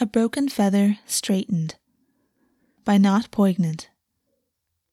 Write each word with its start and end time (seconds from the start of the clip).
A 0.00 0.06
Broken 0.06 0.48
Feather 0.48 1.00
Straightened 1.06 1.74
by 2.84 2.98
Not 2.98 3.32
Poignant. 3.32 3.90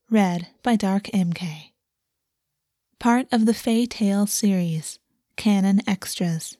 Read 0.09 0.47
by 0.63 0.75
Dark 0.75 1.04
MK. 1.13 1.74
Part 2.98 3.28
of 3.32 3.46
the 3.46 3.54
Fae 3.54 3.86
Tale 3.86 4.26
series, 4.26 4.98
Canon 5.36 5.82
Extras. 5.88 6.58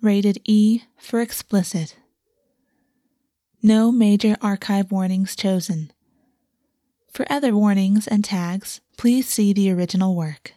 Rated 0.00 0.38
E 0.44 0.82
for 0.96 1.20
explicit. 1.20 1.96
No 3.60 3.90
major 3.90 4.36
archive 4.40 4.92
warnings 4.92 5.34
chosen. 5.34 5.92
For 7.12 7.26
other 7.28 7.56
warnings 7.56 8.06
and 8.06 8.24
tags, 8.24 8.80
please 8.96 9.28
see 9.28 9.52
the 9.52 9.72
original 9.72 10.14
work. 10.14 10.52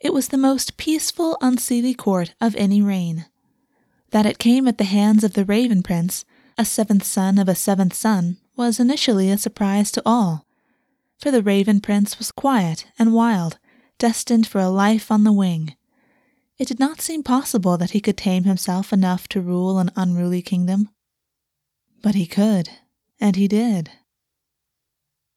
It 0.00 0.14
was 0.14 0.28
the 0.28 0.38
most 0.38 0.78
peaceful, 0.78 1.36
unseelie 1.42 1.94
court 1.94 2.34
of 2.40 2.56
any 2.56 2.80
reign. 2.80 3.26
That 4.14 4.26
it 4.26 4.38
came 4.38 4.68
at 4.68 4.78
the 4.78 4.84
hands 4.84 5.24
of 5.24 5.32
the 5.32 5.44
Raven 5.44 5.82
Prince, 5.82 6.24
a 6.56 6.64
seventh 6.64 7.02
son 7.02 7.36
of 7.36 7.48
a 7.48 7.56
seventh 7.56 7.94
son, 7.94 8.36
was 8.54 8.78
initially 8.78 9.28
a 9.28 9.36
surprise 9.36 9.90
to 9.90 10.02
all. 10.06 10.46
For 11.18 11.32
the 11.32 11.42
Raven 11.42 11.80
Prince 11.80 12.16
was 12.16 12.30
quiet 12.30 12.86
and 12.96 13.12
wild, 13.12 13.58
destined 13.98 14.46
for 14.46 14.60
a 14.60 14.68
life 14.68 15.10
on 15.10 15.24
the 15.24 15.32
wing. 15.32 15.74
It 16.58 16.68
did 16.68 16.78
not 16.78 17.00
seem 17.00 17.24
possible 17.24 17.76
that 17.76 17.90
he 17.90 18.00
could 18.00 18.16
tame 18.16 18.44
himself 18.44 18.92
enough 18.92 19.26
to 19.30 19.40
rule 19.40 19.80
an 19.80 19.90
unruly 19.96 20.42
kingdom. 20.42 20.90
But 22.00 22.14
he 22.14 22.28
could, 22.28 22.70
and 23.20 23.34
he 23.34 23.48
did. 23.48 23.90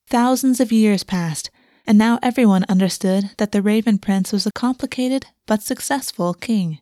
Thousands 0.05 0.59
of 0.59 0.71
years 0.71 1.03
passed, 1.03 1.49
and 1.87 1.97
now 1.97 2.19
everyone 2.21 2.63
understood 2.69 3.31
that 3.39 3.53
the 3.53 3.63
Raven 3.63 3.97
Prince 3.97 4.31
was 4.31 4.45
a 4.45 4.51
complicated 4.51 5.25
but 5.47 5.63
successful 5.63 6.35
king. 6.35 6.77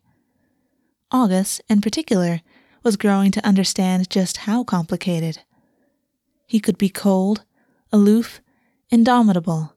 August, 1.12 1.62
in 1.70 1.82
particular, 1.82 2.42
was 2.84 2.98
growing 2.98 3.32
to 3.32 3.46
understand 3.46 4.10
just 4.10 4.38
how 4.38 4.64
complicated. 4.64 5.40
He 6.46 6.60
could 6.60 6.78
be 6.78 6.90
cold, 6.90 7.44
aloof, 7.92 8.42
indomitable. 8.90 9.76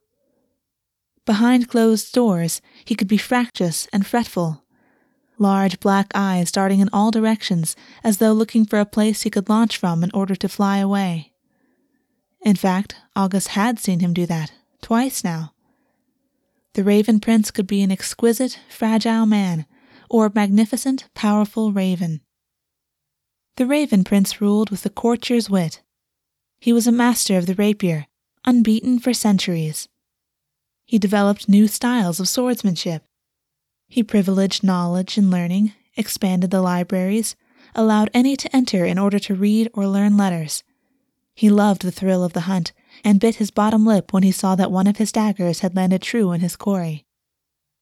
Behind 1.25 1.69
closed 1.69 2.13
doors, 2.13 2.61
he 2.85 2.95
could 2.95 3.09
be 3.09 3.19
fractious 3.19 3.87
and 3.93 4.07
fretful. 4.07 4.65
Large 5.39 5.81
black 5.81 6.11
eyes 6.15 6.51
darting 6.51 6.81
in 6.81 6.91
all 6.93 7.11
directions 7.11 7.77
as 8.03 8.19
though 8.19 8.33
looking 8.33 8.65
for 8.65 8.79
a 8.79 8.87
place 8.87 9.23
he 9.23 9.31
could 9.31 9.49
launch 9.49 9.77
from 9.77 10.03
in 10.03 10.11
order 10.13 10.35
to 10.35 10.49
fly 10.49 10.79
away. 10.79 11.33
In 12.43 12.57
fact, 12.57 12.97
August 13.15 13.49
had 13.49 13.79
seen 13.79 14.01
him 14.01 14.13
do 14.13 14.27
that, 14.27 14.53
twice 14.81 15.23
now. 15.23 15.53
The 16.75 16.85
Raven 16.85 17.21
Prince 17.21 17.51
could 17.51 17.67
be 17.67 17.83
an 17.83 17.91
exquisite, 17.91 18.59
fragile 18.69 19.27
man 19.27 19.67
or 20.11 20.31
magnificent, 20.35 21.09
powerful 21.15 21.73
raven. 21.73 22.21
The 23.57 23.67
Raven 23.67 24.05
Prince 24.05 24.41
ruled 24.41 24.71
with 24.71 24.83
the 24.83 24.91
courtier's 24.91 25.51
wit. 25.51 25.83
He 26.61 26.73
was 26.73 26.87
a 26.87 26.93
master 26.93 27.37
of 27.37 27.47
the 27.47 27.55
rapier, 27.55 28.07
unbeaten 28.45 28.99
for 28.99 29.13
centuries. 29.13 29.89
He 30.85 30.99
developed 30.99 31.49
new 31.49 31.69
styles 31.69 32.21
of 32.21 32.29
swordsmanship. 32.29 33.05
He 33.89 34.03
privileged 34.03 34.63
knowledge 34.63 35.19
and 35.19 35.31
learning, 35.31 35.73
expanded 35.97 36.51
the 36.51 36.63
libraries, 36.63 37.37
allowed 37.75 38.11
any 38.15 38.37
to 38.37 38.57
enter 38.57 38.85
in 38.85 38.99
order 38.99 39.19
to 39.19 39.35
read 39.35 39.71
or 39.75 39.87
learn 39.87 40.17
letters. 40.17 40.63
He 41.35 41.51
loved 41.51 41.83
the 41.83 41.93
thrill 41.93 42.25
of 42.25 42.33
the 42.33 42.43
hunt 42.43 42.73
and 43.05 43.21
bit 43.21 43.37
his 43.37 43.51
bottom 43.51 43.85
lip 43.85 44.13
when 44.13 44.23
he 44.23 44.33
saw 44.33 44.57
that 44.57 44.73
one 44.73 44.87
of 44.87 44.97
his 44.97 45.13
daggers 45.13 45.61
had 45.61 45.77
landed 45.77 46.03
true 46.03 46.33
in 46.33 46.41
his 46.41 46.57
quarry. 46.57 47.05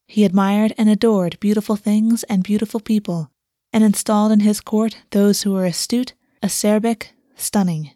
He 0.07 0.25
admired 0.25 0.73
and 0.79 0.89
adored 0.89 1.39
beautiful 1.41 1.77
things 1.77 2.23
and 2.25 2.43
beautiful 2.43 2.81
people, 2.81 3.31
and 3.73 3.83
installed 3.83 4.33
in 4.33 4.41
his 4.41 4.61
court 4.61 4.99
those 5.11 5.43
who 5.43 5.53
were 5.53 5.65
astute, 5.65 6.15
acerbic, 6.43 7.09
stunning. 7.35 7.91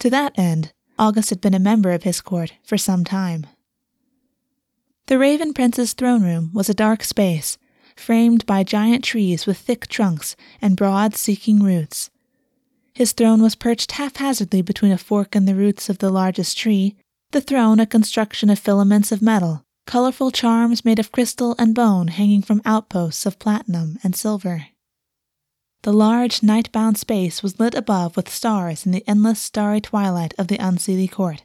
To 0.00 0.10
that 0.10 0.38
end, 0.38 0.72
August 0.98 1.30
had 1.30 1.40
been 1.40 1.54
a 1.54 1.58
member 1.58 1.92
of 1.92 2.02
his 2.02 2.20
court 2.20 2.52
for 2.62 2.76
some 2.76 3.04
time. 3.04 3.46
The 5.06 5.18
Raven 5.18 5.54
Prince's 5.54 5.94
throne 5.94 6.22
room 6.22 6.50
was 6.52 6.68
a 6.68 6.74
dark 6.74 7.02
space, 7.02 7.56
framed 7.96 8.44
by 8.46 8.62
giant 8.62 9.04
trees 9.04 9.46
with 9.46 9.58
thick 9.58 9.88
trunks 9.88 10.36
and 10.60 10.76
broad, 10.76 11.16
seeking 11.16 11.60
roots. 11.60 12.10
His 12.92 13.12
throne 13.12 13.40
was 13.40 13.54
perched 13.54 13.92
haphazardly 13.92 14.60
between 14.60 14.92
a 14.92 14.98
fork 14.98 15.34
and 15.34 15.48
the 15.48 15.54
roots 15.54 15.88
of 15.88 15.98
the 15.98 16.10
largest 16.10 16.58
tree, 16.58 16.96
the 17.30 17.40
throne 17.40 17.80
a 17.80 17.86
construction 17.86 18.50
of 18.50 18.58
filaments 18.58 19.12
of 19.12 19.22
metal, 19.22 19.64
colorful 19.88 20.30
charms 20.30 20.84
made 20.84 20.98
of 20.98 21.10
crystal 21.10 21.54
and 21.58 21.74
bone 21.74 22.08
hanging 22.08 22.42
from 22.42 22.60
outposts 22.66 23.24
of 23.24 23.38
platinum 23.38 23.98
and 24.04 24.14
silver. 24.14 24.66
The 25.80 25.94
large 25.94 26.42
night 26.42 26.70
bound 26.72 26.98
space 26.98 27.42
was 27.42 27.58
lit 27.58 27.74
above 27.74 28.14
with 28.14 28.28
stars 28.28 28.84
in 28.84 28.92
the 28.92 29.02
endless 29.08 29.40
starry 29.40 29.80
twilight 29.80 30.34
of 30.36 30.48
the 30.48 30.58
unseelie 30.58 31.10
court. 31.10 31.44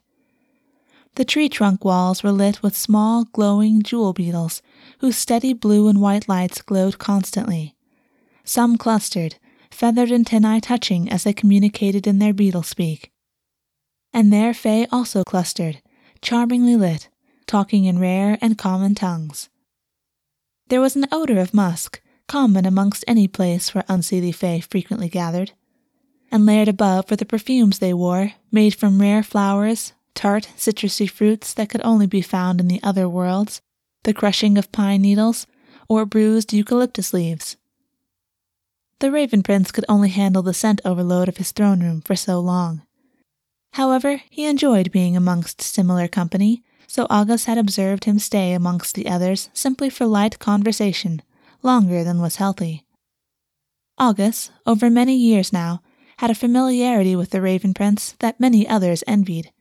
The 1.15 1.23
tree 1.23 1.47
trunk 1.47 1.85
walls 1.85 2.21
were 2.21 2.33
lit 2.33 2.61
with 2.61 2.75
small, 2.75 3.23
glowing 3.31 3.81
jewel 3.81 4.11
beetles, 4.11 4.61
whose 4.99 5.15
steady 5.15 5.53
blue 5.53 5.87
and 5.87 6.01
white 6.01 6.27
lights 6.27 6.61
glowed 6.61 6.97
constantly. 6.97 7.77
Some 8.43 8.77
clustered, 8.77 9.35
feathered 9.71 10.11
antennae 10.11 10.59
touching 10.59 11.09
as 11.09 11.23
they 11.23 11.31
communicated 11.31 12.05
in 12.05 12.19
their 12.19 12.33
beetle 12.33 12.63
speak. 12.63 13.09
And 14.11 14.33
there 14.33 14.53
Fae 14.53 14.85
also 14.91 15.23
clustered, 15.23 15.81
charmingly 16.21 16.75
lit, 16.75 17.07
talking 17.53 17.85
in 17.85 17.99
rare 17.99 18.35
and 18.41 18.57
common 18.57 18.95
tongues. 18.95 19.47
There 20.69 20.81
was 20.81 20.95
an 20.95 21.05
odor 21.11 21.39
of 21.39 21.53
musk, 21.53 22.01
common 22.27 22.65
amongst 22.65 23.05
any 23.07 23.27
place 23.27 23.75
where 23.75 23.83
unseelie 23.87 24.33
fae 24.33 24.59
frequently 24.59 25.07
gathered, 25.07 25.51
and 26.31 26.47
layered 26.47 26.67
above 26.67 27.11
were 27.11 27.15
the 27.15 27.27
perfumes 27.27 27.77
they 27.77 27.93
wore, 27.93 28.33
made 28.51 28.73
from 28.73 28.99
rare 28.99 29.21
flowers, 29.21 29.93
tart, 30.15 30.49
citrusy 30.57 31.07
fruits 31.07 31.53
that 31.53 31.69
could 31.69 31.81
only 31.83 32.07
be 32.07 32.23
found 32.23 32.59
in 32.59 32.67
the 32.67 32.81
other 32.81 33.07
worlds, 33.07 33.61
the 34.01 34.15
crushing 34.15 34.57
of 34.57 34.71
pine 34.71 35.03
needles, 35.03 35.45
or 35.87 36.07
bruised 36.07 36.53
eucalyptus 36.53 37.13
leaves. 37.13 37.55
The 38.97 39.11
Raven 39.11 39.43
Prince 39.43 39.71
could 39.71 39.85
only 39.87 40.09
handle 40.09 40.41
the 40.41 40.55
scent 40.55 40.81
overload 40.83 41.29
of 41.29 41.37
his 41.37 41.51
throne 41.51 41.81
room 41.81 42.01
for 42.01 42.15
so 42.15 42.39
long. 42.39 42.81
However, 43.73 44.23
he 44.31 44.45
enjoyed 44.45 44.91
being 44.91 45.15
amongst 45.15 45.61
similar 45.61 46.07
company 46.07 46.63
so 46.87 47.07
August 47.09 47.45
had 47.45 47.57
observed 47.57 48.05
him 48.05 48.19
stay 48.19 48.53
amongst 48.53 48.95
the 48.95 49.07
others 49.07 49.49
simply 49.53 49.89
for 49.89 50.05
light 50.05 50.39
conversation, 50.39 51.21
longer 51.61 52.03
than 52.03 52.21
was 52.21 52.37
healthy. 52.37 52.85
August, 53.97 54.51
over 54.65 54.89
many 54.89 55.15
years 55.15 55.53
now, 55.53 55.81
had 56.17 56.29
a 56.29 56.35
familiarity 56.35 57.15
with 57.15 57.31
the 57.31 57.41
Raven 57.41 57.73
Prince 57.73 58.15
that 58.19 58.39
many 58.39 58.67
others 58.67 59.03
envied. 59.07 59.51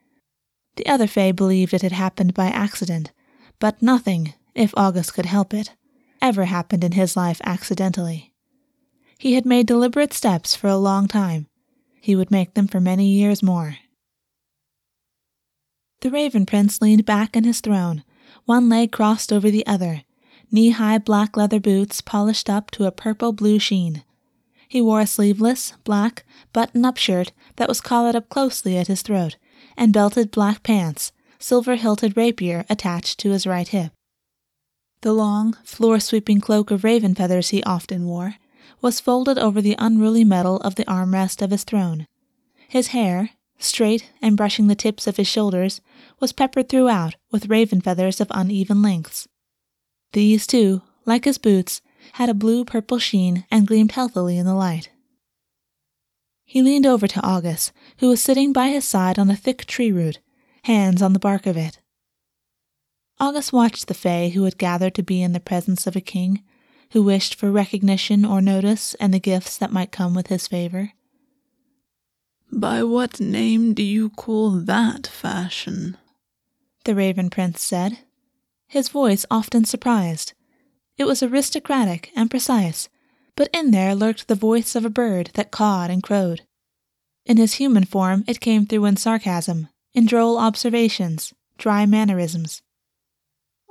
The 0.76 0.86
other 0.86 1.06
Fae 1.06 1.32
believed 1.32 1.74
it 1.74 1.82
had 1.82 1.92
happened 1.92 2.34
by 2.34 2.46
accident, 2.46 3.12
but 3.58 3.82
nothing, 3.82 4.34
if 4.54 4.72
August 4.76 5.14
could 5.14 5.26
help 5.26 5.52
it, 5.52 5.72
ever 6.20 6.46
happened 6.46 6.84
in 6.84 6.92
his 6.92 7.16
life 7.16 7.40
accidentally. 7.44 8.32
He 9.18 9.34
had 9.34 9.46
made 9.46 9.66
deliberate 9.66 10.12
steps 10.12 10.54
for 10.54 10.68
a 10.68 10.76
long 10.76 11.08
time. 11.08 11.46
He 12.00 12.16
would 12.16 12.30
make 12.30 12.54
them 12.54 12.66
for 12.66 12.80
many 12.80 13.06
years 13.06 13.42
more. 13.42 13.76
The 16.02 16.10
Raven 16.10 16.46
Prince 16.46 16.82
leaned 16.82 17.06
back 17.06 17.36
in 17.36 17.44
his 17.44 17.60
throne, 17.60 18.02
one 18.44 18.68
leg 18.68 18.90
crossed 18.90 19.32
over 19.32 19.52
the 19.52 19.64
other, 19.68 20.02
knee 20.50 20.70
high 20.70 20.98
black 20.98 21.36
leather 21.36 21.60
boots 21.60 22.00
polished 22.00 22.50
up 22.50 22.72
to 22.72 22.86
a 22.86 22.90
purple 22.90 23.32
blue 23.32 23.60
sheen. 23.60 24.02
He 24.66 24.80
wore 24.80 25.00
a 25.00 25.06
sleeveless, 25.06 25.74
black, 25.84 26.24
button 26.52 26.84
up 26.84 26.96
shirt 26.96 27.30
that 27.54 27.68
was 27.68 27.80
collared 27.80 28.16
up 28.16 28.28
closely 28.28 28.76
at 28.76 28.88
his 28.88 29.02
throat, 29.02 29.36
and 29.76 29.92
belted 29.92 30.32
black 30.32 30.64
pants, 30.64 31.12
silver 31.38 31.76
hilted 31.76 32.16
rapier 32.16 32.64
attached 32.68 33.20
to 33.20 33.30
his 33.30 33.46
right 33.46 33.68
hip. 33.68 33.92
The 35.02 35.12
long, 35.12 35.52
floor 35.62 36.00
sweeping 36.00 36.40
cloak 36.40 36.72
of 36.72 36.82
raven 36.82 37.14
feathers 37.14 37.50
he 37.50 37.62
often 37.62 38.06
wore 38.06 38.34
was 38.80 38.98
folded 38.98 39.38
over 39.38 39.62
the 39.62 39.76
unruly 39.78 40.24
metal 40.24 40.56
of 40.62 40.74
the 40.74 40.84
armrest 40.86 41.42
of 41.42 41.52
his 41.52 41.62
throne. 41.62 42.08
His 42.66 42.88
hair, 42.88 43.30
straight 43.62 44.10
and 44.20 44.36
brushing 44.36 44.66
the 44.66 44.74
tips 44.74 45.06
of 45.06 45.16
his 45.16 45.28
shoulders, 45.28 45.80
was 46.22 46.32
peppered 46.32 46.68
throughout 46.68 47.16
with 47.32 47.50
raven 47.50 47.80
feathers 47.80 48.20
of 48.20 48.28
uneven 48.30 48.80
lengths. 48.80 49.26
These, 50.12 50.46
too, 50.46 50.80
like 51.04 51.24
his 51.24 51.36
boots, 51.36 51.82
had 52.12 52.28
a 52.28 52.34
blue 52.34 52.64
purple 52.64 53.00
sheen 53.00 53.44
and 53.50 53.66
gleamed 53.66 53.92
healthily 53.92 54.38
in 54.38 54.46
the 54.46 54.54
light. 54.54 54.88
He 56.44 56.62
leaned 56.62 56.86
over 56.86 57.08
to 57.08 57.20
August, 57.22 57.72
who 57.98 58.08
was 58.08 58.22
sitting 58.22 58.52
by 58.52 58.68
his 58.68 58.84
side 58.84 59.18
on 59.18 59.30
a 59.30 59.36
thick 59.36 59.64
tree 59.64 59.90
root, 59.90 60.20
hands 60.64 61.02
on 61.02 61.12
the 61.12 61.18
bark 61.18 61.44
of 61.44 61.56
it. 61.56 61.80
August 63.18 63.52
watched 63.52 63.88
the 63.88 63.94
Fae 63.94 64.28
who 64.28 64.44
had 64.44 64.58
gathered 64.58 64.94
to 64.94 65.02
be 65.02 65.22
in 65.22 65.32
the 65.32 65.40
presence 65.40 65.86
of 65.86 65.96
a 65.96 66.00
king, 66.00 66.42
who 66.92 67.02
wished 67.02 67.34
for 67.34 67.50
recognition 67.50 68.24
or 68.24 68.40
notice 68.40 68.94
and 68.94 69.12
the 69.12 69.18
gifts 69.18 69.56
that 69.56 69.72
might 69.72 69.90
come 69.90 70.14
with 70.14 70.28
his 70.28 70.46
favor. 70.46 70.92
By 72.52 72.84
what 72.84 73.18
name 73.18 73.74
do 73.74 73.82
you 73.82 74.10
call 74.10 74.50
that 74.50 75.06
fashion? 75.06 75.96
The 76.84 76.94
Raven 76.94 77.30
Prince 77.30 77.62
said, 77.62 77.98
his 78.72 78.88
voice 78.88 79.26
often 79.30 79.66
surprised. 79.66 80.32
It 80.96 81.04
was 81.04 81.22
aristocratic 81.22 82.10
and 82.16 82.30
precise, 82.30 82.88
but 83.36 83.50
in 83.52 83.70
there 83.70 83.94
lurked 83.94 84.28
the 84.28 84.34
voice 84.34 84.74
of 84.74 84.86
a 84.86 84.88
bird 84.90 85.30
that 85.34 85.50
cawed 85.50 85.90
and 85.90 86.02
crowed. 86.02 86.40
In 87.26 87.36
his 87.36 87.54
human 87.54 87.84
form, 87.84 88.24
it 88.26 88.40
came 88.40 88.64
through 88.64 88.86
in 88.86 88.96
sarcasm, 88.96 89.68
in 89.92 90.06
droll 90.06 90.38
observations, 90.38 91.34
dry 91.58 91.84
mannerisms. 91.84 92.62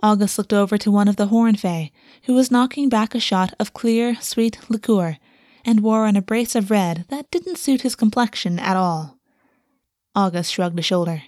August 0.03 0.37
looked 0.37 0.53
over 0.53 0.77
to 0.77 0.91
one 0.91 1.07
of 1.07 1.15
the 1.15 1.27
horn 1.27 1.55
fae, 1.55 1.91
who 2.25 2.35
was 2.35 2.51
knocking 2.51 2.87
back 2.87 3.15
a 3.15 3.19
shot 3.19 3.55
of 3.59 3.73
clear, 3.73 4.15
sweet 4.21 4.59
liqueur, 4.69 5.17
and 5.65 5.79
wore 5.79 6.05
an 6.05 6.15
abrasive 6.15 6.65
of 6.65 6.71
red 6.71 7.05
that 7.09 7.31
didn't 7.31 7.57
suit 7.57 7.81
his 7.81 7.95
complexion 7.95 8.59
at 8.59 8.77
all. 8.77 9.17
August 10.13 10.53
shrugged 10.53 10.77
a 10.77 10.83
shoulder. 10.83 11.23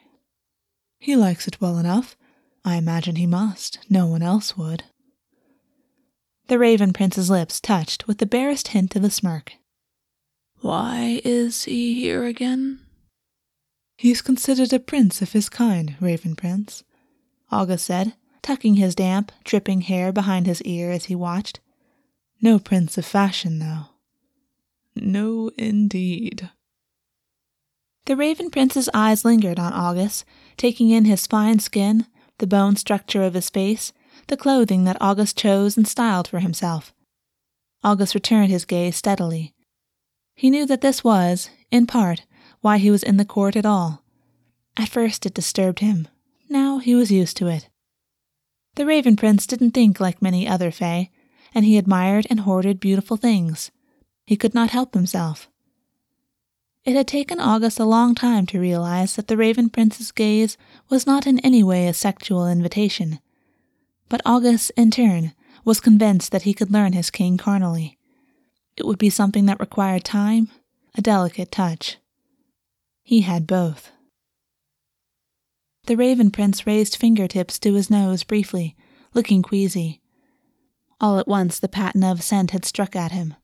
He 1.03 1.17
likes 1.17 1.49
it 1.49 1.59
well 1.59 1.77
enough. 1.79 2.15
I 2.63 2.77
imagine 2.77 3.17
he 3.17 3.27
must. 3.27 3.77
No 3.89 4.07
one 4.07 4.21
else 4.21 4.55
would. 4.55 4.85
The 6.47 6.57
Raven 6.57 6.93
Prince's 6.93 7.29
lips 7.29 7.59
touched 7.59 8.07
with 8.07 8.19
the 8.19 8.25
barest 8.25 8.69
hint 8.69 8.95
of 8.95 9.03
a 9.03 9.09
smirk. 9.09 9.51
Why 10.61 11.19
is 11.25 11.65
he 11.65 11.93
here 11.95 12.23
again? 12.23 12.79
He's 13.97 14.21
considered 14.21 14.71
a 14.71 14.79
prince 14.79 15.21
of 15.21 15.33
his 15.33 15.49
kind, 15.49 15.97
Raven 15.99 16.37
Prince, 16.37 16.85
August 17.51 17.85
said, 17.85 18.13
tucking 18.41 18.75
his 18.75 18.95
damp, 18.95 19.33
dripping 19.43 19.81
hair 19.81 20.13
behind 20.13 20.47
his 20.47 20.61
ear 20.61 20.89
as 20.89 21.05
he 21.05 21.15
watched. 21.15 21.59
No 22.41 22.59
prince 22.59 22.97
of 22.97 23.05
fashion, 23.05 23.59
though. 23.59 23.87
No, 24.95 25.51
indeed. 25.57 26.49
The 28.05 28.17
Raven 28.17 28.49
Prince's 28.49 28.89
eyes 28.93 29.23
lingered 29.23 29.59
on 29.59 29.71
August, 29.71 30.25
taking 30.57 30.89
in 30.89 31.05
his 31.05 31.25
fine 31.25 31.59
skin, 31.59 32.05
the 32.39 32.47
bone 32.47 32.75
structure 32.75 33.23
of 33.23 33.33
his 33.33 33.49
face, 33.49 33.93
the 34.27 34.35
clothing 34.35 34.83
that 34.83 34.97
August 34.99 35.37
chose 35.37 35.77
and 35.77 35.87
styled 35.87 36.27
for 36.27 36.39
himself. 36.39 36.93
August 37.81 38.13
returned 38.13 38.49
his 38.49 38.65
gaze 38.65 38.97
steadily. 38.97 39.53
He 40.35 40.49
knew 40.49 40.65
that 40.65 40.81
this 40.81 41.03
was, 41.03 41.49
in 41.71 41.87
part, 41.87 42.23
why 42.59 42.77
he 42.77 42.91
was 42.91 43.03
in 43.03 43.17
the 43.17 43.25
court 43.25 43.55
at 43.55 43.65
all. 43.65 44.03
At 44.75 44.89
first 44.89 45.25
it 45.25 45.33
disturbed 45.33 45.79
him. 45.79 46.07
Now 46.49 46.79
he 46.79 46.95
was 46.95 47.11
used 47.11 47.37
to 47.37 47.47
it. 47.47 47.69
The 48.75 48.85
Raven 48.85 49.15
Prince 49.15 49.47
didn't 49.47 49.71
think 49.71 49.99
like 49.99 50.21
many 50.21 50.47
other 50.47 50.71
Fae, 50.71 51.09
and 51.53 51.63
he 51.63 51.77
admired 51.77 52.27
and 52.29 52.41
hoarded 52.41 52.79
beautiful 52.79 53.15
things. 53.15 53.71
He 54.25 54.35
could 54.35 54.53
not 54.53 54.71
help 54.71 54.93
himself. 54.93 55.49
It 56.85 56.95
had 56.95 57.07
taken 57.07 57.39
August 57.39 57.79
a 57.79 57.85
long 57.85 58.13
time 58.13 58.45
to 58.47 58.59
realize 58.59 59.15
that 59.15 59.29
the 59.29 59.37
Raven 59.37 59.69
Prince's 59.69 60.11
gaze 60.11 60.57
was 60.89 61.07
not 61.07 61.25
in 61.25 61.39
any 61.39 61.63
way 61.63 61.87
a 61.87 61.93
sexual 61.93 62.45
invitation. 62.45 63.19
But 64.09 64.21
August, 64.25 64.71
in 64.75 64.91
turn, 64.91 65.33
was 65.63 65.79
convinced 65.79 66.33
that 66.33 66.41
he 66.41 66.53
could 66.53 66.71
learn 66.71 66.91
his 66.91 67.09
king 67.09 67.37
carnally. 67.37 67.97
It 68.75 68.85
would 68.85 68.97
be 68.97 69.09
something 69.09 69.45
that 69.45 69.61
required 69.61 70.03
time, 70.03 70.49
a 70.93 71.01
delicate 71.01 71.51
touch. 71.51 71.97
He 73.01 73.21
had 73.21 73.47
both. 73.47 73.91
The 75.85 75.95
Raven 75.95 76.31
Prince 76.31 76.67
raised 76.67 76.97
fingertips 76.97 77.59
to 77.59 77.73
his 77.75 77.89
nose 77.89 78.23
briefly, 78.23 78.75
looking 79.13 79.41
queasy. 79.41 80.01
All 80.99 81.17
at 81.17 81.27
once 81.29 81.59
the 81.59 81.69
patina 81.69 82.11
of 82.11 82.23
scent 82.23 82.51
had 82.51 82.65
struck 82.65 82.93
at 82.93 83.13
him. 83.13 83.35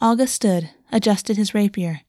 August 0.00 0.34
stood, 0.34 0.70
adjusted 0.92 1.36
his 1.36 1.52
rapier. 1.52 2.02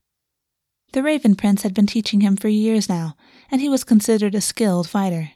The 0.91 1.03
Raven 1.03 1.35
Prince 1.35 1.61
had 1.61 1.73
been 1.73 1.85
teaching 1.85 2.21
him 2.21 2.35
for 2.35 2.47
years 2.47 2.89
now, 2.89 3.15
and 3.51 3.61
he 3.61 3.69
was 3.69 3.83
considered 3.83 4.33
a 4.33 4.41
skilled 4.41 4.89
fighter. 4.89 5.31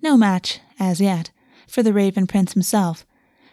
No 0.00 0.16
match, 0.16 0.60
as 0.78 1.00
yet, 1.00 1.30
for 1.68 1.82
the 1.82 1.92
Raven 1.92 2.26
Prince 2.26 2.54
himself, 2.54 3.06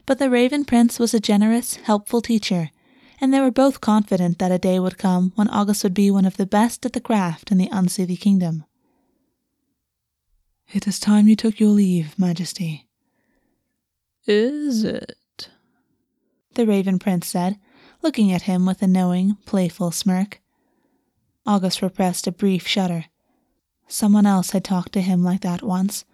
but 0.06 0.20
the 0.20 0.30
Raven 0.30 0.66
Prince 0.66 1.00
was 1.00 1.14
a 1.14 1.20
generous, 1.20 1.76
helpful 1.76 2.22
teacher, 2.22 2.72
and 3.20 3.34
they 3.34 3.42
were 3.42 3.52
both 3.52 3.82
confident 3.82 4.40
that 4.40 4.52
a 4.52 4.58
day 4.58 4.80
would 4.80 4.98
come 4.98 5.34
when 5.36 5.48
August 5.50 5.84
would 5.84 5.94
be 5.94 6.10
one 6.10 6.26
of 6.26 6.38
the 6.38 6.46
best 6.46 6.86
at 6.86 6.94
the 6.94 7.02
craft 7.02 7.52
in 7.52 7.58
the 7.58 7.70
Unseelie 7.70 8.20
Kingdom. 8.20 8.66
It 10.74 10.88
is 10.88 11.00
time 11.00 11.28
you 11.28 11.36
took 11.36 11.60
your 11.60 11.70
leave, 11.70 12.18
Majesty. 12.18 12.88
Is 14.26 14.84
it? 14.84 15.50
The 16.56 16.66
Raven 16.66 17.00
Prince 17.00 17.28
said, 17.28 17.58
looking 18.02 18.32
at 18.32 18.44
him 18.44 18.66
with 18.66 18.82
a 18.82 18.88
knowing, 18.88 19.38
playful 19.46 19.92
smirk. 19.92 20.42
August 21.46 21.82
repressed 21.82 22.28
a 22.28 22.32
brief 22.32 22.68
shudder. 22.68 23.06
Someone 23.88 24.26
else 24.26 24.52
had 24.52 24.64
talked 24.64 24.94
to 24.94 25.02
him 25.02 25.24
like 25.24 25.42
that 25.42 25.64
once, 25.64 26.06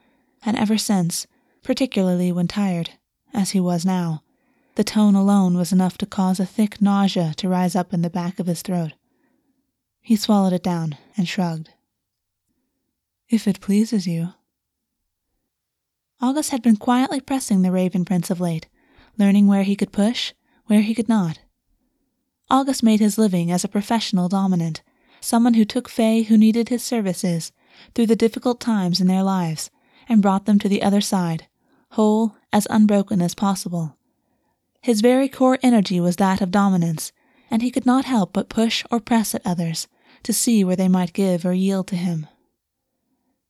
and 0.45 0.57
ever 0.57 0.77
since, 0.77 1.27
particularly 1.63 2.31
when 2.31 2.47
tired, 2.47 2.91
as 3.33 3.51
he 3.51 3.59
was 3.59 3.85
now, 3.85 4.23
the 4.75 4.83
tone 4.83 5.15
alone 5.15 5.57
was 5.57 5.73
enough 5.73 5.97
to 5.97 6.05
cause 6.05 6.39
a 6.39 6.45
thick 6.45 6.81
nausea 6.81 7.33
to 7.37 7.49
rise 7.49 7.75
up 7.75 7.93
in 7.93 8.03
the 8.03 8.09
back 8.09 8.39
of 8.39 8.47
his 8.47 8.61
throat. 8.61 8.93
He 10.01 10.15
swallowed 10.15 10.53
it 10.53 10.63
down 10.63 10.97
and 11.17 11.27
shrugged. 11.27 11.71
If 13.27 13.47
it 13.47 13.59
pleases 13.59 14.07
you, 14.07 14.29
August 16.21 16.51
had 16.51 16.61
been 16.61 16.77
quietly 16.77 17.19
pressing 17.19 17.61
the 17.61 17.71
Raven 17.71 18.05
Prince 18.05 18.29
of 18.29 18.39
late, 18.39 18.67
learning 19.17 19.47
where 19.47 19.63
he 19.63 19.75
could 19.75 19.91
push, 19.91 20.33
where 20.67 20.81
he 20.81 20.95
could 20.95 21.09
not. 21.09 21.39
August 22.49 22.81
made 22.81 22.99
his 22.99 23.17
living 23.17 23.51
as 23.51 23.63
a 23.63 23.67
professional 23.67 24.29
dominant, 24.29 24.81
someone 25.19 25.55
who 25.55 25.65
took 25.65 25.89
Fae 25.89 26.21
who 26.21 26.37
needed 26.37 26.69
his 26.69 26.83
services 26.83 27.51
through 27.93 28.07
the 28.07 28.15
difficult 28.15 28.59
times 28.59 28.99
in 29.01 29.07
their 29.07 29.23
lives 29.23 29.69
and 30.09 30.21
brought 30.21 30.45
them 30.45 30.59
to 30.59 30.69
the 30.69 30.81
other 30.81 31.01
side, 31.01 31.47
whole, 31.91 32.35
as 32.53 32.67
unbroken 32.69 33.21
as 33.21 33.35
possible. 33.35 33.97
His 34.81 35.01
very 35.01 35.27
core 35.27 35.59
energy 35.61 35.99
was 35.99 36.15
that 36.17 36.41
of 36.41 36.51
dominance, 36.51 37.11
and 37.51 37.61
he 37.61 37.71
could 37.71 37.85
not 37.85 38.05
help 38.05 38.33
but 38.33 38.49
push 38.49 38.83
or 38.91 38.99
press 38.99 39.35
at 39.35 39.41
others 39.45 39.87
to 40.23 40.33
see 40.33 40.63
where 40.63 40.75
they 40.75 40.87
might 40.87 41.13
give 41.13 41.45
or 41.45 41.53
yield 41.53 41.87
to 41.87 41.95
him. 41.95 42.27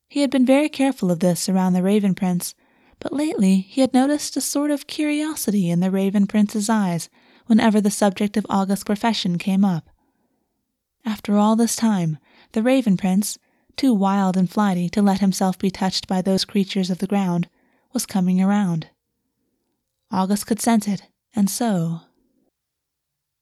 He 0.08 0.20
had 0.20 0.30
been 0.30 0.46
very 0.46 0.68
careful 0.68 1.10
of 1.10 1.20
this 1.20 1.48
around 1.48 1.74
the 1.74 1.82
Raven 1.82 2.14
Prince, 2.14 2.54
but 2.98 3.12
lately 3.12 3.56
he 3.60 3.80
had 3.80 3.94
noticed 3.94 4.36
a 4.36 4.40
sort 4.40 4.70
of 4.70 4.86
curiosity 4.86 5.70
in 5.70 5.80
the 5.80 5.90
Raven 5.90 6.26
Prince's 6.26 6.68
eyes 6.68 7.08
whenever 7.46 7.80
the 7.80 7.90
subject 7.90 8.36
of 8.36 8.46
August's 8.48 8.84
profession 8.84 9.38
came 9.38 9.64
up. 9.64 9.88
After 11.08 11.38
all 11.38 11.56
this 11.56 11.74
time, 11.74 12.18
the 12.52 12.62
Raven 12.62 12.98
Prince, 12.98 13.38
too 13.76 13.94
wild 13.94 14.36
and 14.36 14.48
flighty 14.48 14.90
to 14.90 15.00
let 15.00 15.20
himself 15.20 15.58
be 15.58 15.70
touched 15.70 16.06
by 16.06 16.20
those 16.20 16.44
creatures 16.44 16.90
of 16.90 16.98
the 16.98 17.06
ground, 17.06 17.48
was 17.94 18.04
coming 18.04 18.42
around. 18.42 18.90
August 20.10 20.46
could 20.46 20.60
sense 20.60 20.86
it, 20.86 21.04
and 21.34 21.48
so. 21.48 22.02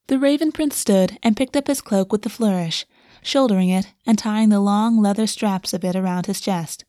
The 0.07 0.17
Raven 0.17 0.53
Prince 0.53 0.77
stood 0.77 1.19
and 1.21 1.35
picked 1.35 1.57
up 1.57 1.67
his 1.67 1.81
cloak 1.81 2.13
with 2.13 2.25
a 2.25 2.29
flourish, 2.29 2.85
shouldering 3.21 3.67
it 3.67 3.91
and 4.05 4.17
tying 4.17 4.47
the 4.47 4.61
long 4.61 5.01
leather 5.01 5.27
straps 5.27 5.73
of 5.73 5.83
it 5.83 5.97
around 5.97 6.27
his 6.27 6.39
chest. 6.39 6.85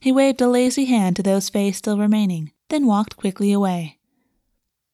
He 0.00 0.10
waved 0.10 0.40
a 0.40 0.48
lazy 0.48 0.86
hand 0.86 1.14
to 1.14 1.22
those 1.22 1.48
Fae 1.48 1.70
still 1.70 1.96
remaining, 1.96 2.50
then 2.70 2.86
walked 2.86 3.16
quickly 3.16 3.52
away. 3.52 4.00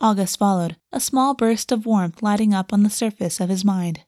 August 0.03 0.39
followed, 0.39 0.77
a 0.93 1.01
small 1.01 1.33
burst 1.33 1.73
of 1.73 1.87
warmth 1.87 2.23
lighting 2.23 2.53
up 2.53 2.75
on 2.75 2.83
the 2.83 2.91
surface 2.91 3.41
of 3.41 3.49
his 3.49 3.65
mind. 3.65 4.03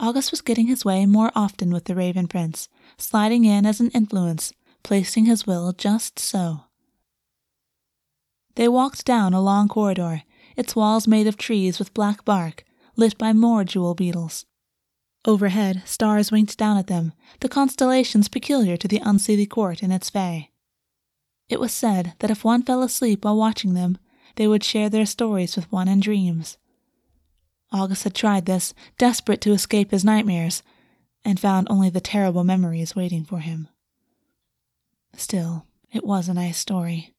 August 0.00 0.30
was 0.30 0.40
getting 0.40 0.66
his 0.66 0.84
way 0.84 1.06
more 1.06 1.30
often 1.34 1.72
with 1.72 1.84
the 1.84 1.94
Raven 1.94 2.26
Prince, 2.26 2.68
sliding 2.98 3.44
in 3.44 3.64
as 3.64 3.80
an 3.80 3.90
influence, 3.90 4.52
placing 4.82 5.26
his 5.26 5.46
will 5.46 5.72
just 5.72 6.18
so. 6.18 6.64
They 8.56 8.68
walked 8.68 9.04
down 9.04 9.34
a 9.34 9.40
long 9.40 9.68
corridor, 9.68 10.22
its 10.56 10.76
walls 10.76 11.08
made 11.08 11.26
of 11.26 11.36
trees 11.36 11.78
with 11.78 11.94
black 11.94 12.24
bark, 12.24 12.64
lit 12.96 13.18
by 13.18 13.32
more 13.32 13.64
jewel 13.64 13.94
beetles. 13.94 14.46
Overhead, 15.24 15.82
stars 15.86 16.30
winked 16.30 16.58
down 16.58 16.76
at 16.76 16.86
them, 16.86 17.12
the 17.40 17.48
constellations 17.48 18.28
peculiar 18.28 18.76
to 18.76 18.86
the 18.86 19.00
Unseelie 19.00 19.48
court 19.48 19.82
and 19.82 19.92
its 19.92 20.10
fae. 20.10 20.50
It 21.48 21.60
was 21.60 21.72
said 21.72 22.14
that 22.18 22.30
if 22.30 22.44
one 22.44 22.62
fell 22.62 22.82
asleep 22.82 23.24
while 23.24 23.36
watching 23.36 23.74
them, 23.74 23.98
they 24.36 24.46
would 24.46 24.64
share 24.64 24.90
their 24.90 25.06
stories 25.06 25.56
with 25.56 25.70
one 25.72 25.88
in 25.88 26.00
dreams. 26.00 26.58
August 27.72 28.04
had 28.04 28.14
tried 28.14 28.46
this, 28.46 28.74
desperate 28.98 29.40
to 29.40 29.52
escape 29.52 29.90
his 29.90 30.04
nightmares, 30.04 30.62
and 31.24 31.40
found 31.40 31.66
only 31.70 31.90
the 31.90 32.00
terrible 32.00 32.44
memories 32.44 32.94
waiting 32.94 33.24
for 33.24 33.40
him. 33.40 33.68
Still, 35.16 35.66
it 35.92 36.04
was 36.04 36.28
a 36.28 36.34
nice 36.34 36.58
story. 36.58 37.14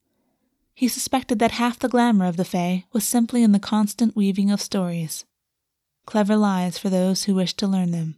He 0.73 0.87
suspected 0.87 1.39
that 1.39 1.51
half 1.51 1.79
the 1.79 1.89
glamour 1.89 2.25
of 2.25 2.37
the 2.37 2.45
Fae 2.45 2.85
was 2.91 3.05
simply 3.05 3.43
in 3.43 3.51
the 3.51 3.59
constant 3.59 4.15
weaving 4.15 4.51
of 4.51 4.61
stories 4.61 5.25
clever 6.05 6.35
lies 6.35 6.77
for 6.77 6.89
those 6.89 7.23
who 7.23 7.35
wish 7.35 7.53
to 7.53 7.67
learn 7.67 7.91
them. 7.91 8.15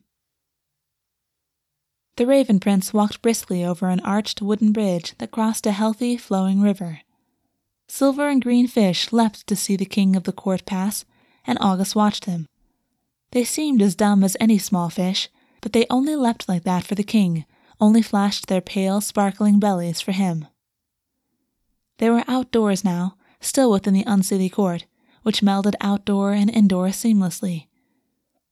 The 2.18 2.26
Raven 2.26 2.60
Prince 2.60 2.94
walked 2.94 3.22
briskly 3.22 3.64
over 3.64 3.90
an 3.90 4.00
arched 4.02 4.42
wooden 4.42 4.72
bridge 4.72 5.14
that 5.20 5.32
crossed 5.32 5.68
a 5.68 5.72
healthy, 5.72 6.18
flowing 6.18 6.62
river. 6.62 7.02
Silver 7.88 8.28
and 8.28 8.42
green 8.42 8.68
fish 8.68 9.14
leapt 9.14 9.48
to 9.48 9.56
see 9.56 9.76
the 9.76 9.86
king 9.86 10.16
of 10.16 10.24
the 10.24 10.32
court 10.32 10.66
pass, 10.66 11.06
and 11.48 11.58
August 11.60 11.96
watched 11.96 12.26
them. 12.26 12.48
They 13.32 13.44
seemed 13.44 13.82
as 13.82 13.96
dumb 13.96 14.24
as 14.24 14.38
any 14.40 14.58
small 14.58 14.90
fish, 14.90 15.30
but 15.62 15.74
they 15.74 15.88
only 15.90 16.16
leapt 16.16 16.48
like 16.48 16.64
that 16.64 16.84
for 16.84 16.96
the 16.96 17.04
king, 17.04 17.46
only 17.80 18.02
flashed 18.02 18.48
their 18.48 18.62
pale, 18.62 19.02
sparkling 19.02 19.60
bellies 19.60 20.02
for 20.02 20.12
him. 20.12 20.46
They 21.98 22.10
were 22.10 22.24
outdoors 22.28 22.84
now, 22.84 23.16
still 23.40 23.72
within 23.72 23.94
the 23.94 24.04
Unseelie 24.06 24.52
court, 24.52 24.86
which 25.24 25.42
melded 25.42 25.76
outdoor 25.82 26.34
and 26.34 26.50
indoor 26.50 26.88
seamlessly. 26.90 27.68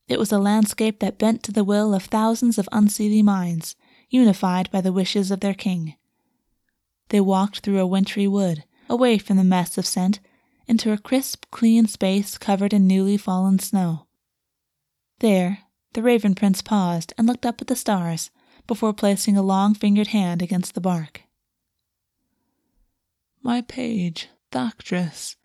It 0.07 0.19
was 0.19 0.31
a 0.31 0.39
landscape 0.39 0.99
that 0.99 1.17
bent 1.17 1.41
to 1.43 1.51
the 1.51 1.63
will 1.63 1.93
of 1.93 2.03
thousands 2.03 2.57
of 2.57 2.69
unseelie 2.71 3.23
minds, 3.23 3.75
unified 4.09 4.69
by 4.71 4.81
the 4.81 4.93
wishes 4.93 5.31
of 5.31 5.39
their 5.39 5.53
king. 5.53 5.95
They 7.09 7.21
walked 7.21 7.59
through 7.59 7.79
a 7.79 7.87
wintry 7.87 8.27
wood, 8.27 8.63
away 8.89 9.17
from 9.17 9.37
the 9.37 9.43
mess 9.43 9.77
of 9.77 9.85
scent, 9.85 10.19
into 10.67 10.91
a 10.91 10.97
crisp, 10.97 11.45
clean 11.51 11.87
space 11.87 12.37
covered 12.37 12.73
in 12.73 12.87
newly 12.87 13.17
fallen 13.17 13.59
snow. 13.59 14.07
There, 15.19 15.59
the 15.93 16.01
Raven 16.01 16.35
Prince 16.35 16.61
paused 16.61 17.13
and 17.17 17.27
looked 17.27 17.45
up 17.45 17.61
at 17.61 17.67
the 17.67 17.75
stars 17.75 18.31
before 18.67 18.93
placing 18.93 19.37
a 19.37 19.41
long 19.41 19.73
fingered 19.73 20.07
hand 20.07 20.41
against 20.41 20.73
the 20.73 20.81
bark. 20.81 21.23
My 23.41 23.61
page, 23.61 24.27
Thactras, 24.51 25.35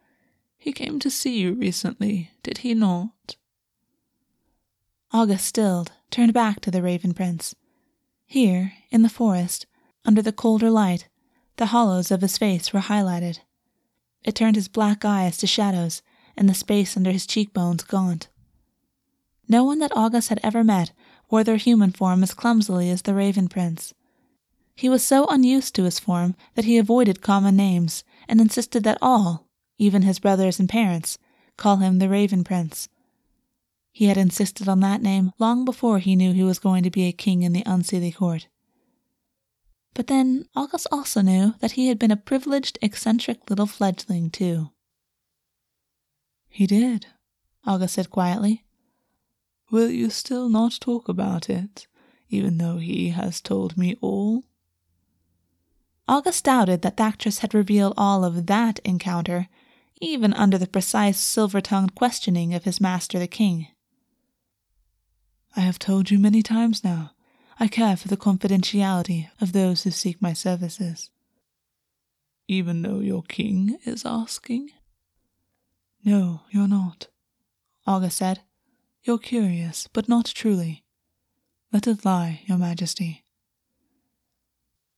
he 0.56 0.72
came 0.72 0.98
to 1.00 1.10
see 1.10 1.38
you 1.38 1.54
recently, 1.54 2.30
did 2.42 2.58
he 2.58 2.74
not? 2.74 3.36
August 5.12 5.46
stilled, 5.46 5.92
turned 6.10 6.32
back 6.32 6.60
to 6.60 6.70
the 6.70 6.82
Raven 6.82 7.14
Prince. 7.14 7.54
Here, 8.26 8.74
in 8.90 9.02
the 9.02 9.08
forest, 9.08 9.66
under 10.04 10.22
the 10.22 10.32
colder 10.32 10.70
light, 10.70 11.08
the 11.56 11.66
hollows 11.66 12.10
of 12.10 12.20
his 12.20 12.38
face 12.38 12.72
were 12.72 12.80
highlighted. 12.80 13.40
It 14.24 14.34
turned 14.34 14.56
his 14.56 14.68
black 14.68 15.04
eyes 15.04 15.36
to 15.38 15.46
shadows 15.46 16.02
and 16.36 16.48
the 16.48 16.54
space 16.54 16.96
under 16.96 17.10
his 17.10 17.26
cheekbones 17.26 17.84
gaunt. 17.84 18.28
No 19.48 19.64
one 19.64 19.78
that 19.80 19.96
August 19.96 20.28
had 20.28 20.40
ever 20.42 20.62
met 20.62 20.92
wore 21.30 21.44
their 21.44 21.56
human 21.56 21.92
form 21.92 22.22
as 22.22 22.34
clumsily 22.34 22.90
as 22.90 23.02
the 23.02 23.14
Raven 23.14 23.48
Prince. 23.48 23.94
He 24.74 24.88
was 24.88 25.04
so 25.04 25.26
unused 25.26 25.74
to 25.74 25.84
his 25.84 25.98
form 25.98 26.34
that 26.54 26.64
he 26.64 26.78
avoided 26.78 27.20
common 27.20 27.56
names 27.56 28.04
and 28.28 28.40
insisted 28.40 28.84
that 28.84 28.98
all, 29.02 29.46
even 29.78 30.02
his 30.02 30.18
brothers 30.18 30.58
and 30.58 30.68
parents, 30.68 31.18
call 31.56 31.76
him 31.76 31.98
the 31.98 32.08
Raven 32.08 32.44
Prince. 32.44 32.88
He 33.92 34.06
had 34.06 34.16
insisted 34.16 34.68
on 34.68 34.80
that 34.80 35.02
name 35.02 35.32
long 35.38 35.64
before 35.64 35.98
he 35.98 36.16
knew 36.16 36.32
he 36.32 36.44
was 36.44 36.58
going 36.58 36.82
to 36.84 36.90
be 36.90 37.06
a 37.06 37.12
king 37.12 37.42
in 37.42 37.52
the 37.52 37.64
Unseelie 37.64 38.14
court. 38.14 38.46
But 39.94 40.06
then 40.06 40.46
August 40.54 40.86
also 40.92 41.20
knew 41.20 41.54
that 41.60 41.72
he 41.72 41.88
had 41.88 41.98
been 41.98 42.10
a 42.10 42.16
privileged, 42.16 42.78
eccentric 42.80 43.50
little 43.50 43.66
fledgling, 43.66 44.30
too. 44.30 44.70
He 46.48 46.66
did, 46.66 47.06
August 47.64 47.94
said 47.94 48.10
quietly. 48.10 48.64
Will 49.70 49.90
you 49.90 50.10
still 50.10 50.48
not 50.48 50.78
talk 50.80 51.08
about 51.08 51.48
it, 51.48 51.86
even 52.28 52.58
though 52.58 52.78
he 52.78 53.10
has 53.10 53.40
told 53.40 53.76
me 53.76 53.96
all? 54.00 54.44
August 56.08 56.44
doubted 56.44 56.82
that 56.82 56.96
Thactras 56.96 57.38
had 57.38 57.54
revealed 57.54 57.94
all 57.96 58.24
of 58.24 58.46
that 58.46 58.80
encounter, 58.80 59.48
even 60.00 60.32
under 60.34 60.58
the 60.58 60.66
precise 60.66 61.20
silver 61.20 61.60
tongued 61.60 61.94
questioning 61.94 62.52
of 62.52 62.64
his 62.64 62.80
master 62.80 63.18
the 63.18 63.28
king. 63.28 63.68
I 65.56 65.60
have 65.60 65.78
told 65.78 66.10
you 66.10 66.18
many 66.18 66.42
times 66.42 66.82
now. 66.82 67.12
I 67.62 67.68
care 67.68 67.94
for 67.94 68.08
the 68.08 68.16
confidentiality 68.16 69.28
of 69.38 69.52
those 69.52 69.82
who 69.82 69.90
seek 69.90 70.22
my 70.22 70.32
services. 70.32 71.10
Even 72.48 72.80
though 72.80 73.00
your 73.00 73.22
king 73.22 73.78
is 73.84 74.06
asking? 74.06 74.70
No, 76.02 76.40
you're 76.50 76.66
not, 76.66 77.08
August 77.86 78.16
said. 78.16 78.40
You're 79.04 79.18
curious, 79.18 79.88
but 79.92 80.08
not 80.08 80.24
truly. 80.24 80.84
Let 81.70 81.86
it 81.86 82.04
lie, 82.04 82.40
your 82.46 82.56
majesty. 82.56 83.24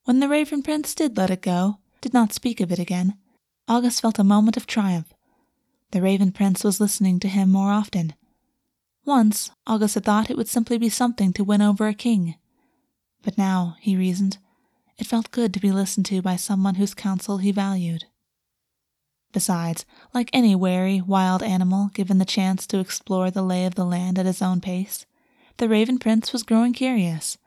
When 0.04 0.21
the 0.21 0.28
Raven 0.28 0.62
Prince 0.62 0.95
did 0.95 1.16
let 1.16 1.31
it 1.31 1.42
go, 1.42 1.78
did 2.00 2.14
not 2.14 2.33
speak 2.33 2.61
of 2.61 2.71
it 2.71 2.78
again, 2.78 3.19
August 3.66 4.00
felt 4.00 4.21
a 4.21 4.25
moment 4.25 4.57
of 4.57 4.66
triumph. 4.66 5.12
The 5.90 6.00
Raven 6.00 6.31
Prince 6.31 6.62
was 6.62 6.81
listening 6.81 7.19
to 7.21 7.28
him 7.28 7.50
more 7.50 7.73
often, 7.73 8.14
once, 9.04 9.50
August 9.66 9.97
had 9.97 10.04
thought 10.04 10.31
it 10.31 10.37
would 10.37 10.49
simply 10.49 10.78
be 10.78 10.88
something 10.88 11.33
to 11.33 11.42
win 11.42 11.61
over 11.61 11.88
a 11.88 11.95
king. 11.95 12.37
But 13.23 13.38
now, 13.38 13.76
he 13.81 13.97
reasoned, 13.97 14.38
it 14.99 15.07
felt 15.07 15.31
good 15.31 15.55
to 15.55 15.61
be 15.61 15.73
listened 15.73 16.07
to 16.07 16.23
by 16.23 16.37
someone 16.37 16.76
whose 16.76 16.95
counsel 16.95 17.38
he 17.38 17.52
valued. 17.52 18.05
Besides, 19.33 19.87
like 20.12 20.29
any 20.33 20.55
wary, 20.55 21.00
wild 21.00 21.43
animal 21.43 21.91
given 21.95 22.19
the 22.19 22.25
chance 22.25 22.67
to 22.67 22.79
explore 22.79 23.31
the 23.31 23.43
lay 23.43 23.64
of 23.64 23.75
the 23.75 23.85
land 23.85 24.19
at 24.19 24.26
his 24.26 24.43
own 24.43 24.61
pace, 24.61 25.07
the 25.57 25.69
Raven 25.69 25.99
Prince 25.99 26.33
was 26.33 26.43
growing 26.43 26.73
curious. 26.73 27.38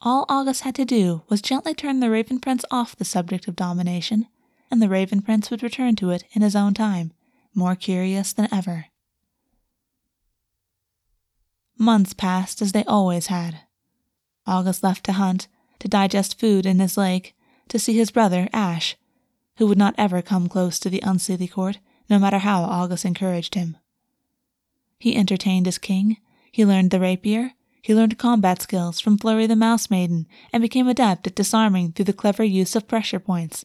All 0.00 0.24
August 0.28 0.62
had 0.62 0.76
to 0.76 0.84
do 0.84 1.22
was 1.28 1.42
gently 1.42 1.74
turn 1.74 1.98
the 1.98 2.10
Raven 2.10 2.38
Prince 2.38 2.64
off 2.70 2.94
the 2.94 3.04
subject 3.04 3.48
of 3.48 3.56
domination, 3.56 4.28
and 4.70 4.80
the 4.80 4.88
Raven 4.88 5.22
Prince 5.22 5.50
would 5.50 5.62
return 5.62 5.96
to 5.96 6.10
it 6.10 6.24
in 6.32 6.42
his 6.42 6.54
own 6.54 6.72
time, 6.72 7.12
more 7.52 7.74
curious 7.74 8.32
than 8.32 8.48
ever. 8.52 8.86
Months 11.76 12.12
passed 12.12 12.62
as 12.62 12.72
they 12.72 12.84
always 12.84 13.26
had. 13.26 13.60
August 14.48 14.82
left 14.82 15.04
to 15.04 15.12
hunt, 15.12 15.46
to 15.78 15.88
digest 15.88 16.40
food 16.40 16.66
in 16.66 16.80
his 16.80 16.96
lake, 16.96 17.36
to 17.68 17.78
see 17.78 17.92
his 17.92 18.10
brother, 18.10 18.48
Ash, 18.52 18.96
who 19.58 19.66
would 19.66 19.78
not 19.78 19.94
ever 19.98 20.22
come 20.22 20.48
close 20.48 20.78
to 20.78 20.90
the 20.90 21.02
Unseelie 21.02 21.50
court, 21.50 21.78
no 22.08 22.18
matter 22.18 22.38
how 22.38 22.62
August 22.62 23.04
encouraged 23.04 23.54
him. 23.54 23.76
He 24.98 25.14
entertained 25.14 25.66
his 25.66 25.78
king, 25.78 26.16
he 26.50 26.64
learned 26.64 26.90
the 26.90 26.98
rapier, 26.98 27.52
he 27.82 27.94
learned 27.94 28.18
combat 28.18 28.62
skills 28.62 29.00
from 29.00 29.18
Flurry 29.18 29.46
the 29.46 29.54
Mouse 29.54 29.90
Maiden, 29.90 30.26
and 30.52 30.62
became 30.62 30.88
adept 30.88 31.26
at 31.26 31.34
disarming 31.34 31.92
through 31.92 32.06
the 32.06 32.12
clever 32.12 32.42
use 32.42 32.74
of 32.74 32.88
pressure 32.88 33.20
points. 33.20 33.64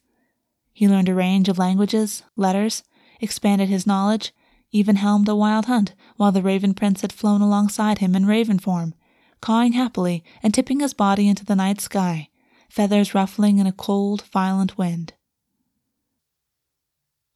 He 0.73 0.87
learned 0.87 1.09
a 1.09 1.15
range 1.15 1.49
of 1.49 1.57
languages, 1.57 2.23
letters, 2.35 2.83
expanded 3.21 3.69
his 3.69 3.87
knowledge, 3.87 4.33
even 4.71 4.97
helmed 4.97 5.29
a 5.29 5.35
wild 5.35 5.65
hunt 5.65 5.93
while 6.17 6.31
the 6.31 6.41
Raven 6.41 6.73
Prince 6.73 7.01
had 7.01 7.13
flown 7.13 7.41
alongside 7.41 7.99
him 7.99 8.15
in 8.15 8.25
raven 8.25 8.59
form, 8.59 8.93
cawing 9.43 9.73
happily 9.73 10.23
and 10.41 10.53
tipping 10.53 10.79
his 10.79 10.93
body 10.93 11.27
into 11.27 11.43
the 11.43 11.53
night 11.53 11.81
sky, 11.81 12.29
feathers 12.69 13.13
ruffling 13.13 13.57
in 13.57 13.67
a 13.67 13.73
cold, 13.73 14.21
violent 14.31 14.77
wind. 14.77 15.11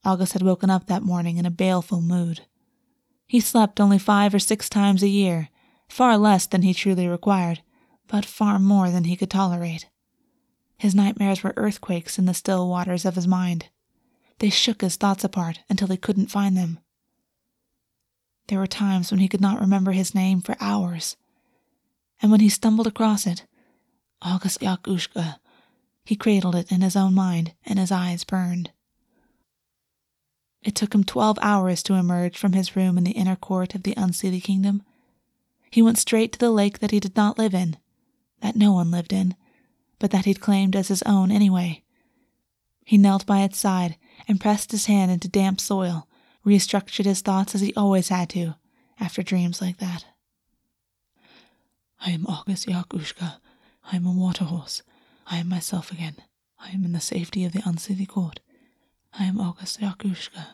August 0.06 0.32
had 0.32 0.42
woken 0.42 0.70
up 0.70 0.88
that 0.88 1.04
morning 1.04 1.36
in 1.36 1.46
a 1.46 1.52
baleful 1.52 2.00
mood. 2.00 2.46
He 3.28 3.42
slept 3.42 3.82
only 3.82 4.00
five 4.00 4.34
or 4.34 4.40
six 4.40 4.70
times 4.70 5.04
a 5.04 5.10
year, 5.10 5.50
far 5.90 6.18
less 6.18 6.46
than 6.48 6.62
he 6.62 6.74
truly 6.74 7.10
required, 7.10 7.62
but 8.08 8.24
far 8.24 8.58
more 8.58 8.90
than 8.90 9.04
he 9.04 9.18
could 9.18 9.30
tolerate. 9.30 9.90
His 10.78 10.96
nightmares 10.96 11.44
were 11.44 11.54
earthquakes 11.58 12.18
in 12.18 12.26
the 12.26 12.34
still 12.34 12.70
waters 12.70 13.04
of 13.04 13.16
his 13.16 13.28
mind. 13.28 13.68
They 14.40 14.50
shook 14.50 14.80
his 14.80 14.96
thoughts 14.96 15.26
apart 15.26 15.60
until 15.70 15.90
he 15.90 15.98
couldn't 15.98 16.32
find 16.32 16.56
them. 16.56 16.80
There 18.48 18.60
were 18.60 18.66
times 18.66 19.12
when 19.12 19.20
he 19.20 19.28
could 19.28 19.42
not 19.42 19.60
remember 19.60 19.92
his 19.92 20.16
name 20.16 20.40
for 20.40 20.56
hours. 20.62 21.18
And 22.22 22.32
when 22.32 22.40
he 22.40 22.50
stumbled 22.50 22.88
across 22.88 23.28
it, 23.28 23.46
August 24.22 24.62
Yakushka, 24.62 25.38
he 26.04 26.16
cradled 26.16 26.56
it 26.56 26.72
in 26.72 26.82
his 26.82 26.96
own 26.96 27.14
mind 27.14 27.54
and 27.66 27.78
his 27.78 27.92
eyes 27.92 28.24
burned. 28.24 28.72
It 30.64 30.76
took 30.76 30.96
him 30.96 31.04
twelve 31.04 31.38
hours 31.42 31.84
to 31.84 31.94
emerge 31.94 32.38
from 32.38 32.54
his 32.54 32.76
room 32.76 32.98
in 32.98 33.04
the 33.04 33.12
inner 33.12 33.36
court 33.36 33.76
of 33.76 33.84
the 33.84 33.94
Unseelie 33.96 34.42
Kingdom. 34.42 34.84
He 35.70 35.82
went 35.82 35.98
straight 35.98 36.34
to 36.34 36.40
the 36.40 36.52
lake 36.52 36.80
that 36.80 36.92
he 36.92 37.00
did 37.00 37.16
not 37.16 37.38
live 37.38 37.54
in, 37.54 37.78
that 38.42 38.56
no 38.56 38.72
one 38.72 38.90
lived 38.90 39.14
in, 39.14 39.36
but 40.00 40.12
that 40.12 40.26
he'd 40.26 40.42
claimed 40.42 40.76
as 40.76 40.88
his 40.88 41.04
own 41.04 41.32
anyway. 41.32 41.84
He 42.84 42.98
knelt 42.98 43.26
by 43.26 43.42
its 43.42 43.60
side 43.60 43.98
and 44.28 44.42
pressed 44.42 44.72
his 44.72 44.86
hand 44.86 45.12
into 45.12 45.28
damp 45.28 45.60
soil 45.60 46.08
restructured 46.46 47.06
his 47.06 47.22
thoughts 47.22 47.54
as 47.54 47.62
he 47.62 47.74
always 47.76 48.08
had 48.08 48.30
to 48.30 48.56
after 49.00 49.22
dreams 49.22 49.62
like 49.62 49.78
that. 49.78 50.06
I 52.00 52.12
am 52.12 52.26
August 52.26 52.68
Yakushka. 52.68 53.38
I 53.92 53.96
am 53.96 54.06
a 54.06 54.12
water 54.12 54.46
horse. 54.46 54.82
I 55.26 55.38
am 55.38 55.50
myself 55.50 55.92
again. 55.92 56.16
I 56.60 56.70
am 56.70 56.86
in 56.86 56.94
the 56.94 57.00
safety 57.00 57.46
of 57.46 57.52
the 57.52 57.60
Unseelie 57.60 58.08
court. 58.08 58.40
I 59.18 59.26
am 59.26 59.40
August 59.40 59.80
Yakushka. 59.80 60.48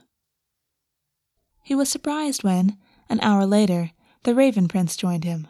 He 1.62 1.76
was 1.76 1.90
surprised 1.90 2.44
when, 2.44 2.78
an 3.10 3.20
hour 3.22 3.46
later, 3.46 3.92
the 4.24 4.36
Raven 4.36 4.68
Prince 4.68 4.96
joined 4.96 5.24
him. 5.24 5.48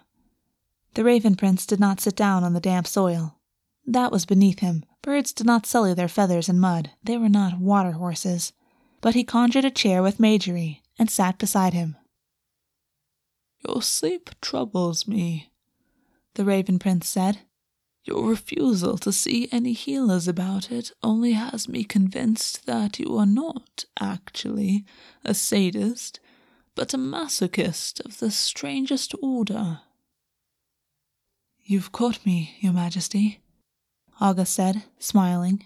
The 0.94 1.04
Raven 1.04 1.36
Prince 1.36 1.66
did 1.66 1.80
not 1.80 2.00
sit 2.00 2.16
down 2.16 2.44
on 2.44 2.54
the 2.54 2.60
damp 2.60 2.88
soil. 2.88 3.40
That 3.86 4.12
was 4.12 4.26
beneath 4.26 4.60
him. 4.60 4.86
Birds 5.02 5.34
did 5.34 5.48
not 5.48 5.66
sully 5.66 5.94
their 5.94 6.08
feathers 6.08 6.50
in 6.50 6.60
mud. 6.60 6.92
They 7.04 7.18
were 7.18 7.30
not 7.30 7.60
water 7.60 7.92
horses 7.94 8.54
but 9.04 9.16
he 9.16 9.24
conjured 9.26 9.66
a 9.66 9.70
chair 9.70 10.02
with 10.02 10.18
Majory 10.18 10.82
and 10.98 11.12
sat 11.12 11.38
beside 11.38 11.74
him. 11.74 11.98
Your 13.68 13.82
sleep 13.82 14.30
troubles 14.40 15.06
me, 15.06 15.52
the 16.36 16.46
Raven 16.46 16.80
Prince 16.80 17.08
said. 17.08 17.40
Your 18.06 18.28
refusal 18.28 18.98
to 18.98 19.14
see 19.14 19.48
any 19.52 19.72
healers 19.72 20.28
about 20.28 20.72
it 20.72 20.92
only 21.02 21.34
has 21.34 21.70
me 21.70 21.86
convinced 21.86 22.66
that 22.66 23.00
you 23.00 23.18
are 23.18 23.26
not 23.26 23.86
actually 24.00 24.84
a 25.24 25.34
sadist, 25.34 26.20
but 26.76 26.94
a 26.94 26.98
masochist 26.98 28.04
of 28.04 28.20
the 28.20 28.30
strangest 28.30 29.16
order. 29.22 29.80
You've 31.64 31.94
caught 31.94 32.26
me, 32.26 32.58
Your 32.60 32.74
Majesty, 32.74 33.40
August 34.20 34.54
said, 34.54 34.84
smiling. 35.00 35.66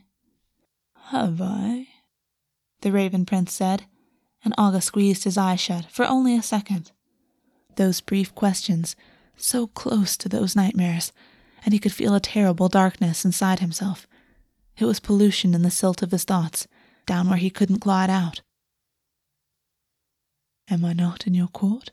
Have 1.07 1.41
I? 1.41 1.88
the 2.81 2.91
Raven 2.91 3.25
Prince 3.25 3.53
said, 3.53 3.86
and 4.43 4.53
August 4.57 4.88
squeezed 4.88 5.24
his 5.24 5.38
eyes 5.38 5.59
shut 5.59 5.86
for 5.91 6.05
only 6.05 6.36
a 6.36 6.43
second. 6.43 6.91
Those 7.75 8.01
brief 8.01 8.36
questions, 8.36 8.95
so 9.38 9.67
close 9.67 10.17
to 10.17 10.27
those 10.27 10.56
nightmares, 10.56 11.13
and 11.63 11.74
he 11.74 11.79
could 11.79 11.94
feel 11.94 12.15
a 12.15 12.20
terrible 12.20 12.67
darkness 12.67 13.24
inside 13.24 13.60
himself. 13.60 14.08
It 14.77 14.86
was 14.86 15.00
pollution 15.00 15.53
in 15.53 15.62
the 15.62 15.72
silt 15.72 16.01
of 16.01 16.12
his 16.12 16.24
thoughts, 16.24 16.67
down 17.06 17.29
where 17.29 17.38
he 17.38 17.50
couldn't 17.50 17.86
it 17.86 18.10
out. 18.10 18.41
Am 20.70 20.84
I 20.84 20.94
not 20.94 21.25
in 21.25 21.34
your 21.34 21.48
court? 21.48 21.91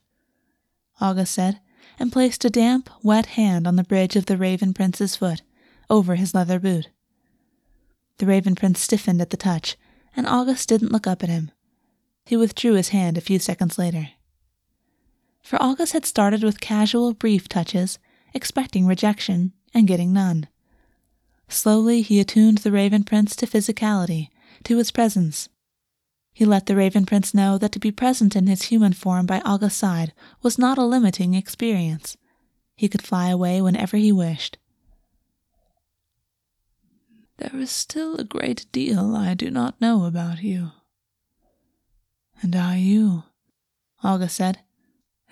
August 1.01 1.35
said, 1.35 1.61
and 1.99 2.13
placed 2.13 2.45
a 2.45 2.51
damp, 2.51 2.91
wet 3.03 3.27
hand 3.27 3.67
on 3.67 3.77
the 3.77 3.85
bridge 3.85 4.17
of 4.17 4.27
the 4.27 4.37
Raven 4.37 4.75
Prince's 4.75 5.17
foot, 5.17 5.43
over 5.89 6.17
his 6.17 6.35
leather 6.35 6.59
boot. 6.59 6.89
The 8.19 8.27
Raven 8.27 8.55
Prince 8.55 8.81
stiffened 8.81 9.21
at 9.21 9.31
the 9.31 9.37
touch, 9.37 9.77
and 10.17 10.27
August 10.27 10.69
didn't 10.69 10.93
look 10.93 11.07
up 11.07 11.23
at 11.23 11.29
him. 11.29 11.51
He 12.25 12.37
withdrew 12.37 12.75
his 12.75 12.89
hand 12.89 13.19
a 13.19 13.21
few 13.21 13.39
seconds 13.39 13.79
later. 13.79 14.11
For 15.45 15.63
August 15.63 15.93
had 15.93 16.05
started 16.05 16.43
with 16.43 16.59
casual, 16.59 17.15
brief 17.15 17.49
touches, 17.49 18.01
expecting 18.33 18.85
rejection, 18.85 19.53
and 19.73 19.87
getting 19.87 20.13
none. 20.13 20.49
Slowly 21.49 22.03
he 22.03 22.19
attuned 22.19 22.59
the 22.59 22.73
Raven 22.73 23.05
Prince 23.05 23.37
to 23.37 23.47
physicality, 23.47 24.31
to 24.65 24.79
his 24.79 24.91
presence, 24.91 25.49
he 26.35 26.45
let 26.45 26.67
the 26.67 26.75
Raven 26.75 27.07
Prince 27.07 27.33
know 27.33 27.59
that 27.59 27.71
to 27.73 27.79
be 27.79 27.93
present 27.93 28.35
in 28.35 28.49
his 28.49 28.65
human 28.65 28.93
form 28.93 29.25
by 29.25 29.41
August's 29.45 29.79
side 29.79 30.13
was 30.43 30.59
not 30.59 30.79
a 30.79 30.85
limiting 30.85 31.35
experience. 31.35 32.17
He 32.75 32.89
could 32.89 33.03
fly 33.03 33.29
away 33.29 33.63
whenever 33.63 33.97
he 33.97 34.11
wished. 34.11 34.59
There 37.37 37.55
is 37.55 37.71
still 37.71 38.17
a 38.17 38.25
great 38.25 38.67
deal 38.73 39.15
I 39.15 39.35
do 39.35 39.49
not 39.49 39.81
know 39.81 40.07
about 40.07 40.43
you. 40.43 40.73
And 42.43 42.57
I 42.57 42.79
you, 42.79 43.23
August 44.03 44.35
said. 44.35 44.59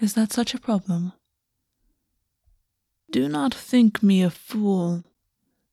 Is 0.00 0.14
that 0.14 0.32
such 0.32 0.54
a 0.54 0.61
problem? 0.61 1.12
Do 3.11 3.28
not 3.28 3.54
think 3.54 4.02
me 4.02 4.22
a 4.22 4.30
fool, 4.30 5.04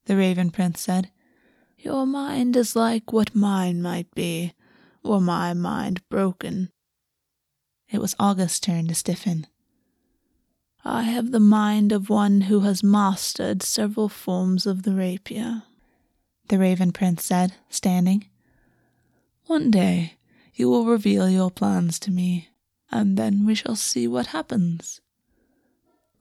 the 0.06 0.18
Raven 0.18 0.52
Prince 0.52 0.82
said. 0.82 1.10
Your 1.78 2.06
mind 2.06 2.58
is 2.58 2.76
like 2.76 3.14
what 3.14 3.34
mine 3.34 3.82
might 3.82 4.14
be 4.14 4.54
were 5.04 5.22
my 5.22 5.54
mind 5.54 6.08
broken. 6.10 6.70
It 7.90 8.02
was 8.02 8.16
August's 8.20 8.60
turn 8.60 8.88
to 8.88 8.96
stiffen. 8.96 9.48
I 10.84 11.04
have 11.04 11.32
the 11.32 11.40
mind 11.40 11.92
of 11.92 12.10
one 12.10 12.42
who 12.42 12.62
has 12.62 12.84
mastered 12.84 13.64
several 13.64 14.10
forms 14.10 14.66
of 14.66 14.84
the 14.84 14.94
rapier, 14.94 15.64
the 16.50 16.60
Raven 16.60 16.92
Prince 16.92 17.24
said, 17.24 17.54
standing. 17.70 18.28
One 19.48 19.72
day 19.72 20.18
you 20.54 20.70
will 20.70 20.86
reveal 20.86 21.30
your 21.30 21.50
plans 21.50 22.00
to 22.00 22.12
me, 22.12 22.49
and 22.92 23.18
then 23.18 23.46
we 23.46 23.56
shall 23.56 23.76
see 23.76 24.08
what 24.08 24.28
happens. 24.28 25.02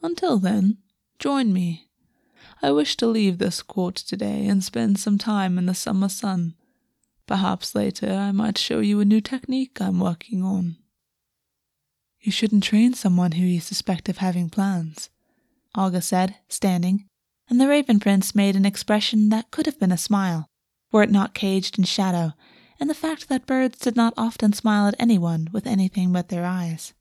Until 0.02 0.38
then, 0.38 0.78
join 1.18 1.52
me. 1.52 1.88
I 2.62 2.70
wish 2.72 2.96
to 2.96 3.06
leave 3.06 3.38
this 3.38 3.62
court 3.62 3.96
today 3.96 4.46
and 4.46 4.62
spend 4.62 4.98
some 4.98 5.18
time 5.18 5.58
in 5.58 5.66
the 5.66 5.74
summer 5.74 6.08
sun. 6.08 6.54
Perhaps 7.26 7.74
later 7.74 8.10
I 8.10 8.32
might 8.32 8.58
show 8.58 8.80
you 8.80 9.00
a 9.00 9.04
new 9.04 9.20
technique 9.20 9.80
I'm 9.80 10.00
working 10.00 10.42
on. 10.42 10.76
You 12.20 12.32
shouldn't 12.32 12.64
train 12.64 12.94
someone 12.94 13.32
who 13.32 13.44
you 13.44 13.60
suspect 13.60 14.08
of 14.08 14.18
having 14.18 14.50
plans, 14.50 15.10
August 15.74 16.08
said, 16.08 16.36
standing, 16.48 17.06
and 17.48 17.60
the 17.60 17.68
Raven 17.68 18.00
Prince 18.00 18.34
made 18.34 18.56
an 18.56 18.66
expression 18.66 19.28
that 19.28 19.50
could 19.50 19.66
have 19.66 19.78
been 19.78 19.92
a 19.92 19.98
smile, 19.98 20.48
were 20.90 21.02
it 21.02 21.10
not 21.10 21.34
caged 21.34 21.78
in 21.78 21.84
shadow, 21.84 22.32
and 22.80 22.88
the 22.88 22.94
fact 22.94 23.28
that 23.28 23.46
birds 23.46 23.78
did 23.78 23.96
not 23.96 24.14
often 24.16 24.52
smile 24.52 24.86
at 24.86 24.94
anyone 24.98 25.48
with 25.52 25.66
anything 25.66 26.12
but 26.12 26.28
their 26.28 26.44
eyes. 26.44 26.94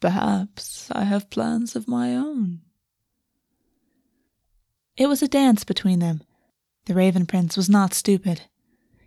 Perhaps 0.00 0.90
I 0.92 1.04
have 1.04 1.30
plans 1.30 1.76
of 1.76 1.88
my 1.88 2.14
own. 2.14 2.60
It 4.96 5.06
was 5.08 5.22
a 5.22 5.28
dance 5.28 5.64
between 5.64 5.98
them, 5.98 6.22
the 6.86 6.94
Raven 6.94 7.24
Prince 7.24 7.56
was 7.56 7.70
not 7.70 7.94
stupid. 7.94 8.42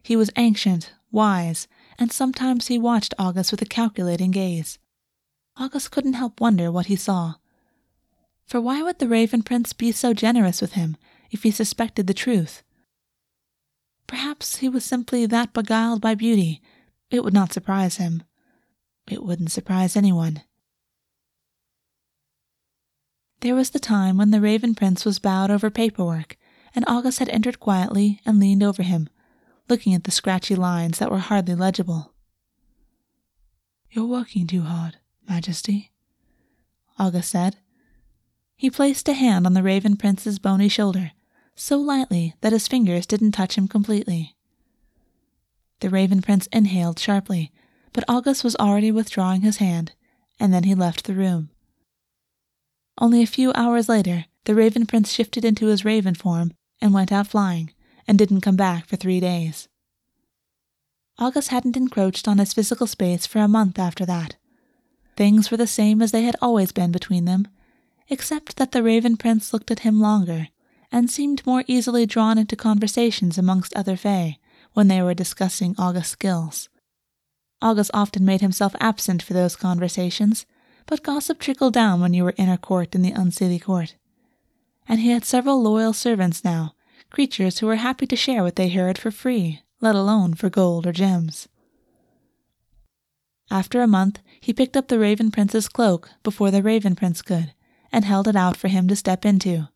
He 0.02 0.16
was 0.16 0.32
ancient, 0.36 0.92
wise, 1.12 1.68
and 2.00 2.12
sometimes 2.12 2.68
he 2.68 2.80
watched 2.80 3.14
August 3.20 3.52
with 3.52 3.62
a 3.62 3.66
calculating 3.66 4.32
gaze. 4.32 4.80
August 5.56 5.92
couldn't 5.92 6.14
help 6.14 6.42
wonder 6.42 6.72
what 6.72 6.88
he 6.88 6.96
saw. 6.96 7.36
For 8.46 8.60
why 8.60 8.82
would 8.82 9.00
the 9.00 9.08
Raven 9.08 9.44
Prince 9.44 9.74
be 9.74 9.92
so 9.92 10.14
generous 10.14 10.62
with 10.62 10.74
him 10.74 10.98
if 11.30 11.44
he 11.44 11.52
suspected 11.52 12.08
the 12.08 12.14
truth? 12.14 12.64
Perhaps 14.08 14.58
he 14.58 14.70
was 14.70 14.86
simply 14.86 15.26
that 15.26 15.54
beguiled 15.54 16.02
by 16.02 16.16
beauty. 16.16 16.62
It 17.10 17.24
would 17.24 17.34
not 17.34 17.54
surprise 17.54 17.98
him. 17.98 18.24
It 19.10 19.24
wouldn't 19.24 19.52
surprise 19.52 19.96
anyone. 19.96 20.42
There 23.42 23.56
was 23.56 23.70
the 23.70 23.80
time 23.80 24.18
when 24.18 24.32
the 24.32 24.42
Raven 24.42 24.74
Prince 24.74 25.06
was 25.06 25.20
bowed 25.20 25.52
over 25.52 25.70
paperwork 25.70 26.38
and 26.74 26.84
August 26.88 27.20
had 27.20 27.30
entered 27.30 27.60
quietly 27.60 28.22
and 28.26 28.40
leaned 28.40 28.64
over 28.64 28.84
him, 28.84 29.10
looking 29.70 29.94
at 29.94 30.04
the 30.04 30.12
scratchy 30.12 30.56
lines 30.56 31.00
that 31.00 31.12
were 31.12 31.20
hardly 31.20 31.56
legible. 31.56 32.14
You're 33.90 34.06
working 34.06 34.48
too 34.48 34.62
hard, 34.62 34.98
Majesty, 35.28 35.92
August 37.00 37.32
said. 37.32 37.58
He 38.56 38.70
placed 38.70 39.08
a 39.08 39.14
hand 39.14 39.46
on 39.46 39.54
the 39.54 39.64
Raven 39.64 39.96
Prince's 39.96 40.40
bony 40.40 40.70
shoulder, 40.70 41.12
so 41.60 41.78
lightly 41.78 42.36
that 42.42 42.54
his 42.54 42.68
fingers 42.68 43.06
didn't 43.06 43.32
touch 43.32 43.58
him 43.58 43.68
completely. 43.68 44.36
The 45.80 45.90
Raven 45.90 46.22
Prince 46.22 46.48
inhaled 46.48 47.00
sharply, 47.00 47.52
but 47.94 48.04
August 48.08 48.44
was 48.44 48.56
already 48.58 48.92
withdrawing 48.92 49.42
his 49.42 49.58
hand, 49.58 49.94
and 50.40 50.54
then 50.54 50.64
he 50.64 50.76
left 50.76 51.06
the 51.06 51.16
room. 51.16 51.50
Only 53.00 53.22
a 53.22 53.28
few 53.28 53.52
hours 53.54 53.90
later, 53.90 54.26
the 54.46 54.56
Raven 54.56 54.86
Prince 54.86 55.12
shifted 55.12 55.44
into 55.44 55.68
his 55.68 55.84
raven 55.84 56.16
form 56.16 56.54
and 56.80 56.94
went 56.94 57.12
out 57.12 57.28
flying, 57.28 57.74
and 58.08 58.18
didn't 58.18 58.42
come 58.42 58.56
back 58.56 58.86
for 58.86 58.96
three 58.96 59.20
days. 59.20 59.68
August 61.20 61.50
hadn't 61.50 61.76
encroached 61.76 62.28
on 62.28 62.38
his 62.38 62.54
physical 62.54 62.88
space 62.88 63.26
for 63.26 63.40
a 63.40 63.48
month 63.48 63.80
after 63.80 64.06
that. 64.06 64.36
Things 65.16 65.50
were 65.50 65.58
the 65.58 65.68
same 65.68 66.02
as 66.02 66.12
they 66.12 66.24
had 66.24 66.36
always 66.42 66.72
been 66.72 66.92
between 66.92 67.26
them, 67.26 67.48
except 68.10 68.58
that 68.58 68.72
the 68.72 68.84
Raven 68.84 69.18
Prince 69.18 69.52
looked 69.52 69.72
at 69.72 69.80
him 69.80 70.00
longer 70.00 70.50
and 70.92 71.10
seemed 71.10 71.46
more 71.46 71.64
easily 71.68 72.06
drawn 72.06 72.38
into 72.38 72.56
conversations 72.56 73.38
amongst 73.38 73.76
other 73.76 73.98
Fae 73.98 74.38
when 74.74 74.88
they 74.88 75.02
were 75.02 75.14
discussing 75.14 75.76
August's 75.78 76.12
skills. 76.12 76.70
August 77.62 77.92
often 77.94 78.24
made 78.24 78.42
himself 78.42 78.76
absent 78.80 79.22
for 79.22 79.34
those 79.34 79.56
conversations, 79.56 80.46
but 80.86 81.04
gossip 81.04 81.40
trickled 81.40 81.74
down 81.74 82.00
when 82.00 82.14
you 82.14 82.24
were 82.24 82.34
inner 82.38 82.58
court 82.58 82.94
in 82.96 83.02
the 83.02 83.12
Unseelie 83.12 83.62
Court 83.62 83.96
and 84.88 85.00
he 85.02 85.10
had 85.10 85.26
several 85.26 85.62
loyal 85.62 85.94
servants 85.94 86.44
now, 86.44 86.74
creatures 87.10 87.60
who 87.60 87.68
were 87.68 87.76
happy 87.76 88.08
to 88.08 88.16
share 88.16 88.44
what 88.44 88.56
they 88.56 88.70
heard 88.70 88.98
for 88.98 89.12
free, 89.12 89.62
let 89.82 89.96
alone 89.96 90.34
for 90.34 90.50
gold 90.50 90.88
or 90.88 90.94
gems. 90.94 91.48
After 93.52 93.82
a 93.82 93.88
month, 93.88 94.20
he 94.40 94.54
picked 94.54 94.76
up 94.76 94.88
the 94.88 95.00
Raven 95.00 95.32
Prince's 95.32 95.70
cloak 95.70 96.10
before 96.24 96.52
the 96.52 96.64
Raven 96.64 96.96
Prince 96.96 97.22
could, 97.22 97.54
and 97.92 98.06
held 98.06 98.28
it 98.28 98.36
out 98.36 98.58
for 98.58 98.68
him 98.68 98.88
to 98.88 98.96
step 98.96 99.26
into. 99.26 99.68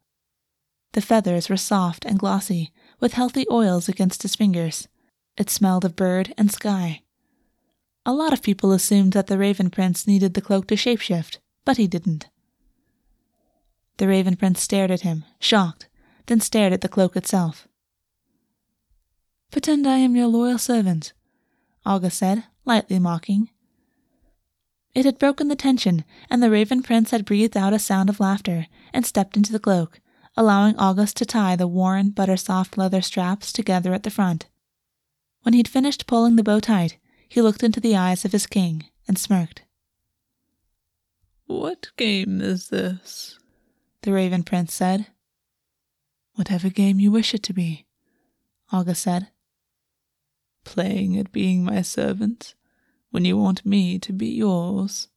The 0.93 1.01
feathers 1.01 1.49
were 1.49 1.58
soft 1.58 2.06
and 2.06 2.19
glossy, 2.19 2.73
with 2.99 3.13
healthy 3.13 3.45
oils 3.49 3.88
against 3.88 4.23
his 4.23 4.36
fingers. 4.36 4.88
It 5.38 5.49
smelled 5.49 5.86
of 5.86 5.95
bird 5.95 6.34
and 6.38 6.51
sky. 6.51 7.04
A 8.06 8.13
lot 8.13 8.34
of 8.34 8.41
people 8.41 8.71
assumed 8.71 9.13
that 9.13 9.27
the 9.27 9.38
Raven 9.38 9.69
Prince 9.69 10.08
needed 10.08 10.34
the 10.34 10.41
cloak 10.41 10.67
to 10.67 10.75
shapeshift, 10.75 11.39
but 11.63 11.77
he 11.77 11.88
didn't. 11.88 12.27
The 13.97 14.08
Raven 14.08 14.36
Prince 14.36 14.62
stared 14.62 14.91
at 14.91 15.01
him, 15.01 15.23
shocked, 15.39 15.88
then 16.25 16.39
stared 16.39 16.73
at 16.73 16.82
the 16.82 16.89
cloak 16.89 17.15
itself. 17.15 17.67
Pretend 19.51 19.86
I 19.86 19.97
am 19.97 20.15
your 20.15 20.27
loyal 20.27 20.58
servant, 20.58 21.13
August 21.86 22.17
said, 22.17 22.45
lightly 22.65 22.99
mocking. 22.99 23.49
It 24.93 25.06
had 25.06 25.19
broken 25.19 25.47
the 25.47 25.56
tension, 25.56 26.04
and 26.30 26.41
the 26.41 26.49
Raven 26.49 26.84
Prince 26.84 27.12
had 27.12 27.25
breathed 27.25 27.56
out 27.56 27.73
a 27.73 27.80
sound 27.80 28.10
of 28.10 28.19
laughter 28.19 28.67
and 28.91 29.06
stepped 29.06 29.38
into 29.38 29.51
the 29.51 29.60
cloak, 29.60 30.01
allowing 30.37 30.77
August 30.77 31.17
to 31.17 31.25
tie 31.25 31.55
the 31.55 31.67
worn, 31.67 32.09
butter 32.09 32.37
soft 32.37 32.77
leather 32.77 33.01
straps 33.01 33.51
together 33.51 33.93
at 33.93 34.03
the 34.03 34.09
front. 34.09 34.47
When 35.43 35.53
he'd 35.53 35.67
finished 35.67 36.07
pulling 36.07 36.35
the 36.35 36.43
bow 36.43 36.59
tight, 36.59 36.97
he 37.27 37.41
looked 37.41 37.63
into 37.63 37.79
the 37.79 37.95
eyes 37.95 38.25
of 38.25 38.31
his 38.31 38.47
king 38.47 38.85
and 39.07 39.17
smirked. 39.17 39.63
What 41.47 41.89
game 41.97 42.41
is 42.41 42.69
this? 42.69 43.37
the 44.03 44.13
Raven 44.13 44.43
Prince 44.43 44.73
said. 44.73 45.07
Whatever 46.35 46.69
game 46.69 46.99
you 46.99 47.11
wish 47.11 47.33
it 47.33 47.43
to 47.43 47.53
be, 47.53 47.85
August 48.71 49.03
said. 49.03 49.27
Playing 50.63 51.17
at 51.17 51.31
being 51.31 51.63
my 51.63 51.81
servant 51.81 52.55
when 53.09 53.25
you 53.25 53.37
want 53.37 53.65
me 53.65 53.99
to 53.99 54.13
be 54.13 54.27
yours. 54.27 55.09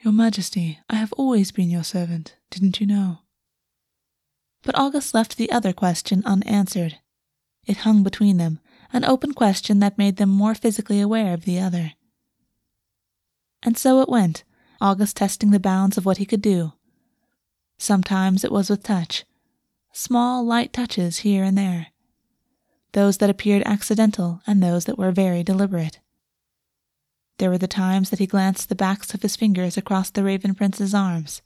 Your 0.00 0.12
Majesty, 0.12 0.80
I 0.90 0.96
have 0.96 1.12
always 1.12 1.52
been 1.52 1.70
your 1.70 1.84
servant, 1.84 2.36
didn't 2.50 2.80
you 2.80 2.86
know? 2.86 3.18
But 4.62 4.78
August 4.78 5.14
left 5.14 5.36
the 5.36 5.50
other 5.50 5.72
question 5.72 6.22
unanswered. 6.24 6.98
It 7.66 7.78
hung 7.78 8.02
between 8.02 8.36
them, 8.36 8.60
an 8.92 9.04
open 9.04 9.34
question 9.34 9.78
that 9.80 9.98
made 9.98 10.16
them 10.16 10.28
more 10.28 10.54
physically 10.54 11.00
aware 11.00 11.34
of 11.34 11.44
the 11.44 11.60
other. 11.60 11.92
And 13.62 13.76
so 13.78 14.00
it 14.00 14.08
went, 14.08 14.44
August 14.80 15.16
testing 15.16 15.50
the 15.50 15.60
bounds 15.60 15.96
of 15.96 16.04
what 16.04 16.18
he 16.18 16.26
could 16.26 16.42
do. 16.42 16.72
Sometimes 17.78 18.44
it 18.44 18.52
was 18.52 18.68
with 18.68 18.82
touch, 18.82 19.24
small, 19.92 20.44
light 20.44 20.72
touches 20.72 21.18
here 21.18 21.44
and 21.44 21.56
there, 21.56 21.88
those 22.92 23.18
that 23.18 23.30
appeared 23.30 23.62
accidental 23.64 24.40
and 24.46 24.62
those 24.62 24.84
that 24.84 24.98
were 24.98 25.12
very 25.12 25.42
deliberate. 25.42 26.00
There 27.38 27.50
were 27.50 27.58
the 27.58 27.66
times 27.66 28.10
that 28.10 28.18
he 28.18 28.26
glanced 28.26 28.68
the 28.68 28.74
backs 28.74 29.14
of 29.14 29.22
his 29.22 29.36
fingers 29.36 29.76
across 29.76 30.10
the 30.10 30.22
Raven 30.22 30.54
Prince's 30.54 30.94
arms, 30.94 31.42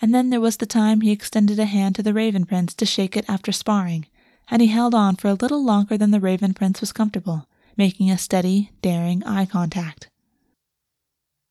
and 0.00 0.14
then 0.14 0.30
there 0.30 0.40
was 0.40 0.56
the 0.56 0.66
time 0.66 1.00
he 1.00 1.12
extended 1.12 1.58
a 1.58 1.66
hand 1.66 1.94
to 1.94 2.02
the 2.02 2.14
Raven 2.14 2.46
Prince 2.46 2.74
to 2.74 2.86
shake 2.86 3.16
it 3.16 3.24
after 3.28 3.52
sparring, 3.52 4.06
and 4.50 4.62
he 4.62 4.68
held 4.68 4.94
on 4.94 5.16
for 5.16 5.28
a 5.28 5.34
little 5.34 5.62
longer 5.62 5.98
than 5.98 6.10
the 6.10 6.20
Raven 6.20 6.54
Prince 6.54 6.80
was 6.80 6.92
comfortable, 6.92 7.46
making 7.76 8.10
a 8.10 8.18
steady, 8.18 8.70
daring 8.82 9.22
eye 9.24 9.46
contact. 9.46 10.08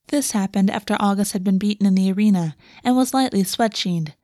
This 0.08 0.32
happened 0.32 0.72
after 0.72 0.98
August 1.00 1.34
had 1.34 1.44
been 1.44 1.60
beaten 1.60 1.86
in 1.86 1.94
the 1.94 2.12
arena 2.12 2.56
and 2.84 2.96
was 2.96 3.14
lightly 3.14 3.44
sweat 3.44 3.78
sheened. 3.78 4.16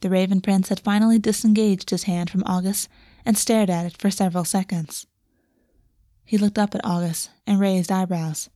The 0.00 0.10
Raven 0.10 0.40
Prince 0.40 0.68
had 0.68 0.80
finally 0.80 1.20
disengaged 1.20 1.90
his 1.90 2.04
hand 2.04 2.28
from 2.28 2.42
August 2.44 2.88
and 3.24 3.38
stared 3.38 3.70
at 3.70 3.86
it 3.86 3.96
for 3.96 4.10
several 4.10 4.44
seconds. 4.44 5.06
He 6.24 6.38
looked 6.38 6.58
up 6.58 6.74
at 6.74 6.84
August 6.84 7.30
and 7.46 7.60
raised 7.60 7.92
eyebrows. 7.92 8.50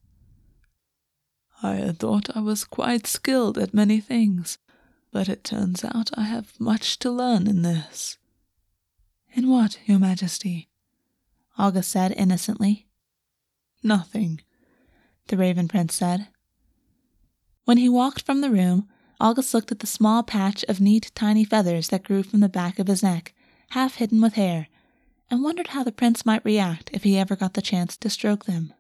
I 1.63 1.93
thought 1.93 2.37
I 2.37 2.41
was 2.41 2.65
quite 2.65 3.07
skilled 3.07 3.59
at 3.59 3.73
many 3.73 4.01
things, 4.01 4.59
but 5.17 5.31
it 5.31 5.43
turns 5.43 5.83
out 5.83 6.11
I 6.13 6.25
have 6.25 6.61
much 6.61 6.99
to 6.99 7.11
learn 7.11 7.47
in 7.47 7.63
this. 7.63 8.19
In 9.33 9.49
what, 9.49 9.79
Your 9.87 9.99
Majesty? 9.99 10.69
August 11.57 11.91
said 11.91 12.13
innocently. 12.19 12.87
Nothing, 13.83 14.43
the 15.29 15.39
Raven 15.39 15.69
Prince 15.69 15.95
said. 15.95 16.29
When 17.65 17.79
he 17.79 17.89
walked 17.89 18.27
from 18.27 18.43
the 18.43 18.51
room, 18.51 18.91
August 19.19 19.55
looked 19.55 19.73
at 19.73 19.79
the 19.79 19.87
small 19.87 20.23
patch 20.23 20.67
of 20.69 20.83
neat, 20.83 21.11
tiny 21.15 21.45
feathers 21.47 21.89
that 21.89 22.05
grew 22.05 22.23
from 22.23 22.41
the 22.41 22.49
back 22.51 22.79
of 22.79 22.87
his 22.87 23.03
neck, 23.03 23.33
half 23.71 23.95
hidden 23.95 24.21
with 24.21 24.35
hair, 24.35 24.69
and 25.31 25.43
wondered 25.43 25.69
how 25.69 25.83
the 25.83 25.93
prince 25.93 26.27
might 26.27 26.45
react 26.45 26.91
if 26.93 27.05
he 27.05 27.17
ever 27.17 27.37
got 27.37 27.55
the 27.55 27.63
chance 27.63 27.97
to 27.97 28.11
stroke 28.11 28.45
them. 28.45 28.75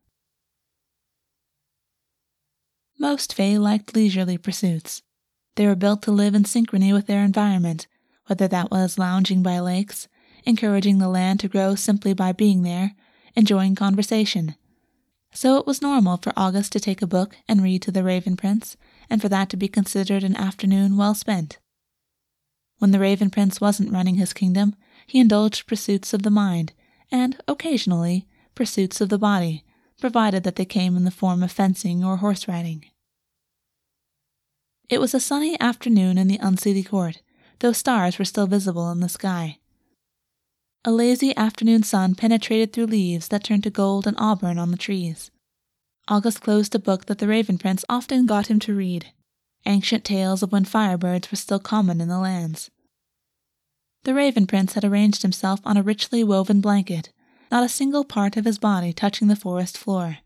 Most 2.99 3.33
Fae 3.33 3.57
liked 3.57 3.96
leisurely 3.96 4.37
pursuits. 4.37 5.01
They 5.57 5.66
were 5.66 5.75
built 5.75 6.03
to 6.03 6.12
live 6.12 6.35
in 6.35 6.45
synchrony 6.45 6.92
with 6.92 7.07
their 7.07 7.25
environment, 7.25 7.87
whether 8.27 8.49
that 8.49 8.71
was 8.71 8.99
lounging 8.99 9.42
by 9.42 9.59
lakes, 9.59 10.09
encouraging 10.45 10.99
the 10.99 11.09
land 11.09 11.40
to 11.40 11.49
grow 11.49 11.75
simply 11.75 12.14
by 12.14 12.33
being 12.33 12.62
there, 12.62 12.95
enjoying 13.35 13.75
conversation, 13.75 14.55
so 15.37 15.59
it 15.59 15.66
was 15.66 15.83
normal 15.83 16.16
for 16.16 16.33
August 16.35 16.73
to 16.73 16.81
take 16.81 17.03
a 17.03 17.07
book 17.07 17.37
and 17.47 17.62
read 17.62 17.83
to 17.83 17.92
the 17.92 18.03
Raven 18.03 18.37
Prince, 18.37 18.77
and 19.11 19.21
for 19.21 19.29
that 19.29 19.51
to 19.51 19.57
be 19.59 19.69
considered 19.69 20.25
an 20.25 20.35
afternoon 20.35 20.97
well 20.97 21.14
spent. 21.14 21.59
When 22.79 22.90
the 22.90 22.99
Raven 22.99 23.29
Prince 23.29 23.61
wasn't 23.61 23.92
running 23.92 24.14
his 24.14 24.33
kingdom, 24.33 24.75
he 25.07 25.21
indulged 25.21 25.66
pursuits 25.66 26.14
of 26.14 26.23
the 26.23 26.31
mind, 26.31 26.73
and, 27.12 27.37
occasionally, 27.47 28.27
pursuits 28.55 29.03
of 29.03 29.11
the 29.11 29.19
body, 29.19 29.62
provided 30.01 30.42
that 30.45 30.57
they 30.57 30.64
came 30.64 30.97
in 30.97 31.05
the 31.05 31.11
form 31.11 31.42
of 31.42 31.53
fencing 31.53 32.03
or 32.03 32.16
horse 32.16 32.49
riding. 32.49 32.87
It 34.88 35.01
was 35.01 35.14
a 35.14 35.20
sunny 35.20 35.59
afternoon 35.61 36.16
in 36.16 36.29
the 36.29 36.38
Unseelie 36.38 36.87
court, 36.87 37.20
though 37.59 37.72
stars 37.72 38.18
were 38.18 38.25
still 38.25 38.46
visible 38.46 38.90
in 38.90 39.01
the 39.01 39.09
sky. 39.09 39.59
A 40.85 40.92
lazy 40.92 41.37
afternoon 41.37 41.83
sun 41.83 42.14
penetrated 42.14 42.72
through 42.72 42.87
leaves 42.87 43.29
that 43.29 43.42
turned 43.42 43.64
to 43.64 43.70
gold 43.70 44.07
and 44.07 44.16
auburn 44.18 44.59
on 44.59 44.70
the 44.70 44.77
trees. 44.77 45.33
August 46.07 46.40
closed 46.40 46.75
a 46.77 46.79
book 46.79 47.07
that 47.07 47.18
the 47.18 47.27
Raven 47.27 47.59
Prince 47.59 47.85
often 47.88 48.27
got 48.27 48.46
him 48.46 48.61
to 48.61 48.75
read 48.75 49.12
ancient 49.66 50.05
tales 50.05 50.44
of 50.44 50.53
when 50.53 50.64
firebirds 50.64 51.31
were 51.31 51.37
still 51.37 51.59
common 51.59 52.01
in 52.01 52.09
the 52.09 52.18
lands. 52.18 52.70
The 54.05 54.14
Raven 54.14 54.46
Prince 54.46 54.75
had 54.75 54.85
arranged 54.85 55.22
himself 55.22 55.61
on 55.64 55.77
a 55.77 55.83
richly 55.83 56.22
woven 56.22 56.61
blanket, 56.61 57.11
not 57.51 57.64
a 57.64 57.68
single 57.68 58.05
part 58.05 58.37
of 58.37 58.44
his 58.44 58.59
body 58.59 58.92
touching 58.92 59.27
the 59.27 59.35
forest 59.35 59.77
floor. 59.77 60.18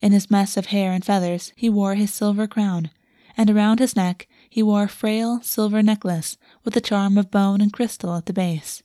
In 0.00 0.12
his 0.12 0.30
mess 0.30 0.56
of 0.56 0.66
hair 0.66 0.92
and 0.92 1.04
feathers, 1.04 1.52
he 1.56 1.68
wore 1.68 1.94
his 1.94 2.12
silver 2.12 2.46
crown, 2.46 2.90
and 3.36 3.50
around 3.50 3.78
his 3.78 3.96
neck 3.96 4.26
he 4.48 4.62
wore 4.62 4.84
a 4.84 4.88
frail 4.88 5.40
silver 5.42 5.82
necklace 5.82 6.36
with 6.64 6.76
a 6.76 6.80
charm 6.80 7.18
of 7.18 7.30
bone 7.30 7.60
and 7.60 7.72
crystal 7.72 8.16
at 8.16 8.26
the 8.26 8.32
base 8.32 8.82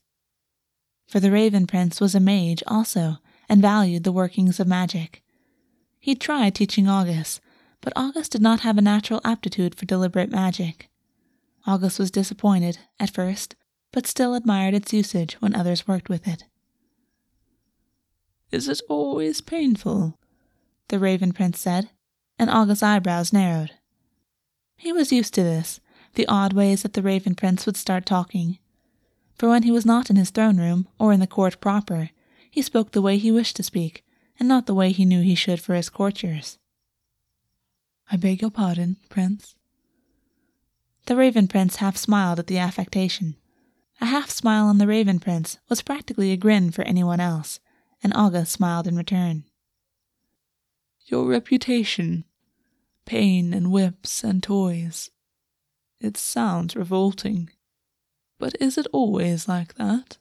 for 1.11 1.19
the 1.19 1.29
Raven 1.29 1.67
Prince 1.67 1.99
was 1.99 2.15
a 2.15 2.21
mage 2.21 2.63
also, 2.67 3.17
and 3.49 3.61
valued 3.61 4.05
the 4.05 4.13
workings 4.13 4.61
of 4.61 4.67
magic. 4.67 5.21
He'd 5.99 6.21
tried 6.21 6.55
teaching 6.55 6.87
August, 6.87 7.41
but 7.81 7.91
August 7.97 8.31
did 8.31 8.41
not 8.41 8.61
have 8.61 8.77
a 8.77 8.81
natural 8.81 9.19
aptitude 9.25 9.75
for 9.75 9.85
deliberate 9.85 10.31
magic. 10.31 10.89
August 11.67 11.99
was 11.99 12.11
disappointed, 12.11 12.79
at 12.97 13.13
first, 13.13 13.57
but 13.91 14.07
still 14.07 14.35
admired 14.35 14.73
its 14.73 14.93
usage 14.93 15.33
when 15.41 15.53
others 15.53 15.85
worked 15.85 16.07
with 16.07 16.29
it. 16.29 16.45
Is 18.49 18.69
it 18.69 18.79
always 18.87 19.41
painful? 19.41 20.17
The 20.87 20.97
Raven 20.97 21.33
Prince 21.33 21.59
said, 21.59 21.89
and 22.39 22.49
August's 22.49 22.83
eyebrows 22.83 23.33
narrowed. 23.33 23.71
He 24.81 24.91
was 24.91 25.11
used 25.11 25.35
to 25.35 25.43
this, 25.43 25.79
the 26.15 26.27
odd 26.27 26.53
ways 26.53 26.81
that 26.81 26.93
the 26.93 27.03
Raven 27.03 27.35
Prince 27.35 27.67
would 27.67 27.77
start 27.77 28.03
talking, 28.03 28.57
for 29.35 29.47
when 29.47 29.61
he 29.61 29.69
was 29.69 29.85
not 29.85 30.09
in 30.09 30.15
his 30.15 30.31
throne 30.31 30.57
room 30.57 30.87
or 30.97 31.13
in 31.13 31.19
the 31.19 31.27
court 31.27 31.61
proper, 31.61 32.09
he 32.49 32.63
spoke 32.63 32.89
the 32.89 33.01
way 33.01 33.19
he 33.19 33.31
wished 33.31 33.55
to 33.57 33.63
speak, 33.63 34.03
and 34.39 34.49
not 34.49 34.65
the 34.65 34.73
way 34.73 34.91
he 34.91 35.05
knew 35.05 35.21
he 35.21 35.35
should 35.35 35.61
for 35.61 35.75
his 35.75 35.91
courtiers. 35.91 36.57
I 38.11 38.17
beg 38.17 38.41
your 38.41 38.49
pardon, 38.49 38.97
Prince. 39.07 39.53
The 41.05 41.15
Raven 41.15 41.47
Prince 41.47 41.75
half 41.75 41.95
smiled 41.95 42.39
at 42.39 42.47
the 42.47 42.57
affectation. 42.57 43.35
A 44.01 44.07
half 44.07 44.31
smile 44.31 44.65
on 44.65 44.79
the 44.79 44.87
Raven 44.87 45.19
Prince 45.19 45.59
was 45.69 45.83
practically 45.83 46.31
a 46.31 46.37
grin 46.37 46.71
for 46.71 46.81
anyone 46.85 47.19
else, 47.19 47.59
and 48.01 48.15
August 48.15 48.51
smiled 48.51 48.87
in 48.87 48.97
return. 48.97 49.43
Your 51.05 51.27
reputation, 51.27 52.25
pain 53.11 53.53
and 53.53 53.73
whips 53.73 54.23
and 54.23 54.41
toys. 54.41 55.11
It 55.99 56.15
sounds 56.15 56.77
revolting. 56.77 57.49
But 58.39 58.55
is 58.61 58.77
it 58.77 58.87
always 58.93 59.49
like 59.49 59.73
that? 59.75 60.17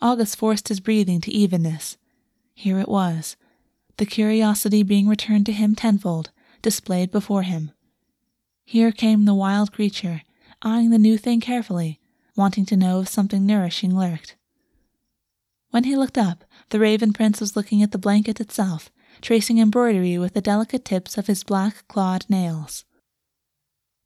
August 0.00 0.36
forced 0.36 0.68
his 0.68 0.80
breathing 0.80 1.20
to 1.20 1.30
evenness. 1.30 1.98
Here 2.54 2.78
it 2.78 2.88
was, 2.88 3.36
the 3.98 4.06
curiosity 4.06 4.82
being 4.82 5.08
returned 5.08 5.44
to 5.44 5.52
him 5.52 5.74
tenfold, 5.74 6.30
displayed 6.62 7.10
before 7.10 7.42
him. 7.42 7.72
Here 8.64 8.90
came 8.90 9.26
the 9.26 9.34
wild 9.34 9.72
creature, 9.72 10.22
eyeing 10.62 10.88
the 10.88 10.98
new 10.98 11.18
thing 11.18 11.40
carefully, 11.42 12.00
wanting 12.34 12.64
to 12.64 12.78
know 12.78 13.02
if 13.02 13.08
something 13.08 13.44
nourishing 13.44 13.94
lurked. 13.94 14.36
When 15.68 15.84
he 15.84 15.96
looked 15.96 16.16
up, 16.16 16.44
the 16.70 16.80
Raven 16.80 17.12
Prince 17.12 17.42
was 17.42 17.56
looking 17.56 17.82
at 17.82 17.92
the 17.92 17.98
blanket 17.98 18.40
itself, 18.40 18.90
tracing 19.22 19.58
embroidery 19.58 20.18
with 20.18 20.34
the 20.34 20.40
delicate 20.40 20.84
tips 20.84 21.16
of 21.18 21.26
his 21.26 21.44
black 21.44 21.86
clawed 21.88 22.26
nails. 22.28 22.84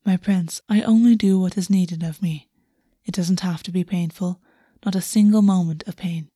My 0.05 0.16
prince, 0.16 0.61
I 0.68 0.83
only 0.83 1.16
do 1.16 1.40
what 1.40 1.57
is 1.57 1.70
needed 1.70 2.03
of 2.03 2.22
me. 2.22 2.48
It 3.05 3.14
doesn't 3.14 3.40
have 3.40 3.62
to 3.64 3.70
be 3.70 3.85
painful, 3.85 4.40
not 4.85 4.94
a 4.94 5.00
single 5.00 5.42
moment 5.42 5.85
of 5.87 5.96
pain. 5.96 6.29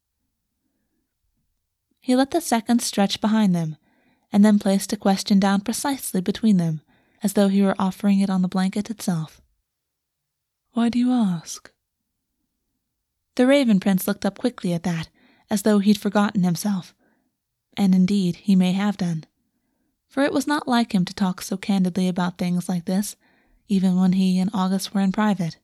He 2.01 2.17
let 2.17 2.31
the 2.31 2.41
seconds 2.41 2.85
stretch 2.85 3.21
behind 3.21 3.55
them, 3.55 3.77
and 4.33 4.45
then 4.45 4.59
placed 4.59 4.93
a 4.93 4.97
question 4.97 5.39
down 5.39 5.61
precisely 5.61 6.21
between 6.21 6.57
them, 6.57 6.81
as 7.23 7.35
though 7.35 7.49
he 7.49 7.63
were 7.63 7.75
offering 7.79 8.21
it 8.21 8.31
on 8.31 8.43
the 8.43 8.49
blanket 8.49 8.91
itself. 8.91 9.41
Why 10.73 10.89
do 10.89 10.99
you 10.99 11.13
ask? 11.13 11.71
The 13.35 13.47
Raven 13.47 13.81
Prince 13.81 14.07
looked 14.07 14.25
up 14.25 14.39
quickly 14.39 14.73
at 14.73 14.83
that, 14.85 15.09
as 15.51 15.63
though 15.63 15.79
he'd 15.79 16.01
forgotten 16.01 16.45
himself. 16.45 16.95
And 17.79 17.95
indeed, 17.95 18.37
he 18.37 18.57
may 18.57 18.73
have 18.73 18.99
done. 18.99 19.25
For 20.09 20.25
it 20.25 20.33
was 20.33 20.47
not 20.47 20.67
like 20.67 20.93
him 20.95 21.05
to 21.05 21.15
talk 21.15 21.41
so 21.41 21.57
candidly 21.57 22.09
about 22.09 22.37
things 22.37 22.69
like 22.69 22.87
this, 22.87 23.15
even 23.69 23.99
when 23.99 24.15
he 24.15 24.39
and 24.41 24.51
August 24.53 24.93
were 24.93 25.01
in 25.01 25.13
private. 25.13 25.59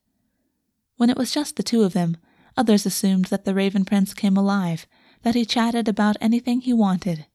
When 0.95 1.09
it 1.09 1.17
was 1.17 1.33
just 1.33 1.57
the 1.57 1.63
two 1.63 1.83
of 1.83 1.93
them, 1.93 2.15
others 2.55 2.85
assumed 2.85 3.25
that 3.25 3.43
the 3.43 3.53
Raven 3.53 3.83
Prince 3.83 4.13
came 4.13 4.37
alive, 4.37 4.87
that 5.23 5.35
he 5.35 5.45
chatted 5.45 5.89
about 5.89 6.15
anything 6.21 6.61
he 6.61 6.73
wanted. 6.73 7.25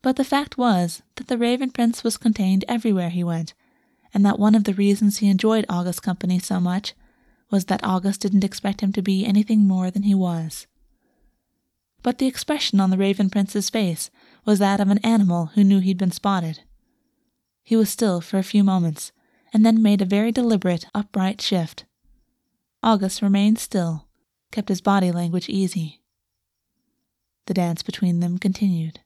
But 0.00 0.14
the 0.14 0.24
fact 0.24 0.56
was 0.56 1.02
that 1.16 1.26
the 1.26 1.38
Raven 1.38 1.70
Prince 1.70 2.04
was 2.04 2.16
contained 2.16 2.64
everywhere 2.68 3.10
he 3.10 3.24
went, 3.24 3.52
and 4.14 4.24
that 4.24 4.38
one 4.38 4.54
of 4.54 4.62
the 4.62 4.74
reasons 4.74 5.18
he 5.18 5.28
enjoyed 5.28 5.66
August's 5.68 6.00
company 6.00 6.38
so 6.38 6.60
much 6.60 6.94
was 7.50 7.64
that 7.64 7.82
August 7.82 8.20
didn't 8.20 8.44
expect 8.44 8.80
him 8.80 8.92
to 8.92 9.02
be 9.02 9.26
anything 9.26 9.66
more 9.66 9.90
than 9.90 10.04
he 10.04 10.14
was. 10.14 10.68
But 12.02 12.18
the 12.18 12.26
expression 12.26 12.80
on 12.80 12.90
the 12.90 12.96
Raven 12.96 13.28
Prince's 13.28 13.70
face 13.70 14.10
was 14.44 14.58
that 14.58 14.80
of 14.80 14.88
an 14.88 14.98
animal 14.98 15.46
who 15.54 15.64
knew 15.64 15.80
he'd 15.80 15.98
been 15.98 16.12
spotted. 16.12 16.60
He 17.62 17.76
was 17.76 17.90
still 17.90 18.20
for 18.20 18.38
a 18.38 18.44
few 18.44 18.64
moments, 18.64 19.12
and 19.52 19.64
then 19.64 19.82
made 19.82 20.00
a 20.00 20.06
very 20.06 20.32
deliberate, 20.32 20.86
upright 20.94 21.40
shift. 21.40 21.84
August 22.82 23.22
remained 23.22 23.58
still, 23.58 24.06
kept 24.52 24.68
his 24.68 24.80
body 24.80 25.10
language 25.10 25.48
easy. 25.48 26.00
The 27.46 27.54
dance 27.54 27.82
between 27.82 28.20
them 28.20 28.38
continued. 28.38 29.00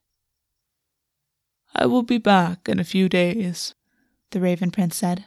I 1.75 1.87
will 1.87 2.03
be 2.03 2.19
back 2.19 2.69
in 2.69 2.79
a 2.79 2.85
few 2.85 3.09
days, 3.09 3.75
the 4.31 4.41
Raven 4.41 4.71
Prince 4.71 4.97
said. 4.97 5.27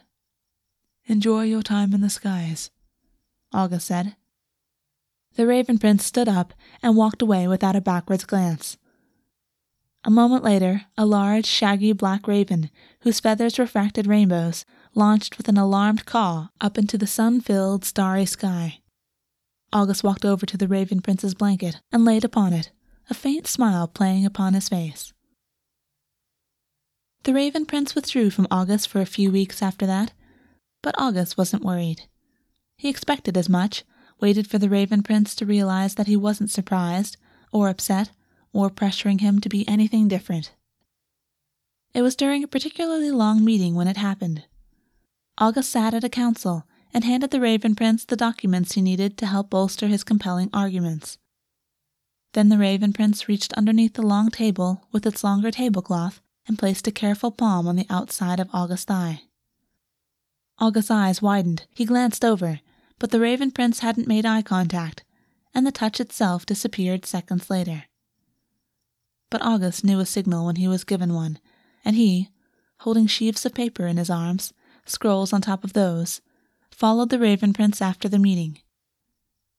Enjoy 1.06 1.42
your 1.42 1.62
time 1.62 1.92
in 1.92 2.00
the 2.00 2.10
skies, 2.10 2.70
August 3.52 3.86
said. 3.86 4.16
The 5.36 5.46
Raven 5.46 5.76
Prince 5.78 6.04
stood 6.04 6.28
up 6.28 6.54
and 6.82 6.96
walked 6.96 7.20
away 7.20 7.46
without 7.46 7.76
a 7.76 7.80
backwards 7.82 8.24
glance. 8.24 8.78
A 10.02 10.10
moment 10.10 10.42
later, 10.42 10.86
a 10.96 11.04
large, 11.04 11.44
shaggy 11.44 11.92
black 11.92 12.26
raven, 12.26 12.70
whose 13.00 13.20
feathers 13.20 13.58
refracted 13.58 14.06
rainbows, 14.06 14.64
launched 14.94 15.36
with 15.36 15.48
an 15.48 15.58
alarmed 15.58 16.06
caw 16.06 16.48
up 16.58 16.78
into 16.78 16.96
the 16.96 17.06
sun 17.06 17.42
filled, 17.42 17.84
starry 17.84 18.24
sky. 18.24 18.80
August 19.74 20.02
walked 20.02 20.24
over 20.24 20.46
to 20.46 20.56
the 20.56 20.68
Raven 20.68 21.02
Prince's 21.02 21.34
blanket 21.34 21.80
and 21.92 22.04
laid 22.04 22.24
upon 22.24 22.54
it, 22.54 22.70
a 23.10 23.14
faint 23.14 23.46
smile 23.46 23.86
playing 23.86 24.24
upon 24.24 24.54
his 24.54 24.70
face. 24.70 25.12
The 27.24 27.34
Raven 27.34 27.66
Prince 27.66 27.94
withdrew 27.94 28.30
from 28.30 28.46
August 28.50 28.88
for 28.88 29.02
a 29.02 29.06
few 29.06 29.30
weeks 29.30 29.60
after 29.60 29.84
that, 29.84 30.14
but 30.82 30.94
August 30.96 31.36
wasn't 31.36 31.64
worried. 31.64 32.08
He 32.78 32.88
expected 32.88 33.36
as 33.36 33.50
much, 33.50 33.84
waited 34.20 34.48
for 34.48 34.58
the 34.58 34.68
Raven 34.68 35.02
Prince 35.02 35.34
to 35.34 35.46
realize 35.46 35.94
that 35.94 36.06
he 36.06 36.16
wasn't 36.16 36.50
surprised, 36.50 37.16
or 37.52 37.68
upset, 37.68 38.10
or 38.52 38.70
pressuring 38.70 39.20
him 39.20 39.40
to 39.40 39.48
be 39.48 39.68
anything 39.68 40.08
different. 40.08 40.52
It 41.94 42.02
was 42.02 42.16
during 42.16 42.44
a 42.44 42.48
particularly 42.48 43.10
long 43.10 43.44
meeting 43.44 43.74
when 43.74 43.88
it 43.88 43.96
happened. 43.96 44.44
August 45.38 45.70
sat 45.70 45.94
at 45.94 46.04
a 46.04 46.08
council 46.08 46.64
and 46.92 47.04
handed 47.04 47.30
the 47.30 47.40
Raven 47.40 47.74
Prince 47.74 48.04
the 48.04 48.16
documents 48.16 48.72
he 48.72 48.82
needed 48.82 49.18
to 49.18 49.26
help 49.26 49.50
bolster 49.50 49.86
his 49.86 50.04
compelling 50.04 50.50
arguments. 50.52 51.18
Then 52.32 52.48
the 52.48 52.58
Raven 52.58 52.92
Prince 52.92 53.28
reached 53.28 53.52
underneath 53.54 53.94
the 53.94 54.06
long 54.06 54.30
table 54.30 54.86
with 54.92 55.06
its 55.06 55.24
longer 55.24 55.50
tablecloth 55.50 56.20
and 56.46 56.58
placed 56.58 56.86
a 56.86 56.92
careful 56.92 57.30
palm 57.30 57.66
on 57.66 57.76
the 57.76 57.86
outside 57.90 58.40
of 58.40 58.48
August's 58.52 58.84
thigh. 58.84 59.22
August's 60.58 60.90
eyes 60.90 61.20
widened. 61.20 61.66
He 61.74 61.84
glanced 61.84 62.24
over, 62.24 62.60
but 62.98 63.10
the 63.10 63.20
Raven 63.20 63.50
Prince 63.50 63.80
hadn't 63.80 64.08
made 64.08 64.24
eye 64.26 64.42
contact, 64.42 65.04
and 65.54 65.66
the 65.66 65.72
touch 65.72 66.00
itself 66.00 66.46
disappeared 66.46 67.04
seconds 67.06 67.50
later. 67.50 67.84
But 69.30 69.42
August 69.42 69.84
knew 69.84 70.00
a 70.00 70.06
signal 70.06 70.46
when 70.46 70.56
he 70.56 70.68
was 70.68 70.84
given 70.84 71.12
one, 71.12 71.38
and 71.84 71.96
he, 71.96 72.30
holding 72.80 73.06
sheaves 73.06 73.44
of 73.44 73.54
paper 73.54 73.86
in 73.86 73.96
his 73.96 74.10
arms, 74.10 74.52
scrolls 74.84 75.32
on 75.32 75.40
top 75.40 75.64
of 75.64 75.72
those, 75.72 76.20
followed 76.70 77.10
the 77.10 77.18
Raven 77.18 77.52
Prince 77.52 77.82
after 77.82 78.08
the 78.08 78.18
meeting. 78.18 78.60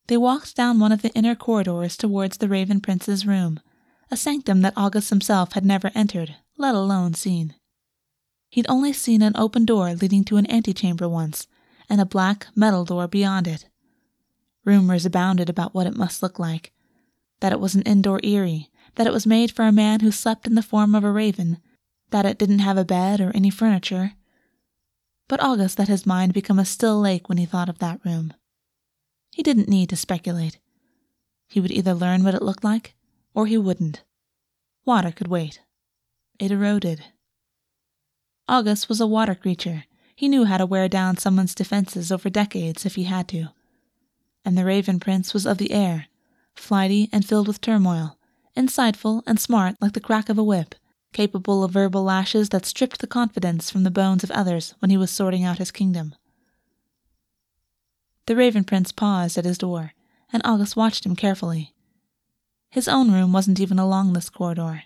They 0.07 0.17
walked 0.17 0.55
down 0.55 0.79
one 0.79 0.91
of 0.91 1.01
the 1.01 1.13
inner 1.13 1.35
corridors 1.35 1.97
towards 1.97 2.37
the 2.37 2.47
Raven 2.47 2.79
Prince's 2.79 3.25
room, 3.25 3.59
a 4.09 4.15
sanctum 4.15 4.61
that 4.61 4.77
August 4.77 5.09
himself 5.09 5.51
had 5.53 5.65
never 5.65 5.91
entered, 5.93 6.35
let 6.57 6.75
alone 6.75 7.13
seen. 7.13 7.55
He'd 8.49 8.69
only 8.69 8.93
seen 8.93 9.21
an 9.21 9.33
open 9.35 9.65
door 9.65 9.93
leading 9.93 10.23
to 10.25 10.37
an 10.37 10.49
antechamber 10.49 11.09
once, 11.09 11.47
and 11.89 12.01
a 12.01 12.05
black 12.05 12.47
metal 12.55 12.85
door 12.85 13.07
beyond 13.07 13.47
it. 13.47 13.67
Rumors 14.65 15.05
abounded 15.05 15.49
about 15.49 15.73
what 15.73 15.87
it 15.87 15.95
must 15.95 16.21
look 16.21 16.39
like 16.39 16.73
that 17.39 17.51
it 17.51 17.59
was 17.59 17.75
an 17.75 17.83
indoor 17.83 18.19
eyrie, 18.23 18.69
that 18.95 19.05
it 19.05 19.13
was 19.13 19.27
made 19.27 19.51
for 19.51 19.63
a 19.63 19.71
man 19.71 19.99
who 19.99 20.11
slept 20.11 20.47
in 20.47 20.55
the 20.55 20.61
form 20.63 20.95
of 20.95 21.03
a 21.03 21.11
raven, 21.11 21.59
that 22.09 22.25
it 22.25 22.37
didn't 22.37 22.59
have 22.59 22.77
a 22.77 22.85
bed 22.85 23.21
or 23.21 23.31
any 23.35 23.49
furniture, 23.49 24.13
but 25.27 25.43
August 25.43 25.77
let 25.77 25.87
his 25.87 26.05
mind 26.05 26.33
become 26.33 26.57
a 26.57 26.65
still 26.65 26.99
lake 26.99 27.27
when 27.27 27.37
he 27.37 27.45
thought 27.45 27.69
of 27.69 27.79
that 27.79 27.99
room. 28.05 28.33
He 29.31 29.43
didn't 29.43 29.69
need 29.69 29.89
to 29.89 29.95
speculate. 29.95 30.57
He 31.47 31.59
would 31.59 31.71
either 31.71 31.93
learn 31.93 32.23
what 32.23 32.33
it 32.33 32.41
looked 32.41 32.63
like, 32.63 32.95
or 33.33 33.45
he 33.45 33.57
wouldn't. 33.57 34.03
Water 34.85 35.11
could 35.11 35.27
wait. 35.27 35.61
It 36.39 36.51
eroded. 36.51 37.03
August 38.47 38.87
was 38.87 39.01
a 39.01 39.07
water 39.07 39.35
creature. 39.35 39.83
He 40.17 40.27
knew 40.27 40.45
how 40.45 40.57
to 40.57 40.65
wear 40.65 40.89
down 40.89 41.17
someone's 41.17 41.53
defenses 41.53 42.11
over 42.11 42.27
decades 42.27 42.87
if 42.87 42.95
he 42.95 43.03
had 43.03 43.27
to. 43.27 43.49
And 44.43 44.57
the 44.57 44.65
Raven 44.65 44.99
Prince 44.99 45.31
was 45.31 45.45
of 45.45 45.59
the 45.59 45.71
air, 45.71 46.07
flighty 46.55 47.07
and 47.13 47.23
filled 47.23 47.47
with 47.47 47.61
turmoil, 47.61 48.17
insightful 48.57 49.21
and 49.27 49.39
smart 49.39 49.75
like 49.79 49.93
the 49.93 49.99
crack 49.99 50.27
of 50.27 50.39
a 50.39 50.43
whip, 50.43 50.73
capable 51.13 51.63
of 51.63 51.69
verbal 51.69 52.01
lashes 52.01 52.49
that 52.49 52.65
stripped 52.65 52.97
the 52.97 53.05
confidence 53.05 53.69
from 53.69 53.83
the 53.83 53.91
bones 53.91 54.23
of 54.23 54.31
others 54.31 54.73
when 54.79 54.89
he 54.89 54.97
was 54.97 55.11
sorting 55.11 55.43
out 55.43 55.59
his 55.59 55.69
kingdom. 55.69 56.15
The 58.25 58.35
Raven 58.35 58.63
Prince 58.63 58.91
paused 58.91 59.37
at 59.37 59.45
his 59.45 59.59
door, 59.59 59.93
and 60.33 60.41
August 60.43 60.75
watched 60.75 61.05
him 61.05 61.15
carefully. 61.15 61.75
His 62.71 62.87
own 62.87 63.11
room 63.11 63.33
wasn't 63.33 63.59
even 63.59 63.77
along 63.77 64.13
this 64.13 64.31
corridor. 64.31 64.85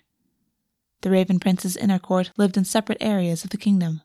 The 1.00 1.10
Raven 1.10 1.40
Prince's 1.40 1.78
inner 1.78 1.98
court 1.98 2.32
lived 2.36 2.58
in 2.58 2.66
separate 2.66 2.98
areas 3.00 3.44
of 3.44 3.50
the 3.50 3.56
kingdom. 3.56 4.02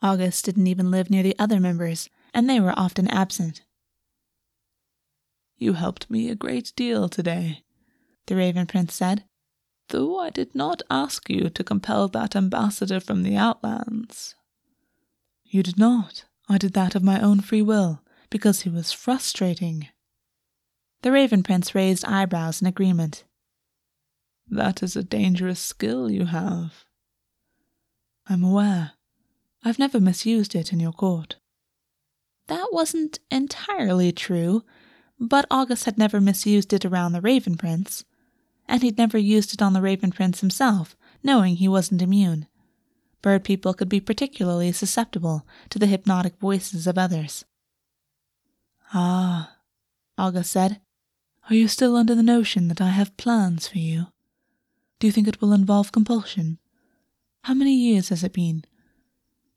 August 0.00 0.44
didn't 0.44 0.66
even 0.66 0.90
live 0.90 1.10
near 1.10 1.22
the 1.22 1.38
other 1.38 1.58
members, 1.58 2.08
and 2.32 2.48
they 2.48 2.60
were 2.60 2.74
often 2.76 3.08
absent. 3.08 3.62
You 5.56 5.72
helped 5.72 6.10
me 6.10 6.30
a 6.30 6.36
great 6.36 6.72
deal 6.76 7.08
today, 7.08 7.64
the 8.26 8.36
Raven 8.36 8.66
Prince 8.66 8.94
said, 8.94 9.24
though 9.88 10.18
I 10.20 10.30
did 10.30 10.54
not 10.54 10.82
ask 10.90 11.28
you 11.28 11.48
to 11.50 11.64
compel 11.64 12.08
that 12.08 12.36
ambassador 12.36 13.00
from 13.00 13.22
the 13.22 13.36
Outlands. 13.36 14.34
You 15.44 15.62
did 15.62 15.78
not. 15.78 16.24
I 16.48 16.58
did 16.58 16.74
that 16.74 16.94
of 16.94 17.02
my 17.02 17.20
own 17.20 17.40
free 17.40 17.62
will, 17.62 18.02
because 18.30 18.62
he 18.62 18.68
was 18.68 18.92
frustrating. 18.92 19.88
The 21.02 21.12
Raven 21.12 21.42
Prince 21.42 21.74
raised 21.74 22.04
eyebrows 22.04 22.60
in 22.60 22.66
agreement. 22.66 23.24
That 24.46 24.82
is 24.82 24.96
a 24.96 25.02
dangerous 25.02 25.60
skill 25.60 26.10
you 26.10 26.26
have. 26.26 26.84
I'm 28.26 28.44
aware. 28.44 28.92
I've 29.64 29.78
never 29.78 30.00
misused 30.00 30.54
it 30.54 30.72
in 30.72 30.80
your 30.80 30.92
court. 30.92 31.36
That 32.46 32.68
wasn't 32.72 33.18
entirely 33.30 34.12
true, 34.12 34.64
but 35.18 35.46
August 35.50 35.84
had 35.84 35.98
never 35.98 36.20
misused 36.20 36.72
it 36.72 36.84
around 36.84 37.12
the 37.12 37.20
Raven 37.20 37.56
Prince 37.56 38.04
and 38.68 38.82
he'd 38.82 38.98
never 38.98 39.18
used 39.18 39.54
it 39.54 39.62
on 39.62 39.72
the 39.72 39.80
Raven 39.80 40.12
Prince 40.12 40.40
himself, 40.40 40.94
knowing 41.22 41.56
he 41.56 41.66
wasn't 41.66 42.02
immune. 42.02 42.46
Bird 43.22 43.42
people 43.42 43.74
could 43.74 43.88
be 43.88 44.00
particularly 44.00 44.70
susceptible 44.72 45.46
to 45.70 45.78
the 45.78 45.86
hypnotic 45.86 46.38
voices 46.38 46.86
of 46.86 46.98
others. 46.98 47.44
Ah, 48.92 49.56
August 50.16 50.50
said, 50.50 50.80
are 51.48 51.54
you 51.54 51.66
still 51.66 51.96
under 51.96 52.14
the 52.14 52.22
notion 52.22 52.68
that 52.68 52.80
I 52.80 52.90
have 52.90 53.16
plans 53.16 53.66
for 53.66 53.78
you? 53.78 54.08
Do 55.00 55.06
you 55.06 55.12
think 55.12 55.26
it 55.26 55.40
will 55.40 55.54
involve 55.54 55.92
compulsion? 55.92 56.58
How 57.44 57.54
many 57.54 57.74
years 57.74 58.10
has 58.10 58.22
it 58.22 58.34
been? 58.34 58.64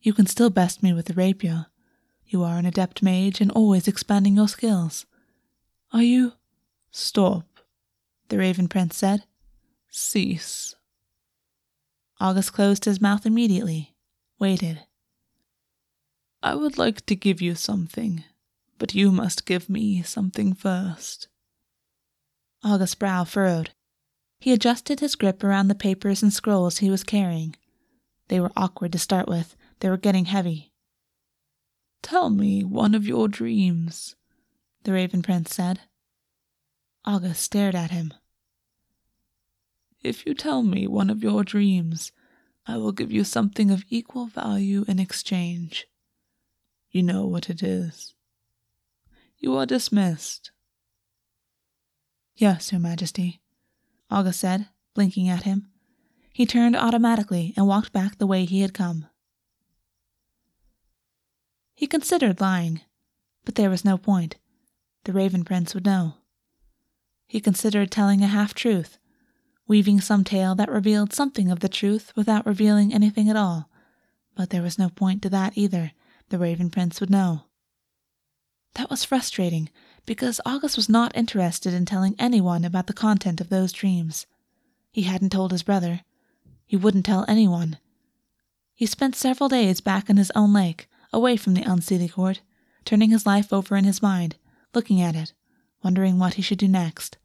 You 0.02 0.14
can 0.14 0.26
still 0.26 0.50
best 0.50 0.82
me 0.82 0.94
with 0.94 1.06
the 1.06 1.14
rapier. 1.14 1.68
You 2.26 2.44
are 2.44 2.58
an 2.58 2.66
adept 2.66 3.04
mage 3.04 3.40
and 3.42 3.52
always 3.52 3.88
expanding 3.88 4.36
your 4.36 4.48
skills. 4.48 5.06
Are 5.94 6.02
you? 6.02 6.34
Stop, 6.92 7.46
the 8.30 8.38
Raven 8.38 8.68
Prince 8.68 8.98
said. 8.98 9.24
Cease. 9.90 10.76
August 12.20 12.54
closed 12.54 12.86
his 12.86 13.02
mouth 13.02 13.26
immediately, 13.26 13.96
waited. 14.40 14.80
I 16.42 16.56
would 16.56 16.78
like 16.78 17.06
to 17.06 17.16
give 17.16 17.42
you 17.42 17.56
something, 17.56 18.24
but 18.80 18.96
you 18.96 19.12
must 19.12 19.46
give 19.46 19.70
me 19.70 20.02
something 20.02 20.54
first. 20.54 21.28
August's 22.64 22.96
brow 22.96 23.24
furrowed. 23.24 23.72
He 24.40 24.54
adjusted 24.54 25.00
his 25.00 25.16
grip 25.16 25.44
around 25.44 25.68
the 25.68 25.76
papers 25.76 26.24
and 26.24 26.34
scrolls 26.34 26.80
he 26.80 26.90
was 26.90 27.04
carrying. 27.04 27.56
They 28.28 28.40
were 28.40 28.52
awkward 28.56 28.92
to 28.94 29.00
start 29.00 29.28
with, 29.28 29.56
they 29.82 29.90
were 29.90 29.98
getting 29.98 30.26
heavy. 30.26 30.72
Tell 32.02 32.30
me 32.30 32.64
one 32.64 32.96
of 32.96 33.06
your 33.06 33.28
dreams, 33.28 34.16
the 34.84 34.94
Raven 34.94 35.22
Prince 35.22 35.54
said. 35.54 35.82
August 37.04 37.42
stared 37.44 37.76
at 37.76 37.92
him. 37.92 38.14
If 40.04 40.26
you 40.26 40.34
tell 40.34 40.64
me 40.64 40.88
one 40.88 41.10
of 41.10 41.24
your 41.24 41.44
dreams, 41.44 42.12
I 42.66 42.78
will 42.78 42.92
give 42.92 43.12
you 43.12 43.24
something 43.24 43.70
of 43.70 43.84
equal 43.90 44.28
value 44.28 44.86
in 44.88 45.00
exchange. 45.00 45.88
You 46.90 47.04
know 47.04 47.26
what 47.26 47.50
it 47.50 47.62
is. 47.64 48.14
You 49.38 49.56
are 49.56 49.66
dismissed. 49.66 50.52
Yes, 52.36 52.72
Your 52.72 52.82
Majesty, 52.82 53.42
August 54.10 54.40
said, 54.40 54.68
blinking 54.94 55.30
at 55.30 55.44
him. 55.44 55.68
He 56.34 56.46
turned 56.46 56.76
automatically 56.76 57.54
and 57.58 57.68
walked 57.68 57.92
back 57.92 58.18
the 58.18 58.28
way 58.28 58.46
he 58.46 58.62
had 58.62 58.74
come. 58.74 59.08
He 61.82 61.88
considered 61.88 62.40
lying, 62.40 62.82
but 63.44 63.56
there 63.56 63.72
was 63.72 63.84
no 63.84 63.98
point. 63.98 64.36
The 65.06 65.14
Raven 65.14 65.44
Prince 65.44 65.74
would 65.74 65.84
know. 65.84 66.14
He 67.26 67.40
considered 67.40 67.90
telling 67.90 68.22
a 68.22 68.28
half 68.28 68.54
truth, 68.54 69.00
weaving 69.68 70.00
some 70.00 70.24
tale 70.24 70.54
that 70.54 70.70
revealed 70.70 71.12
something 71.12 71.50
of 71.50 71.60
the 71.60 71.68
truth 71.68 72.14
without 72.16 72.46
revealing 72.46 72.94
anything 72.94 73.32
at 73.32 73.36
all. 73.36 73.68
But 74.36 74.52
there 74.52 74.62
was 74.62 74.78
no 74.78 74.90
point 74.90 75.24
to 75.24 75.30
that 75.32 75.54
either. 75.56 75.94
The 76.30 76.38
Raven 76.38 76.70
Prince 76.70 77.00
would 77.00 77.10
know. 77.10 77.46
That 78.76 78.92
was 78.92 79.04
frustrating, 79.04 79.68
because 80.06 80.40
August 80.46 80.78
was 80.78 80.88
not 80.88 81.18
interested 81.18 81.74
in 81.74 81.86
telling 81.86 82.14
anyone 82.20 82.64
about 82.64 82.86
the 82.86 82.94
content 82.94 83.42
of 83.42 83.50
those 83.50 83.74
dreams. 83.74 84.28
He 84.92 85.02
hadn't 85.02 85.32
told 85.32 85.52
his 85.52 85.64
brother. 85.64 86.02
He 86.68 86.78
wouldn't 86.78 87.08
tell 87.08 87.26
anyone. 87.28 87.80
He 88.76 88.86
spent 88.86 89.16
several 89.16 89.50
days 89.50 89.82
back 89.82 90.12
in 90.12 90.18
his 90.18 90.32
own 90.36 90.54
lake, 90.54 90.88
away 91.14 91.38
from 91.38 91.54
the 91.54 91.64
Unseelie 91.64 92.12
Court, 92.12 92.42
turning 92.86 93.10
his 93.10 93.26
life 93.26 93.52
over 93.52 93.76
in 93.76 93.84
his 93.84 94.02
mind, 94.02 94.36
looking 94.74 95.02
at 95.02 95.16
it, 95.16 95.34
wondering 95.84 96.18
what 96.18 96.36
he 96.36 96.42
should 96.42 96.58
do 96.58 96.68
next. 96.68 97.18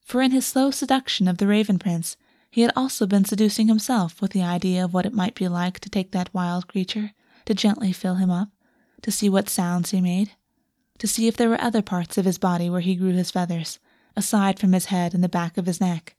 For 0.00 0.22
in 0.22 0.30
his 0.30 0.46
slow 0.46 0.70
seduction 0.70 1.28
of 1.28 1.38
the 1.38 1.46
Raven 1.46 1.78
Prince, 1.78 2.16
he 2.50 2.62
had 2.62 2.72
also 2.74 3.06
been 3.06 3.24
seducing 3.24 3.68
himself 3.68 4.20
with 4.22 4.30
the 4.32 4.42
idea 4.42 4.84
of 4.84 4.94
what 4.94 5.04
it 5.06 5.12
might 5.12 5.34
be 5.34 5.48
like 5.48 5.80
to 5.80 5.90
take 5.90 6.12
that 6.12 6.32
wild 6.32 6.66
creature, 6.66 7.12
to 7.44 7.54
gently 7.54 7.92
fill 7.92 8.14
him 8.14 8.30
up, 8.30 8.48
to 9.02 9.10
see 9.10 9.28
what 9.28 9.48
sounds 9.48 9.90
he 9.90 10.00
made, 10.00 10.32
to 10.98 11.06
see 11.06 11.28
if 11.28 11.36
there 11.36 11.48
were 11.48 11.60
other 11.60 11.82
parts 11.82 12.18
of 12.18 12.24
his 12.24 12.38
body 12.38 12.70
where 12.70 12.80
he 12.80 12.96
grew 12.96 13.12
his 13.12 13.30
feathers, 13.30 13.78
aside 14.16 14.58
from 14.58 14.72
his 14.72 14.86
head 14.86 15.14
and 15.14 15.22
the 15.22 15.28
back 15.28 15.58
of 15.58 15.66
his 15.66 15.80
neck. 15.80 16.16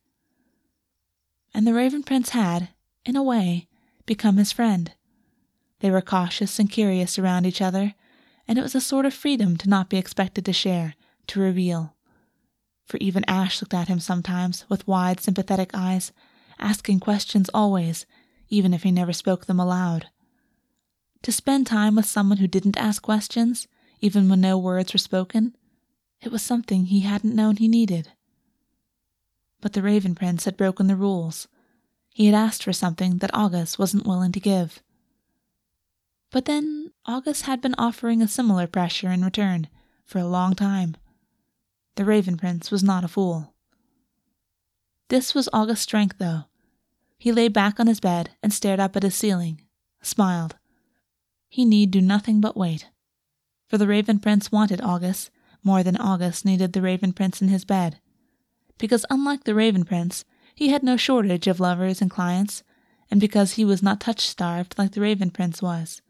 And 1.54 1.66
the 1.66 1.74
Raven 1.74 2.04
Prince 2.04 2.30
had, 2.30 2.70
in 3.06 3.16
a 3.16 3.24
way, 3.24 3.68
become 4.06 4.38
his 4.38 4.52
friend. 4.52 4.92
They 5.80 5.92
were 5.92 6.02
cautious 6.02 6.60
and 6.60 6.70
curious 6.70 7.18
around 7.18 7.46
each 7.46 7.62
other, 7.62 7.96
and 8.48 8.58
it 8.58 8.62
was 8.62 8.76
a 8.76 8.82
sort 8.82 9.06
of 9.06 9.14
freedom 9.14 9.58
to 9.58 9.70
not 9.70 9.90
be 9.90 9.98
expected 9.98 10.46
to 10.46 10.54
share, 10.54 10.96
to 11.28 11.40
reveal. 11.40 11.96
For 12.86 12.98
even 12.98 13.24
Ash 13.26 13.62
looked 13.62 13.74
at 13.74 13.88
him 13.88 14.00
sometimes 14.00 14.66
with 14.68 14.88
wide, 14.88 15.20
sympathetic 15.20 15.72
eyes, 15.74 16.12
asking 16.58 17.00
questions 17.00 17.50
always, 17.54 18.06
even 18.50 18.74
if 18.74 18.84
he 18.84 18.92
never 18.92 19.14
spoke 19.14 19.46
them 19.46 19.60
aloud. 19.60 20.08
To 21.22 21.32
spend 21.32 21.68
time 21.68 21.96
with 21.96 22.06
someone 22.06 22.40
who 22.40 22.48
didn't 22.48 22.78
ask 22.78 23.02
questions, 23.02 23.68
even 24.02 24.30
when 24.30 24.42
no 24.42 24.58
words 24.58 24.94
were 24.94 25.00
spoken, 25.00 25.56
it 26.22 26.32
was 26.32 26.42
something 26.42 26.86
he 26.86 27.02
hadn't 27.02 27.36
known 27.36 27.58
he 27.58 27.68
needed. 27.68 28.12
But 29.62 29.74
the 29.74 29.82
Raven 29.82 30.16
Prince 30.16 30.46
had 30.46 30.58
broken 30.58 30.88
the 30.88 30.96
rules. 30.96 31.48
He 32.10 32.26
had 32.26 32.36
asked 32.36 32.64
for 32.64 32.74
something 32.74 33.18
that 33.18 33.34
August 33.34 33.78
wasn't 33.78 34.08
willing 34.08 34.32
to 34.32 34.40
give. 34.40 34.82
But 36.32 36.46
then 36.46 36.92
August 37.06 37.44
had 37.44 37.62
been 37.62 37.76
offering 37.78 38.22
a 38.22 38.28
similar 38.28 38.68
pressure 38.68 39.10
in 39.10 39.24
return 39.24 39.68
for 40.06 40.20
a 40.20 40.28
long 40.28 40.54
time. 40.54 40.96
The 41.96 42.06
Raven 42.06 42.38
Prince 42.38 42.70
was 42.70 42.84
not 42.84 43.04
a 43.04 43.08
fool. 43.08 43.54
This 45.10 45.34
was 45.34 45.50
August's 45.52 45.84
strength, 45.84 46.18
though. 46.20 46.44
He 47.18 47.32
lay 47.32 47.48
back 47.48 47.80
on 47.80 47.88
his 47.88 48.00
bed 48.00 48.32
and 48.44 48.54
stared 48.54 48.80
up 48.80 48.96
at 48.96 49.04
his 49.04 49.16
ceiling, 49.16 49.62
smiled. 50.02 50.56
He 51.50 51.66
need 51.66 51.92
do 51.92 52.00
nothing 52.00 52.40
but 52.40 52.56
wait. 52.56 52.88
For 53.68 53.78
the 53.78 53.88
Raven 53.88 54.20
Prince 54.20 54.52
wanted 54.52 54.82
August 54.82 55.32
more 55.64 55.84
than 55.84 55.98
August 55.98 56.46
needed 56.46 56.74
the 56.74 56.82
Raven 56.82 57.12
Prince 57.12 57.42
in 57.42 57.50
his 57.50 57.66
bed. 57.66 58.00
Because 58.78 59.06
unlike 59.10 59.44
the 59.44 59.56
Raven 59.56 59.84
Prince, 59.84 60.26
he 60.56 60.70
had 60.70 60.84
no 60.84 60.96
shortage 60.96 61.48
of 61.48 61.60
lovers 61.60 62.02
and 62.02 62.10
clients, 62.10 62.64
and 63.12 63.20
because 63.20 63.54
he 63.54 63.66
was 63.66 63.84
not 63.84 64.00
touch 64.00 64.22
starved 64.28 64.76
like 64.78 64.92
the 64.92 65.02
Raven 65.02 65.32
Prince 65.32 65.62
was. 65.62 66.02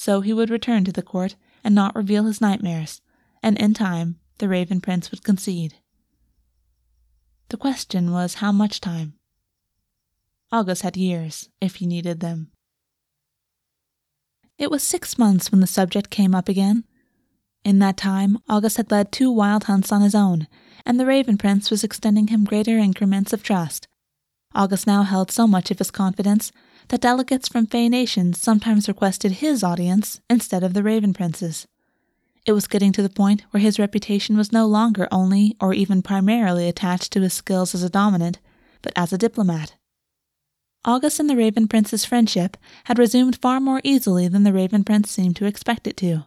So 0.00 0.20
he 0.20 0.32
would 0.32 0.48
return 0.48 0.84
to 0.84 0.92
the 0.92 1.02
court 1.02 1.34
and 1.64 1.74
not 1.74 1.96
reveal 1.96 2.22
his 2.22 2.40
nightmares, 2.40 3.00
and 3.42 3.58
in 3.58 3.74
time 3.74 4.20
the 4.38 4.48
Raven 4.48 4.80
Prince 4.80 5.10
would 5.10 5.24
concede. 5.24 5.74
The 7.48 7.56
question 7.56 8.12
was 8.12 8.34
how 8.34 8.52
much 8.52 8.80
time? 8.80 9.14
August 10.52 10.82
had 10.82 10.96
years, 10.96 11.48
if 11.60 11.74
he 11.76 11.86
needed 11.86 12.20
them. 12.20 12.52
It 14.56 14.70
was 14.70 14.84
six 14.84 15.18
months 15.18 15.50
when 15.50 15.60
the 15.60 15.66
subject 15.66 16.10
came 16.10 16.32
up 16.32 16.48
again. 16.48 16.84
In 17.64 17.80
that 17.80 17.96
time, 17.96 18.38
August 18.48 18.76
had 18.76 18.92
led 18.92 19.10
two 19.10 19.32
wild 19.32 19.64
hunts 19.64 19.90
on 19.90 20.02
his 20.02 20.14
own, 20.14 20.46
and 20.86 21.00
the 21.00 21.06
Raven 21.06 21.36
Prince 21.36 21.72
was 21.72 21.82
extending 21.82 22.28
him 22.28 22.44
greater 22.44 22.78
increments 22.78 23.32
of 23.32 23.42
trust. 23.42 23.88
August 24.54 24.86
now 24.86 25.02
held 25.02 25.32
so 25.32 25.48
much 25.48 25.72
of 25.72 25.78
his 25.78 25.90
confidence 25.90 26.52
that 26.88 27.00
delegates 27.00 27.48
from 27.48 27.66
Fae 27.66 27.88
nations 27.88 28.40
sometimes 28.40 28.88
requested 28.88 29.32
his 29.32 29.62
audience 29.62 30.20
instead 30.28 30.62
of 30.62 30.74
the 30.74 30.82
Raven 30.82 31.12
Prince's. 31.12 31.66
It 32.46 32.52
was 32.52 32.66
getting 32.66 32.92
to 32.92 33.02
the 33.02 33.10
point 33.10 33.42
where 33.50 33.60
his 33.60 33.78
reputation 33.78 34.36
was 34.36 34.52
no 34.52 34.66
longer 34.66 35.06
only 35.12 35.56
or 35.60 35.74
even 35.74 36.02
primarily 36.02 36.68
attached 36.68 37.12
to 37.12 37.20
his 37.20 37.34
skills 37.34 37.74
as 37.74 37.82
a 37.82 37.90
dominant, 37.90 38.38
but 38.80 38.92
as 38.96 39.12
a 39.12 39.18
diplomat. 39.18 39.74
August 40.84 41.20
and 41.20 41.28
the 41.28 41.36
Raven 41.36 41.68
Prince's 41.68 42.04
friendship 42.04 42.56
had 42.84 42.98
resumed 42.98 43.36
far 43.42 43.60
more 43.60 43.80
easily 43.84 44.28
than 44.28 44.44
the 44.44 44.52
Raven 44.52 44.84
Prince 44.84 45.10
seemed 45.10 45.36
to 45.36 45.44
expect 45.44 45.86
it 45.86 45.96
to. 45.98 46.24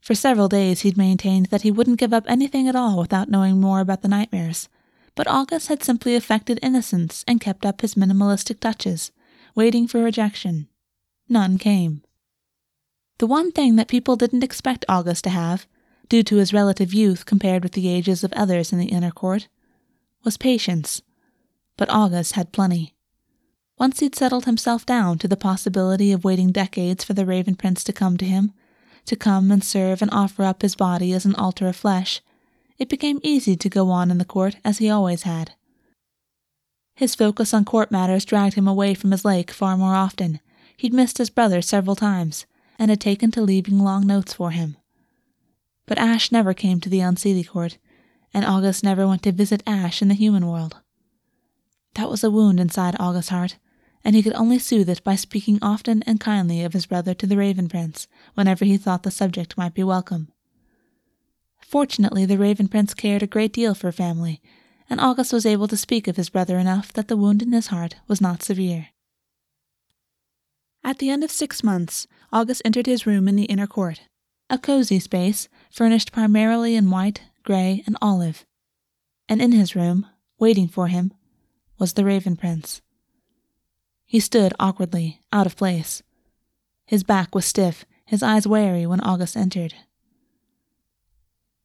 For 0.00 0.14
several 0.14 0.48
days 0.48 0.80
he'd 0.80 0.96
maintained 0.96 1.46
that 1.46 1.62
he 1.62 1.70
wouldn't 1.70 2.00
give 2.00 2.12
up 2.12 2.24
anything 2.26 2.66
at 2.66 2.76
all 2.76 2.98
without 2.98 3.28
knowing 3.28 3.60
more 3.60 3.80
about 3.80 4.02
the 4.02 4.08
nightmares, 4.08 4.68
but 5.14 5.28
August 5.28 5.68
had 5.68 5.82
simply 5.82 6.16
affected 6.16 6.58
innocence 6.62 7.24
and 7.28 7.40
kept 7.40 7.66
up 7.66 7.80
his 7.80 7.94
minimalistic 7.94 8.60
touches, 8.60 9.12
waiting 9.56 9.88
for 9.88 10.02
rejection. 10.02 10.68
None 11.28 11.56
came. 11.58 12.02
The 13.18 13.26
one 13.26 13.50
thing 13.50 13.76
that 13.76 13.88
people 13.88 14.14
didn't 14.14 14.44
expect 14.44 14.84
August 14.86 15.24
to 15.24 15.30
have, 15.30 15.66
due 16.10 16.22
to 16.24 16.36
his 16.36 16.52
relative 16.52 16.92
youth 16.92 17.24
compared 17.24 17.62
with 17.62 17.72
the 17.72 17.88
ages 17.88 18.22
of 18.22 18.32
others 18.34 18.70
in 18.70 18.78
the 18.78 18.86
inner 18.90 19.10
court, 19.10 19.48
was 20.22 20.36
patience. 20.36 21.00
But 21.78 21.88
August 21.88 22.32
had 22.34 22.52
plenty. 22.52 22.94
Once 23.78 24.00
he'd 24.00 24.14
settled 24.14 24.44
himself 24.44 24.84
down 24.84 25.18
to 25.18 25.28
the 25.28 25.36
possibility 25.36 26.12
of 26.12 26.24
waiting 26.24 26.52
decades 26.52 27.02
for 27.02 27.14
the 27.14 27.26
Raven 27.26 27.56
Prince 27.56 27.82
to 27.84 27.92
come 27.92 28.18
to 28.18 28.26
him, 28.26 28.52
to 29.06 29.16
come 29.16 29.50
and 29.50 29.64
serve 29.64 30.02
and 30.02 30.10
offer 30.10 30.44
up 30.44 30.60
his 30.60 30.74
body 30.74 31.12
as 31.14 31.24
an 31.24 31.34
altar 31.34 31.66
of 31.66 31.76
flesh, 31.76 32.20
it 32.78 32.90
became 32.90 33.20
easy 33.22 33.56
to 33.56 33.68
go 33.70 33.88
on 33.88 34.10
in 34.10 34.18
the 34.18 34.24
court 34.26 34.56
as 34.64 34.78
he 34.78 34.90
always 34.90 35.22
had. 35.22 35.52
His 36.96 37.14
focus 37.14 37.52
on 37.52 37.66
court 37.66 37.90
matters 37.90 38.24
dragged 38.24 38.54
him 38.54 38.66
away 38.66 38.94
from 38.94 39.10
his 39.10 39.24
lake 39.24 39.50
far 39.50 39.76
more 39.76 39.94
often. 39.94 40.40
He'd 40.78 40.94
missed 40.94 41.18
his 41.18 41.28
brother 41.28 41.60
several 41.60 41.94
times, 41.94 42.46
and 42.78 42.90
had 42.90 43.00
taken 43.00 43.30
to 43.32 43.42
leaving 43.42 43.78
long 43.78 44.06
notes 44.06 44.32
for 44.32 44.50
him. 44.50 44.78
But 45.84 45.98
Ash 45.98 46.32
never 46.32 46.54
came 46.54 46.80
to 46.80 46.88
the 46.88 47.00
Unseelie 47.00 47.46
Court, 47.46 47.76
and 48.32 48.46
August 48.46 48.82
never 48.82 49.06
went 49.06 49.22
to 49.24 49.32
visit 49.32 49.62
Ash 49.66 50.00
in 50.00 50.08
the 50.08 50.14
human 50.14 50.46
world. 50.46 50.80
That 51.94 52.10
was 52.10 52.24
a 52.24 52.30
wound 52.30 52.58
inside 52.58 52.96
August's 52.98 53.30
heart, 53.30 53.58
and 54.02 54.16
he 54.16 54.22
could 54.22 54.34
only 54.34 54.58
soothe 54.58 54.88
it 54.88 55.04
by 55.04 55.16
speaking 55.16 55.58
often 55.60 56.02
and 56.04 56.18
kindly 56.18 56.62
of 56.62 56.72
his 56.72 56.86
brother 56.86 57.12
to 57.12 57.26
the 57.26 57.36
Raven 57.36 57.68
Prince 57.68 58.08
whenever 58.34 58.64
he 58.64 58.78
thought 58.78 59.02
the 59.02 59.10
subject 59.10 59.58
might 59.58 59.74
be 59.74 59.84
welcome. 59.84 60.32
Fortunately, 61.60 62.24
the 62.24 62.38
Raven 62.38 62.68
Prince 62.68 62.94
cared 62.94 63.22
a 63.22 63.26
great 63.26 63.52
deal 63.52 63.74
for 63.74 63.92
family, 63.92 64.40
and 64.88 65.00
August 65.00 65.32
was 65.32 65.46
able 65.46 65.68
to 65.68 65.76
speak 65.76 66.06
of 66.06 66.16
his 66.16 66.30
brother 66.30 66.58
enough 66.58 66.92
that 66.92 67.08
the 67.08 67.16
wound 67.16 67.42
in 67.42 67.52
his 67.52 67.68
heart 67.68 67.96
was 68.06 68.20
not 68.20 68.42
severe. 68.42 68.88
At 70.84 70.98
the 70.98 71.10
end 71.10 71.24
of 71.24 71.30
six 71.30 71.64
months, 71.64 72.06
August 72.32 72.62
entered 72.64 72.86
his 72.86 73.06
room 73.06 73.26
in 73.26 73.34
the 73.34 73.44
inner 73.44 73.66
court, 73.66 74.02
a 74.48 74.58
cozy 74.58 75.00
space 75.00 75.48
furnished 75.70 76.12
primarily 76.12 76.76
in 76.76 76.90
white, 76.90 77.22
gray, 77.42 77.82
and 77.86 77.96
olive. 78.00 78.46
And 79.28 79.42
in 79.42 79.52
his 79.52 79.74
room, 79.74 80.06
waiting 80.38 80.68
for 80.68 80.86
him, 80.86 81.12
was 81.78 81.94
the 81.94 82.04
Raven 82.04 82.36
Prince. 82.36 82.80
He 84.04 84.20
stood 84.20 84.54
awkwardly, 84.60 85.20
out 85.32 85.46
of 85.46 85.56
place. 85.56 86.04
His 86.86 87.02
back 87.02 87.34
was 87.34 87.44
stiff, 87.44 87.84
his 88.04 88.22
eyes 88.22 88.46
wary 88.46 88.86
when 88.86 89.00
August 89.00 89.36
entered. 89.36 89.74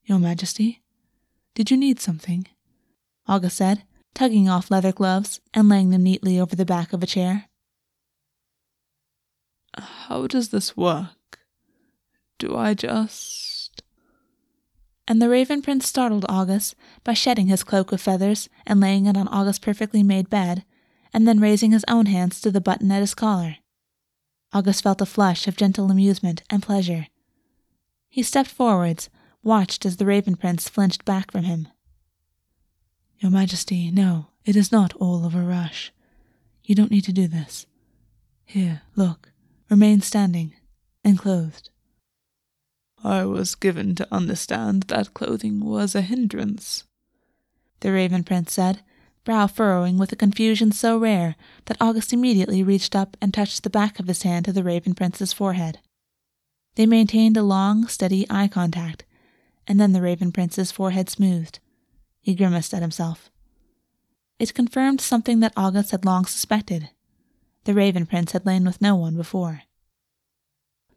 Your 0.05 0.17
Majesty, 0.17 0.81
did 1.53 1.69
you 1.69 1.77
need 1.77 1.99
something? 1.99 2.47
August 3.27 3.57
said, 3.57 3.83
tugging 4.13 4.49
off 4.49 4.71
leather 4.71 4.91
gloves 4.91 5.39
and 5.53 5.69
laying 5.69 5.89
them 5.89 6.03
neatly 6.03 6.39
over 6.39 6.55
the 6.55 6.65
back 6.65 6.93
of 6.93 7.01
a 7.01 7.07
chair. 7.07 7.45
How 9.77 10.27
does 10.27 10.49
this 10.49 10.75
work? 10.75 11.39
Do 12.37 12.55
I 12.55 12.73
just. 12.73 13.83
And 15.07 15.21
the 15.21 15.29
Raven 15.29 15.61
Prince 15.61 15.87
startled 15.87 16.25
August 16.27 16.75
by 17.03 17.13
shedding 17.13 17.47
his 17.47 17.63
cloak 17.63 17.91
of 17.91 18.01
feathers 18.01 18.49
and 18.65 18.79
laying 18.79 19.05
it 19.05 19.17
on 19.17 19.27
August's 19.27 19.59
perfectly 19.59 20.03
made 20.03 20.29
bed, 20.29 20.63
and 21.13 21.27
then 21.27 21.39
raising 21.39 21.71
his 21.71 21.85
own 21.87 22.05
hands 22.05 22.39
to 22.41 22.51
the 22.51 22.61
button 22.61 22.91
at 22.91 23.01
his 23.01 23.13
collar. 23.13 23.57
August 24.53 24.83
felt 24.83 25.01
a 25.01 25.05
flush 25.05 25.47
of 25.47 25.55
gentle 25.55 25.89
amusement 25.89 26.43
and 26.49 26.63
pleasure. 26.63 27.07
He 28.09 28.23
stepped 28.23 28.49
forwards, 28.49 29.09
watched 29.43 29.85
as 29.85 29.97
the 29.97 30.05
Raven 30.05 30.35
Prince 30.35 30.67
flinched 30.67 31.05
back 31.05 31.31
from 31.31 31.43
him. 31.43 31.67
Your 33.21 33.31
Majesty, 33.31 33.89
no, 33.91 34.27
it 34.43 34.57
is 34.57 34.71
not 34.71 34.93
all 34.95 35.25
of 35.25 35.33
a 35.33 35.41
rush. 35.41 35.93
You 36.65 36.75
don't 36.75 36.91
need 36.91 37.05
to 37.05 37.13
do 37.13 37.27
this. 37.27 37.65
Here, 38.43 38.81
look 38.97 39.31
Remain 39.71 40.01
standing 40.01 40.53
and 41.01 41.17
clothed. 41.17 41.69
I 43.05 43.23
was 43.23 43.55
given 43.55 43.95
to 43.95 44.13
understand 44.13 44.83
that 44.89 45.13
clothing 45.13 45.63
was 45.63 45.95
a 45.95 46.01
hindrance, 46.01 46.83
the 47.79 47.93
Raven 47.93 48.25
Prince 48.25 48.51
said, 48.51 48.81
brow 49.23 49.47
furrowing 49.47 49.97
with 49.97 50.11
a 50.11 50.17
confusion 50.17 50.73
so 50.73 50.97
rare 50.97 51.37
that 51.67 51.77
August 51.79 52.11
immediately 52.11 52.61
reached 52.61 52.97
up 52.97 53.15
and 53.21 53.33
touched 53.33 53.63
the 53.63 53.69
back 53.69 53.97
of 53.97 54.07
his 54.07 54.23
hand 54.23 54.43
to 54.43 54.51
the 54.51 54.61
Raven 54.61 54.93
Prince's 54.93 55.31
forehead. 55.31 55.79
They 56.75 56.85
maintained 56.85 57.37
a 57.37 57.43
long, 57.43 57.87
steady 57.87 58.25
eye 58.29 58.49
contact, 58.49 59.05
and 59.65 59.79
then 59.79 59.93
the 59.93 60.01
Raven 60.01 60.33
Prince's 60.33 60.73
forehead 60.73 61.09
smoothed. 61.09 61.59
He 62.21 62.35
grimaced 62.35 62.73
at 62.73 62.81
himself. 62.81 63.29
It 64.39 64.53
confirmed 64.53 65.01
something 65.01 65.39
that 65.41 65.53
August 65.57 65.91
had 65.91 66.05
long 66.05 66.25
suspected. 66.25 66.89
The 67.65 67.73
Raven 67.73 68.05
Prince 68.05 68.31
had 68.31 68.45
lain 68.45 68.63
with 68.63 68.81
no 68.81 68.95
one 68.95 69.15
before. 69.15 69.63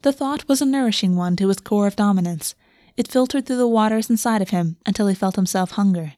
The 0.02 0.12
thought 0.12 0.48
was 0.48 0.62
a 0.62 0.66
nourishing 0.66 1.16
one 1.16 1.36
to 1.36 1.48
his 1.48 1.60
core 1.60 1.86
of 1.86 1.96
dominance. 1.96 2.54
It 2.96 3.08
filtered 3.08 3.46
through 3.46 3.56
the 3.56 3.66
waters 3.66 4.08
inside 4.08 4.42
of 4.42 4.50
him 4.50 4.76
until 4.86 5.06
he 5.06 5.14
felt 5.14 5.36
himself 5.36 5.72
hunger. 5.72 6.14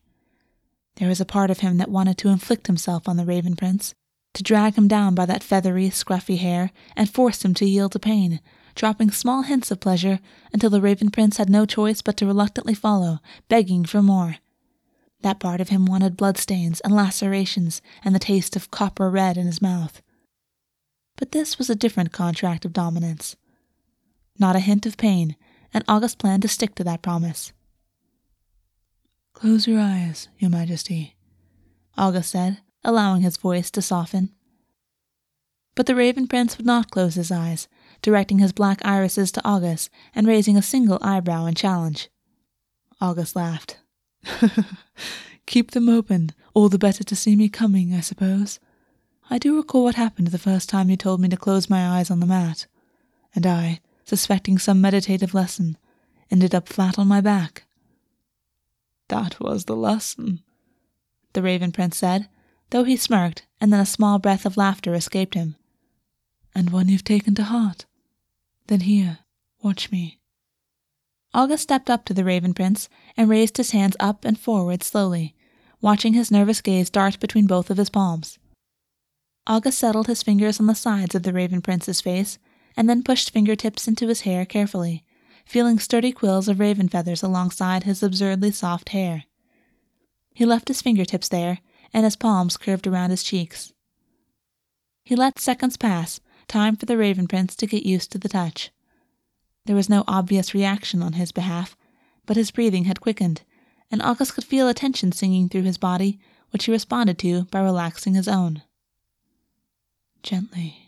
There 0.96 1.08
was 1.08 1.20
a 1.20 1.24
part 1.24 1.50
of 1.50 1.60
him 1.60 1.78
that 1.78 1.90
wanted 1.90 2.18
to 2.18 2.28
inflict 2.28 2.66
himself 2.66 3.08
on 3.08 3.16
the 3.16 3.24
Raven 3.24 3.54
Prince, 3.54 3.94
to 4.34 4.42
drag 4.42 4.74
him 4.74 4.86
down 4.86 5.14
by 5.14 5.24
that 5.26 5.42
feathery, 5.42 5.88
scruffy 5.88 6.38
hair 6.38 6.70
and 6.94 7.08
force 7.08 7.44
him 7.44 7.54
to 7.54 7.66
yield 7.66 7.92
to 7.92 7.98
pain, 7.98 8.40
dropping 8.74 9.10
small 9.10 9.42
hints 9.42 9.70
of 9.70 9.80
pleasure 9.80 10.20
until 10.52 10.70
the 10.70 10.80
Raven 10.80 11.10
Prince 11.10 11.38
had 11.38 11.48
no 11.48 11.64
choice 11.64 12.02
but 12.02 12.16
to 12.18 12.26
reluctantly 12.26 12.74
follow, 12.74 13.20
begging 13.48 13.84
for 13.84 14.02
more. 14.02 14.36
That 15.22 15.40
part 15.40 15.60
of 15.60 15.70
him 15.70 15.86
wanted 15.86 16.16
bloodstains 16.16 16.80
and 16.80 16.94
lacerations 16.94 17.82
and 18.04 18.14
the 18.14 18.20
taste 18.20 18.56
of 18.56 18.70
copper 18.70 19.10
red 19.10 19.36
in 19.36 19.46
his 19.46 19.62
mouth. 19.62 20.02
But 21.16 21.32
this 21.32 21.58
was 21.58 21.70
a 21.70 21.74
different 21.74 22.12
contract 22.12 22.64
of 22.64 22.72
dominance. 22.72 23.36
Not 24.38 24.56
a 24.56 24.60
hint 24.60 24.86
of 24.86 24.96
pain, 24.96 25.36
and 25.72 25.84
August 25.88 26.18
planned 26.18 26.42
to 26.42 26.48
stick 26.48 26.74
to 26.76 26.84
that 26.84 27.02
promise. 27.02 27.52
Close 29.32 29.66
your 29.66 29.80
eyes, 29.80 30.28
Your 30.38 30.50
Majesty, 30.50 31.16
August 31.98 32.30
said, 32.30 32.58
allowing 32.84 33.22
his 33.22 33.36
voice 33.36 33.70
to 33.70 33.82
soften. 33.82 34.30
But 35.74 35.86
the 35.86 35.94
Raven 35.94 36.26
Prince 36.26 36.56
would 36.56 36.66
not 36.66 36.90
close 36.90 37.14
his 37.16 37.30
eyes, 37.30 37.68
directing 38.00 38.38
his 38.38 38.52
black 38.52 38.80
irises 38.84 39.30
to 39.32 39.44
August 39.44 39.90
and 40.14 40.26
raising 40.26 40.56
a 40.56 40.62
single 40.62 40.98
eyebrow 41.02 41.46
in 41.46 41.54
challenge. 41.54 42.08
August 43.00 43.36
laughed. 43.36 43.78
Keep 45.46 45.72
them 45.72 45.88
open, 45.88 46.32
all 46.54 46.68
the 46.68 46.78
better 46.78 47.04
to 47.04 47.16
see 47.16 47.36
me 47.36 47.48
coming, 47.48 47.94
I 47.94 48.00
suppose. 48.00 48.58
I 49.28 49.38
do 49.38 49.56
recall 49.56 49.84
what 49.84 49.94
happened 49.96 50.28
the 50.28 50.38
first 50.38 50.68
time 50.68 50.90
you 50.90 50.96
told 50.96 51.20
me 51.20 51.28
to 51.28 51.36
close 51.36 51.70
my 51.70 51.98
eyes 51.98 52.10
on 52.10 52.20
the 52.20 52.26
mat, 52.26 52.66
and 53.34 53.46
I, 53.46 53.80
suspecting 54.04 54.58
some 54.58 54.80
meditative 54.80 55.34
lesson, 55.34 55.76
ended 56.30 56.54
up 56.54 56.68
flat 56.68 56.98
on 56.98 57.08
my 57.08 57.20
back. 57.20 57.64
That 59.08 59.40
was 59.40 59.64
the 59.64 59.76
lesson, 59.76 60.42
the 61.32 61.42
Raven 61.42 61.72
Prince 61.72 61.96
said, 61.96 62.28
though 62.70 62.84
he 62.84 62.96
smirked, 62.96 63.46
and 63.60 63.72
then 63.72 63.80
a 63.80 63.86
small 63.86 64.18
breath 64.18 64.46
of 64.46 64.56
laughter 64.56 64.94
escaped 64.94 65.34
him. 65.34 65.56
And 66.54 66.70
one 66.70 66.88
you've 66.88 67.04
taken 67.04 67.34
to 67.36 67.44
heart. 67.44 67.84
Then 68.66 68.80
here, 68.80 69.18
watch 69.62 69.90
me. 69.90 70.18
August 71.36 71.64
stepped 71.64 71.90
up 71.90 72.06
to 72.06 72.14
the 72.14 72.24
Raven 72.24 72.54
Prince 72.54 72.88
and 73.14 73.28
raised 73.28 73.58
his 73.58 73.72
hands 73.72 73.94
up 74.00 74.24
and 74.24 74.40
forward 74.40 74.82
slowly, 74.82 75.34
watching 75.82 76.14
his 76.14 76.30
nervous 76.30 76.62
gaze 76.62 76.88
dart 76.88 77.20
between 77.20 77.46
both 77.46 77.68
of 77.68 77.76
his 77.76 77.90
palms. 77.90 78.38
August 79.46 79.78
settled 79.78 80.06
his 80.06 80.22
fingers 80.22 80.58
on 80.58 80.66
the 80.66 80.74
sides 80.74 81.14
of 81.14 81.24
the 81.24 81.34
Raven 81.34 81.60
Prince's 81.60 82.00
face 82.00 82.38
and 82.74 82.88
then 82.88 83.02
pushed 83.02 83.28
fingertips 83.28 83.86
into 83.86 84.08
his 84.08 84.22
hair 84.22 84.46
carefully, 84.46 85.04
feeling 85.44 85.78
sturdy 85.78 86.10
quills 86.10 86.48
of 86.48 86.58
raven 86.58 86.88
feathers 86.88 87.22
alongside 87.22 87.82
his 87.82 88.02
absurdly 88.02 88.50
soft 88.50 88.88
hair. 88.88 89.24
He 90.32 90.46
left 90.46 90.68
his 90.68 90.80
fingertips 90.80 91.28
there, 91.28 91.58
and 91.92 92.04
his 92.04 92.16
palms 92.16 92.56
curved 92.56 92.86
around 92.86 93.10
his 93.10 93.22
cheeks. 93.22 93.74
He 95.04 95.14
let 95.14 95.38
seconds 95.38 95.76
pass, 95.76 96.18
time 96.48 96.76
for 96.76 96.86
the 96.86 96.96
Raven 96.96 97.28
Prince 97.28 97.54
to 97.56 97.66
get 97.66 97.84
used 97.84 98.10
to 98.12 98.18
the 98.18 98.28
touch. 98.30 98.70
There 99.66 99.76
was 99.76 99.88
no 99.88 100.04
obvious 100.06 100.54
reaction 100.54 101.02
on 101.02 101.14
his 101.14 101.32
behalf, 101.32 101.76
but 102.24 102.36
his 102.36 102.52
breathing 102.52 102.84
had 102.84 103.00
quickened, 103.00 103.42
and 103.90 104.00
August 104.00 104.34
could 104.34 104.44
feel 104.44 104.68
a 104.68 104.74
tension 104.74 105.10
singing 105.10 105.48
through 105.48 105.62
his 105.62 105.76
body, 105.76 106.20
which 106.50 106.64
he 106.64 106.72
responded 106.72 107.18
to 107.18 107.44
by 107.46 107.60
relaxing 107.60 108.14
his 108.14 108.28
own. 108.28 108.62
Gently. 110.22 110.78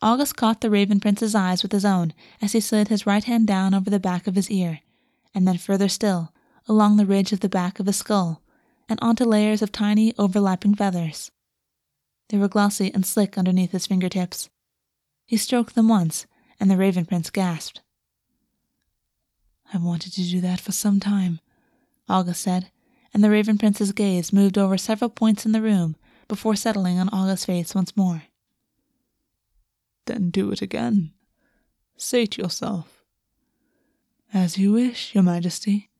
August 0.00 0.36
caught 0.36 0.60
the 0.60 0.70
Raven 0.70 1.00
Prince's 1.00 1.34
eyes 1.34 1.62
with 1.62 1.72
his 1.72 1.84
own 1.84 2.14
as 2.40 2.52
he 2.52 2.60
slid 2.60 2.88
his 2.88 3.06
right 3.06 3.24
hand 3.24 3.46
down 3.46 3.74
over 3.74 3.90
the 3.90 3.98
back 3.98 4.28
of 4.28 4.36
his 4.36 4.50
ear, 4.50 4.80
and 5.34 5.48
then 5.48 5.58
further 5.58 5.88
still, 5.88 6.32
along 6.68 6.96
the 6.96 7.06
ridge 7.06 7.32
of 7.32 7.40
the 7.40 7.48
back 7.48 7.80
of 7.80 7.86
his 7.86 7.96
skull, 7.96 8.40
and 8.88 9.00
onto 9.02 9.24
layers 9.24 9.62
of 9.62 9.72
tiny 9.72 10.14
overlapping 10.16 10.74
feathers. 10.74 11.32
They 12.28 12.38
were 12.38 12.48
glossy 12.48 12.92
and 12.94 13.04
slick 13.04 13.36
underneath 13.36 13.72
his 13.72 13.86
fingertips. 13.86 14.48
He 15.26 15.36
stroked 15.36 15.74
them 15.74 15.88
once, 15.88 16.26
and 16.60 16.70
the 16.70 16.76
Raven 16.76 17.04
Prince 17.04 17.30
gasped. 17.30 17.80
I've 19.72 19.82
wanted 19.82 20.12
to 20.14 20.22
do 20.22 20.40
that 20.40 20.60
for 20.60 20.72
some 20.72 21.00
time, 21.00 21.40
August 22.08 22.42
said, 22.42 22.70
and 23.12 23.22
the 23.22 23.30
Raven 23.30 23.58
Prince's 23.58 23.92
gaze 23.92 24.32
moved 24.32 24.58
over 24.58 24.76
several 24.76 25.10
points 25.10 25.46
in 25.46 25.52
the 25.52 25.62
room 25.62 25.96
before 26.28 26.56
settling 26.56 26.98
on 26.98 27.08
August's 27.10 27.46
face 27.46 27.74
once 27.74 27.96
more. 27.96 28.24
Then 30.06 30.30
do 30.30 30.50
it 30.50 30.62
again. 30.62 31.12
Sate 31.96 32.36
yourself. 32.36 33.02
As 34.32 34.58
you 34.58 34.72
wish, 34.72 35.14
Your 35.14 35.22
Majesty, 35.22 35.90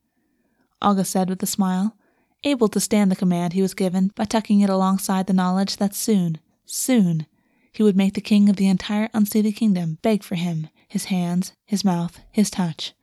August 0.81 1.11
said 1.11 1.29
with 1.29 1.41
a 1.41 1.47
smile, 1.47 1.95
able 2.43 2.67
to 2.67 2.79
stand 2.79 3.09
the 3.09 3.15
command 3.15 3.53
he 3.53 3.61
was 3.61 3.73
given 3.73 4.11
by 4.15 4.25
tucking 4.25 4.59
it 4.59 4.69
alongside 4.69 5.25
the 5.25 5.33
knowledge 5.33 5.77
that 5.77 5.95
soon, 5.95 6.39
soon, 6.65 7.25
he 7.75 7.83
would 7.83 7.97
make 7.97 8.13
the 8.13 8.21
king 8.21 8.47
of 8.47 8.55
the 8.55 8.69
entire 8.69 9.09
Unseelie 9.09 9.53
kingdom 9.53 9.97
beg 10.01 10.23
for 10.23 10.35
him, 10.35 10.69
his 10.87 11.05
hands, 11.05 11.51
his 11.65 11.83
mouth, 11.83 12.21
his 12.31 12.49
touch. 12.49 12.93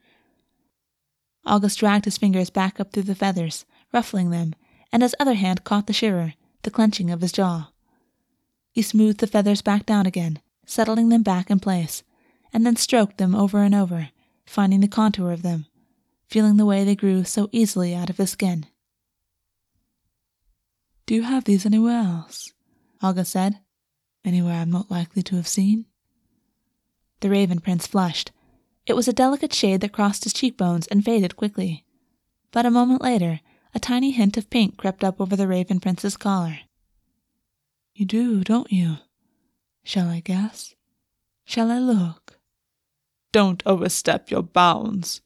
August 1.44 1.78
dragged 1.78 2.06
his 2.06 2.16
fingers 2.16 2.48
back 2.48 2.80
up 2.80 2.90
through 2.90 3.02
the 3.02 3.14
feathers, 3.14 3.66
ruffling 3.92 4.30
them, 4.30 4.54
and 4.90 5.02
his 5.02 5.14
other 5.20 5.34
hand 5.34 5.62
caught 5.62 5.86
the 5.86 5.92
shiver, 5.92 6.32
the 6.62 6.70
clenching 6.70 7.10
of 7.10 7.20
his 7.20 7.32
jaw. 7.32 7.70
He 8.70 8.80
smoothed 8.80 9.20
the 9.20 9.26
feathers 9.26 9.60
back 9.60 9.84
down 9.84 10.06
again, 10.06 10.40
settling 10.64 11.10
them 11.10 11.22
back 11.22 11.50
in 11.50 11.60
place, 11.60 12.02
and 12.50 12.64
then 12.64 12.76
stroked 12.76 13.18
them 13.18 13.34
over 13.34 13.58
and 13.58 13.74
over, 13.74 14.08
finding 14.46 14.80
the 14.80 14.88
contour 14.88 15.32
of 15.32 15.42
them, 15.42 15.66
feeling 16.28 16.56
the 16.56 16.64
way 16.64 16.82
they 16.82 16.96
grew 16.96 17.24
so 17.24 17.50
easily 17.52 17.94
out 17.94 18.08
of 18.08 18.16
his 18.16 18.30
skin. 18.30 18.64
Do 21.04 21.14
you 21.14 21.24
have 21.24 21.44
these 21.44 21.66
anywhere 21.66 21.98
else? 21.98 22.54
August 23.02 23.32
said, 23.32 23.58
Anywhere 24.24 24.54
I'm 24.54 24.70
not 24.70 24.90
likely 24.90 25.22
to 25.24 25.36
have 25.36 25.48
seen? 25.48 25.86
The 27.20 27.30
Raven 27.30 27.60
Prince 27.60 27.86
flushed. 27.86 28.32
It 28.86 28.94
was 28.94 29.08
a 29.08 29.12
delicate 29.12 29.52
shade 29.52 29.80
that 29.80 29.92
crossed 29.92 30.24
his 30.24 30.32
cheekbones 30.32 30.86
and 30.88 31.04
faded 31.04 31.36
quickly. 31.36 31.84
But 32.50 32.66
a 32.66 32.70
moment 32.70 33.02
later, 33.02 33.40
a 33.74 33.80
tiny 33.80 34.10
hint 34.10 34.36
of 34.36 34.50
pink 34.50 34.76
crept 34.76 35.02
up 35.04 35.20
over 35.20 35.36
the 35.36 35.48
Raven 35.48 35.80
Prince's 35.80 36.16
collar. 36.16 36.60
You 37.94 38.06
do, 38.06 38.42
don't 38.44 38.72
you? 38.72 38.96
Shall 39.84 40.08
I 40.08 40.20
guess? 40.20 40.74
Shall 41.44 41.70
I 41.70 41.78
look? 41.78 42.38
Don't 43.32 43.62
overstep 43.64 44.30
your 44.30 44.42
bounds, 44.42 45.22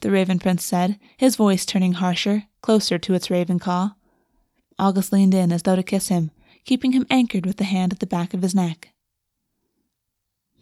the 0.00 0.10
Raven 0.10 0.38
Prince 0.38 0.64
said, 0.64 0.98
his 1.16 1.36
voice 1.36 1.66
turning 1.66 1.94
harsher, 1.94 2.44
closer 2.62 2.98
to 2.98 3.14
its 3.14 3.30
raven 3.30 3.58
call. 3.58 3.96
August 4.78 5.12
leaned 5.12 5.34
in 5.34 5.50
as 5.50 5.62
though 5.62 5.76
to 5.76 5.82
kiss 5.82 6.08
him, 6.08 6.30
keeping 6.68 6.92
him 6.92 7.06
anchored 7.08 7.46
with 7.46 7.56
the 7.56 7.64
hand 7.64 7.94
at 7.94 7.98
the 7.98 8.06
back 8.06 8.34
of 8.34 8.42
his 8.42 8.54
neck. 8.54 8.90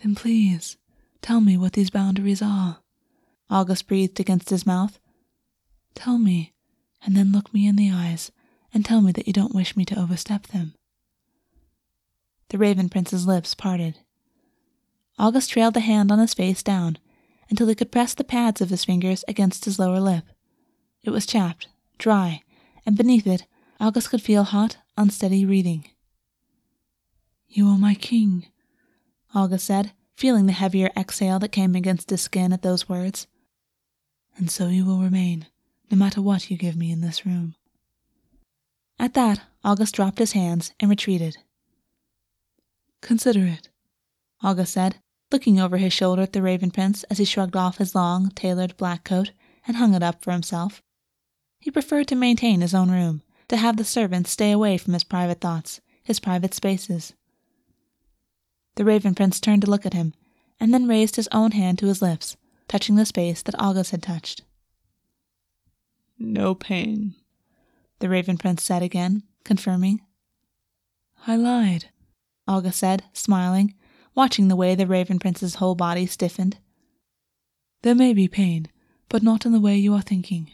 Then 0.05 0.15
please, 0.15 0.77
tell 1.21 1.41
me 1.41 1.57
what 1.57 1.73
these 1.73 1.91
boundaries 1.91 2.41
are. 2.41 2.79
August 3.51 3.89
breathed 3.89 4.21
against 4.21 4.51
his 4.51 4.65
mouth. 4.65 5.01
Tell 5.97 6.19
me, 6.19 6.55
and 7.05 7.17
then 7.17 7.33
look 7.33 7.53
me 7.53 7.67
in 7.67 7.75
the 7.75 7.91
eyes 7.91 8.31
and 8.73 8.85
tell 8.85 9.01
me 9.01 9.11
that 9.11 9.27
you 9.27 9.33
don't 9.33 9.55
wish 9.55 9.77
me 9.77 9.85
to 9.85 9.99
overstep 9.99 10.47
them. 10.47 10.75
The 12.51 12.59
Raven 12.59 12.89
Prince's 12.89 13.27
lips 13.27 13.57
parted. 13.57 13.99
August 15.19 15.51
trailed 15.51 15.75
the 15.75 15.81
hand 15.81 16.13
on 16.13 16.21
his 16.21 16.35
face 16.35 16.63
down 16.63 16.99
until 17.51 17.67
he 17.67 17.75
could 17.75 17.91
press 17.91 18.15
the 18.15 18.23
pads 18.23 18.61
of 18.61 18.71
his 18.71 18.85
fingers 18.85 19.25
against 19.27 19.65
his 19.65 19.81
lower 19.81 19.99
lip. 19.99 20.27
It 21.03 21.11
was 21.11 21.27
chapped, 21.27 21.67
dry, 21.99 22.43
and 22.87 22.97
beneath 22.97 23.27
it, 23.27 23.45
August 23.81 24.11
could 24.11 24.23
feel 24.23 24.45
hot, 24.45 24.77
unsteady 24.97 25.45
breathing. 25.45 25.87
You 27.49 27.69
are 27.69 27.79
my 27.79 27.95
king, 27.95 28.47
August 29.35 29.67
said, 29.67 29.93
feeling 30.15 30.47
the 30.47 30.53
heavier 30.53 30.91
exhale 30.97 31.39
that 31.39 31.53
came 31.53 31.75
against 31.75 32.11
his 32.11 32.21
skin 32.21 32.53
at 32.53 32.63
those 32.63 32.89
words. 32.89 33.27
And 34.37 34.51
so 34.51 34.69
you 34.69 34.85
will 34.85 35.01
remain, 35.01 35.47
no 35.91 35.97
matter 35.97 36.21
what 36.21 36.51
you 36.51 36.57
give 36.57 36.77
me 36.77 36.91
in 36.91 37.01
this 37.01 37.25
room. 37.25 37.55
At 38.99 39.15
that, 39.15 39.41
August 39.65 39.95
dropped 39.95 40.19
his 40.19 40.33
hands 40.33 40.73
and 40.81 40.91
retreated. 40.91 41.39
Consider 43.01 43.47
it, 43.47 43.69
August 44.43 44.73
said, 44.73 44.97
looking 45.33 45.59
over 45.61 45.77
his 45.77 45.93
shoulder 45.93 46.23
at 46.23 46.33
the 46.33 46.43
Raven 46.43 46.71
Prince 46.71 47.05
as 47.05 47.19
he 47.19 47.25
shrugged 47.25 47.57
off 47.57 47.79
his 47.79 47.95
long, 47.95 48.31
tailored 48.31 48.77
black 48.77 49.05
coat 49.05 49.33
and 49.67 49.77
hung 49.77 49.95
it 49.95 50.03
up 50.03 50.23
for 50.23 50.33
himself. 50.33 50.83
He 51.61 51.71
preferred 51.71 52.09
to 52.09 52.15
maintain 52.15 52.61
his 52.61 52.75
own 52.75 52.91
room, 52.91 53.23
to 53.49 53.57
have 53.57 53.77
the 53.77 53.85
servants 53.85 54.31
stay 54.31 54.53
away 54.53 54.79
from 54.79 54.93
his 54.93 55.05
private 55.05 55.41
thoughts, 55.41 55.81
his 56.03 56.21
private 56.21 56.55
spaces. 56.55 57.15
The 58.77 58.85
Raven 58.85 59.15
Prince 59.15 59.41
turned 59.41 59.63
to 59.63 59.71
look 59.71 59.85
at 59.85 59.95
him, 59.95 60.15
and 60.61 60.73
then 60.73 60.87
raised 60.87 61.17
his 61.17 61.29
own 61.33 61.53
hand 61.53 61.79
to 61.79 61.87
his 61.87 62.01
lips, 62.01 62.37
touching 62.69 62.97
the 62.97 63.07
space 63.07 63.43
that 63.43 63.59
August 63.59 63.91
had 63.91 64.03
touched. 64.03 64.43
No 66.19 66.55
pain, 66.55 67.15
the 67.99 68.09
Raven 68.09 68.37
Prince 68.37 68.63
said 68.63 68.83
again, 68.83 69.23
confirming. 69.45 70.03
I 71.27 71.37
lied, 71.37 71.87
August 72.47 72.79
said, 72.79 73.05
smiling, 73.13 73.75
watching 74.15 74.49
the 74.49 74.57
way 74.57 74.75
the 74.75 74.87
Raven 74.87 75.19
Prince's 75.19 75.57
whole 75.57 75.75
body 75.75 76.07
stiffened. 76.07 76.59
There 77.83 77.95
may 77.95 78.13
be 78.13 78.29
pain, 78.29 78.69
but 79.09 79.23
not 79.23 79.47
in 79.47 79.53
the 79.53 79.61
way 79.61 79.77
you 79.77 79.95
are 79.95 80.03
thinking. 80.03 80.51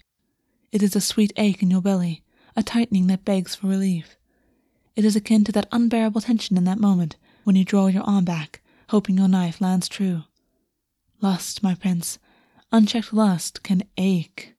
It 0.71 0.83
is 0.83 0.95
a 0.95 1.01
sweet 1.01 1.33
ache 1.37 1.63
in 1.63 1.71
your 1.71 1.83
belly, 1.83 2.23
a 2.55 2.63
tightening 2.63 3.09
that 3.09 3.25
begs 3.25 3.55
for 3.55 3.67
relief. 3.67 4.17
It 4.95 5.05
is 5.05 5.17
akin 5.17 5.45
to 5.45 5.53
that 5.53 5.69
unbearable 5.73 6.21
tension 6.21 6.57
in 6.57 6.65
that 6.65 6.79
moment 6.79 7.17
when 7.45 7.57
you 7.57 7.65
draw 7.65 7.87
your 7.87 8.03
arm 8.05 8.25
back, 8.25 8.63
hoping 8.89 9.19
your 9.19 9.29
knife 9.29 9.61
lands 9.61 9.89
true. 9.89 10.25
Lust, 11.21 11.63
my 11.63 11.75
prince, 11.75 12.19
unchecked 12.71 13.13
lust 13.13 13.63
can 13.63 13.83
ache. 13.97 14.55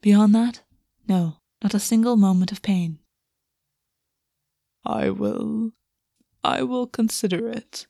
Beyond 0.00 0.34
that, 0.34 0.62
no, 1.08 1.36
not 1.62 1.74
a 1.74 1.80
single 1.80 2.16
moment 2.16 2.52
of 2.52 2.62
pain. 2.62 2.98
I 4.84 5.10
will. 5.10 5.72
I 6.42 6.62
will 6.62 6.86
consider 6.86 7.48
it. 7.48 7.86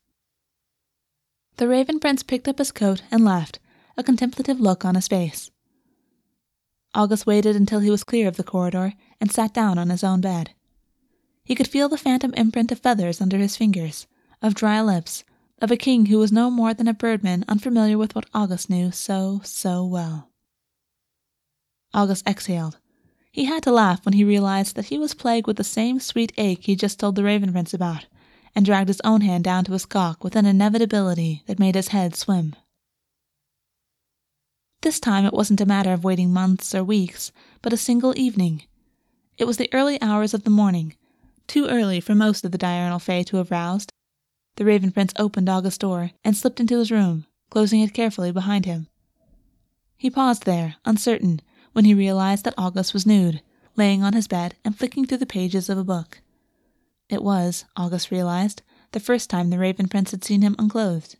The 1.56 1.68
Raven 1.68 2.00
Prince 2.00 2.22
picked 2.22 2.48
up 2.48 2.58
his 2.58 2.72
coat 2.72 3.02
and 3.10 3.24
laughed, 3.24 3.58
a 3.96 4.02
contemplative 4.02 4.58
look 4.58 4.84
on 4.84 4.94
his 4.94 5.08
face. 5.08 5.50
August 6.94 7.26
waited 7.26 7.54
until 7.54 7.80
he 7.80 7.90
was 7.90 8.02
clear 8.02 8.26
of 8.26 8.36
the 8.36 8.42
corridor 8.42 8.94
and 9.20 9.30
sat 9.30 9.54
down 9.54 9.78
on 9.78 9.90
his 9.90 10.02
own 10.02 10.20
bed. 10.20 10.50
He 11.44 11.54
could 11.54 11.68
feel 11.68 11.88
the 11.88 11.98
phantom 11.98 12.34
imprint 12.34 12.70
of 12.72 12.78
feathers 12.78 13.20
under 13.20 13.38
his 13.38 13.56
fingers, 13.56 14.06
of 14.42 14.54
dry 14.54 14.80
lips, 14.80 15.24
of 15.60 15.70
a 15.70 15.76
king 15.76 16.06
who 16.06 16.18
was 16.18 16.32
no 16.32 16.50
more 16.50 16.72
than 16.72 16.88
a 16.88 16.94
birdman 16.94 17.44
unfamiliar 17.48 17.98
with 17.98 18.14
what 18.14 18.28
August 18.32 18.70
knew 18.70 18.90
so, 18.90 19.40
so 19.44 19.84
well. 19.84 20.30
August 21.92 22.26
exhaled. 22.26 22.78
He 23.32 23.44
had 23.44 23.62
to 23.64 23.72
laugh 23.72 24.04
when 24.04 24.14
he 24.14 24.24
realized 24.24 24.76
that 24.76 24.86
he 24.86 24.98
was 24.98 25.14
plagued 25.14 25.46
with 25.46 25.56
the 25.56 25.64
same 25.64 26.00
sweet 26.00 26.32
ache 26.36 26.64
he 26.64 26.76
just 26.76 26.98
told 26.98 27.14
the 27.14 27.24
Raven 27.24 27.52
Prince 27.52 27.74
about, 27.74 28.06
and 28.54 28.64
dragged 28.64 28.88
his 28.88 29.00
own 29.04 29.20
hand 29.20 29.44
down 29.44 29.64
to 29.64 29.72
his 29.72 29.86
cock 29.86 30.24
with 30.24 30.34
an 30.34 30.46
inevitability 30.46 31.42
that 31.46 31.58
made 31.58 31.74
his 31.74 31.88
head 31.88 32.16
swim. 32.16 32.56
This 34.82 34.98
time 34.98 35.26
it 35.26 35.34
wasn't 35.34 35.60
a 35.60 35.66
matter 35.66 35.92
of 35.92 36.04
waiting 36.04 36.32
months 36.32 36.74
or 36.74 36.82
weeks, 36.82 37.32
but 37.60 37.72
a 37.72 37.76
single 37.76 38.18
evening. 38.18 38.62
It 39.36 39.44
was 39.44 39.58
the 39.58 39.72
early 39.72 40.00
hours 40.00 40.32
of 40.32 40.44
the 40.44 40.50
morning, 40.50 40.96
too 41.50 41.66
early 41.66 41.98
for 41.98 42.14
most 42.14 42.44
of 42.44 42.52
the 42.52 42.58
diurnal 42.58 43.00
fae 43.00 43.24
to 43.24 43.36
have 43.36 43.50
roused. 43.50 43.92
The 44.54 44.64
Raven 44.64 44.92
Prince 44.92 45.12
opened 45.16 45.48
August's 45.48 45.78
door 45.78 46.12
and 46.22 46.36
slipped 46.36 46.60
into 46.60 46.78
his 46.78 46.92
room, 46.92 47.26
closing 47.50 47.80
it 47.80 47.92
carefully 47.92 48.30
behind 48.30 48.66
him. 48.66 48.86
He 49.96 50.10
paused 50.10 50.44
there, 50.44 50.76
uncertain, 50.84 51.42
when 51.72 51.84
he 51.84 51.92
realized 51.92 52.44
that 52.44 52.54
August 52.56 52.94
was 52.94 53.04
nude, 53.04 53.42
laying 53.74 54.04
on 54.04 54.12
his 54.12 54.28
bed 54.28 54.54
and 54.64 54.78
flicking 54.78 55.06
through 55.06 55.18
the 55.18 55.26
pages 55.26 55.68
of 55.68 55.76
a 55.76 55.82
book. 55.82 56.20
It 57.08 57.20
was, 57.20 57.64
August 57.76 58.12
realized, 58.12 58.62
the 58.92 59.00
first 59.00 59.28
time 59.28 59.50
the 59.50 59.58
Raven 59.58 59.88
Prince 59.88 60.12
had 60.12 60.22
seen 60.22 60.42
him 60.42 60.54
unclothed. 60.56 61.16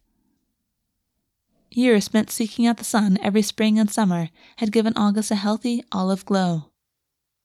Years 1.71 2.05
spent 2.05 2.31
seeking 2.31 2.69
out 2.69 2.77
the 2.77 2.85
sun 2.85 3.19
every 3.21 3.43
spring 3.43 3.81
and 3.81 3.91
summer 3.91 4.29
had 4.59 4.71
given 4.71 4.93
August 4.97 5.33
a 5.33 5.35
healthy 5.35 5.83
olive 5.91 6.25
glow. 6.25 6.71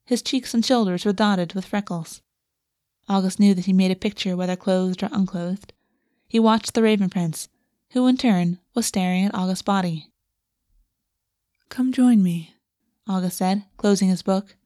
His 0.04 0.22
cheeks 0.22 0.54
and 0.54 0.64
shoulders 0.64 1.04
were 1.04 1.12
dotted 1.12 1.54
with 1.54 1.64
freckles. 1.64 2.22
August 3.08 3.38
knew 3.38 3.54
that 3.54 3.66
he 3.66 3.72
made 3.72 3.90
a 3.90 3.96
picture 3.96 4.36
whether 4.36 4.56
clothed 4.56 5.02
or 5.02 5.08
unclothed. 5.12 5.72
He 6.26 6.40
watched 6.40 6.74
the 6.74 6.82
Raven 6.82 7.08
Prince, 7.08 7.48
who 7.90 8.06
in 8.06 8.16
turn 8.16 8.58
was 8.74 8.86
staring 8.86 9.24
at 9.24 9.34
August's 9.34 9.62
body. 9.62 10.10
Come 11.68 11.92
join 11.92 12.22
me, 12.22 12.54
August 13.08 13.38
said, 13.38 13.64
closing 13.76 14.08
his 14.08 14.22
book. 14.22 14.56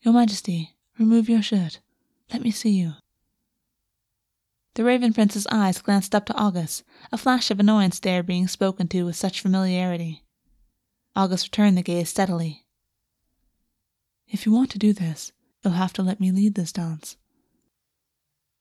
Your 0.00 0.14
Majesty, 0.14 0.76
remove 0.98 1.28
your 1.28 1.42
shirt. 1.42 1.80
Let 2.32 2.42
me 2.42 2.50
see 2.50 2.70
you. 2.70 2.92
The 4.74 4.84
Raven 4.84 5.12
Prince's 5.12 5.46
eyes 5.50 5.82
glanced 5.82 6.14
up 6.14 6.26
to 6.26 6.34
August, 6.34 6.84
a 7.10 7.18
flash 7.18 7.50
of 7.50 7.58
annoyance 7.58 7.98
there 7.98 8.22
being 8.22 8.46
spoken 8.46 8.86
to 8.88 9.04
with 9.04 9.16
such 9.16 9.40
familiarity. 9.40 10.22
August 11.16 11.46
returned 11.46 11.76
the 11.76 11.82
gaze 11.82 12.08
steadily. 12.08 12.64
If 14.28 14.46
you 14.46 14.52
want 14.52 14.70
to 14.70 14.78
do 14.78 14.92
this, 14.92 15.32
you'll 15.64 15.74
have 15.74 15.92
to 15.94 16.02
let 16.02 16.20
me 16.20 16.30
lead 16.30 16.54
this 16.54 16.72
dance. 16.72 17.16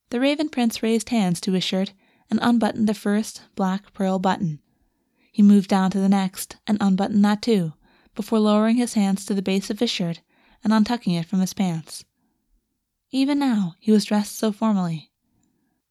The 0.10 0.20
Raven 0.20 0.50
Prince 0.50 0.82
raised 0.82 1.10
hands 1.10 1.42
to 1.42 1.52
his 1.52 1.64
shirt 1.64 1.94
and 2.30 2.40
unbuttoned 2.42 2.88
the 2.88 2.94
first 2.94 3.42
black 3.56 3.94
pearl 3.94 4.20
button. 4.20 4.60
He 5.32 5.44
moved 5.44 5.70
down 5.70 5.92
to 5.92 6.00
the 6.00 6.10
next 6.10 6.58
and 6.66 6.78
unbuttoned 6.80 7.24
that 7.26 7.42
too, 7.42 7.74
before 8.16 8.40
lowering 8.40 8.78
his 8.78 8.94
hands 8.94 9.26
to 9.26 9.34
the 9.34 9.42
base 9.42 9.70
of 9.70 9.80
his 9.80 9.90
shirt 9.90 10.22
and 10.64 10.74
untucking 10.74 11.14
it 11.14 11.26
from 11.26 11.42
his 11.42 11.54
pants. 11.54 12.06
Even 13.12 13.40
now 13.40 13.76
he 13.80 13.92
was 13.92 14.06
dressed 14.06 14.36
so 14.36 14.52
formally. 14.52 15.12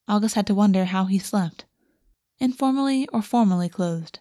August 0.08 0.34
had 0.34 0.46
to 0.46 0.54
wonder 0.54 0.86
how 0.86 1.04
he 1.04 1.18
slept. 1.18 1.64
Informally 2.38 3.08
or 3.08 3.22
formally 3.22 3.68
clothed, 3.68 4.20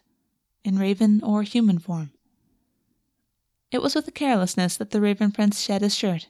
in 0.64 0.78
raven 0.78 1.22
or 1.22 1.42
human 1.42 1.78
form. 1.78 2.12
It 3.70 3.82
was 3.82 3.94
with 3.94 4.08
a 4.08 4.12
carelessness 4.12 4.76
that 4.76 4.90
the 4.90 5.00
Raven 5.00 5.32
Prince 5.32 5.60
shed 5.60 5.82
his 5.82 5.94
shirt. 5.94 6.28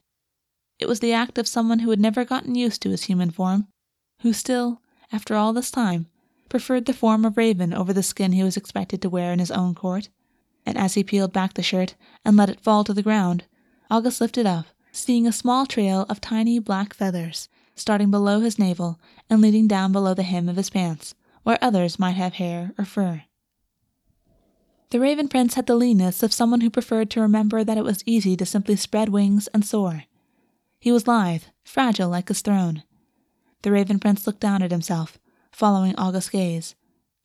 It 0.78 0.88
was 0.88 1.00
the 1.00 1.12
act 1.12 1.38
of 1.38 1.48
someone 1.48 1.80
who 1.80 1.90
had 1.90 2.00
never 2.00 2.24
gotten 2.24 2.54
used 2.54 2.82
to 2.82 2.90
his 2.90 3.04
human 3.04 3.30
form, 3.30 3.68
who 4.22 4.32
still, 4.32 4.80
after 5.12 5.34
all 5.34 5.52
this 5.52 5.70
time, 5.70 6.06
preferred 6.48 6.86
the 6.86 6.92
form 6.92 7.24
of 7.24 7.36
raven 7.36 7.72
over 7.72 7.92
the 7.92 8.02
skin 8.02 8.32
he 8.32 8.42
was 8.42 8.56
expected 8.56 9.02
to 9.02 9.10
wear 9.10 9.32
in 9.32 9.38
his 9.38 9.50
own 9.50 9.74
court. 9.74 10.08
And 10.64 10.76
as 10.76 10.94
he 10.94 11.04
peeled 11.04 11.32
back 11.32 11.54
the 11.54 11.62
shirt 11.62 11.94
and 12.24 12.36
let 12.36 12.50
it 12.50 12.60
fall 12.60 12.84
to 12.84 12.92
the 12.92 13.02
ground, 13.02 13.44
August 13.90 14.20
lifted 14.20 14.46
up, 14.46 14.66
seeing 14.92 15.26
a 15.26 15.32
small 15.32 15.66
trail 15.66 16.06
of 16.08 16.20
tiny 16.20 16.58
black 16.58 16.94
feathers 16.94 17.48
starting 17.76 18.10
below 18.10 18.40
his 18.40 18.58
navel 18.58 18.98
and 19.30 19.40
leading 19.40 19.68
down 19.68 19.92
below 19.92 20.14
the 20.14 20.22
hem 20.22 20.48
of 20.48 20.56
his 20.56 20.70
pants, 20.70 21.14
where 21.42 21.58
others 21.62 21.98
might 21.98 22.16
have 22.16 22.34
hair 22.34 22.72
or 22.78 22.84
fur. 22.84 23.22
The 24.90 24.98
Raven 24.98 25.28
Prince 25.28 25.54
had 25.54 25.66
the 25.66 25.76
leanness 25.76 26.22
of 26.22 26.32
someone 26.32 26.62
who 26.62 26.70
preferred 26.70 27.10
to 27.10 27.20
remember 27.20 27.62
that 27.62 27.76
it 27.76 27.84
was 27.84 28.02
easy 28.06 28.36
to 28.36 28.46
simply 28.46 28.76
spread 28.76 29.10
wings 29.10 29.46
and 29.48 29.64
soar. 29.64 30.04
He 30.86 30.92
was 30.92 31.08
lithe, 31.08 31.42
fragile 31.64 32.08
like 32.08 32.28
his 32.28 32.42
throne. 32.42 32.84
The 33.62 33.72
Raven 33.72 33.98
Prince 33.98 34.24
looked 34.24 34.38
down 34.38 34.62
at 34.62 34.70
himself, 34.70 35.18
following 35.50 35.96
August's 35.96 36.30
gaze, 36.30 36.76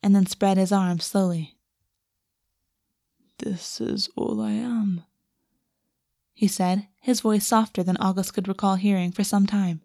and 0.02 0.16
then 0.16 0.26
spread 0.26 0.56
his 0.56 0.72
arms 0.72 1.04
slowly. 1.04 1.56
This 3.38 3.80
is 3.80 4.10
all 4.16 4.40
I 4.40 4.50
am, 4.50 5.04
he 6.34 6.48
said, 6.48 6.88
his 6.98 7.20
voice 7.20 7.46
softer 7.46 7.84
than 7.84 7.96
August 7.98 8.34
could 8.34 8.48
recall 8.48 8.74
hearing 8.74 9.12
for 9.12 9.22
some 9.22 9.46
time. 9.46 9.82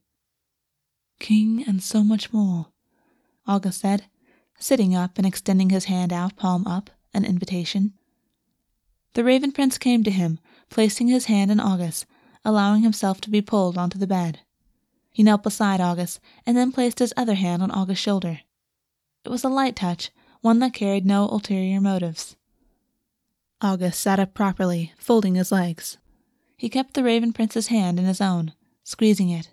King 1.19 1.63
and 1.67 1.84
so 1.84 2.03
much 2.03 2.34
more, 2.34 2.69
August 3.45 3.82
said, 3.82 4.05
sitting 4.57 4.95
up 4.95 5.19
and 5.19 5.28
extending 5.28 5.69
his 5.69 5.86
hand 5.86 6.11
out, 6.11 6.36
palm 6.36 6.65
up, 6.65 6.89
an 7.13 7.25
invitation. 7.25 7.93
The 9.13 9.23
Raven 9.23 9.51
Prince 9.51 9.78
came 9.78 10.03
to 10.03 10.09
him, 10.09 10.39
placing 10.71 11.09
his 11.09 11.25
hand 11.25 11.51
in 11.51 11.59
August, 11.59 12.07
allowing 12.48 12.82
himself 12.82 13.20
to 13.20 13.30
be 13.30 13.41
pulled 13.41 13.78
onto 13.78 13.98
the 13.98 14.08
bed. 14.08 14.39
He 15.12 15.22
knelt 15.22 15.43
beside 15.43 15.82
August 15.82 16.22
and 16.45 16.56
then 16.56 16.72
placed 16.72 17.00
his 17.00 17.14
other 17.18 17.34
hand 17.34 17.62
on 17.62 17.72
August's 17.72 18.02
shoulder. 18.02 18.39
It 19.26 19.30
was 19.30 19.43
a 19.43 19.50
light 19.50 19.76
touch, 19.76 20.12
one 20.39 20.60
that 20.60 20.74
carried 20.74 21.06
no 21.06 21.28
ulterior 21.28 21.82
motives. 21.82 22.38
August 23.60 24.00
sat 24.00 24.18
up 24.18 24.34
properly, 24.34 24.93
folding 24.98 25.36
his 25.36 25.52
legs. 25.52 25.98
He 26.56 26.70
kept 26.70 26.93
the 26.93 27.04
Raven 27.04 27.34
Prince's 27.34 27.68
hand 27.68 28.00
in 28.00 28.06
his 28.06 28.22
own, 28.22 28.54
squeezing 28.86 29.30
it. 29.30 29.50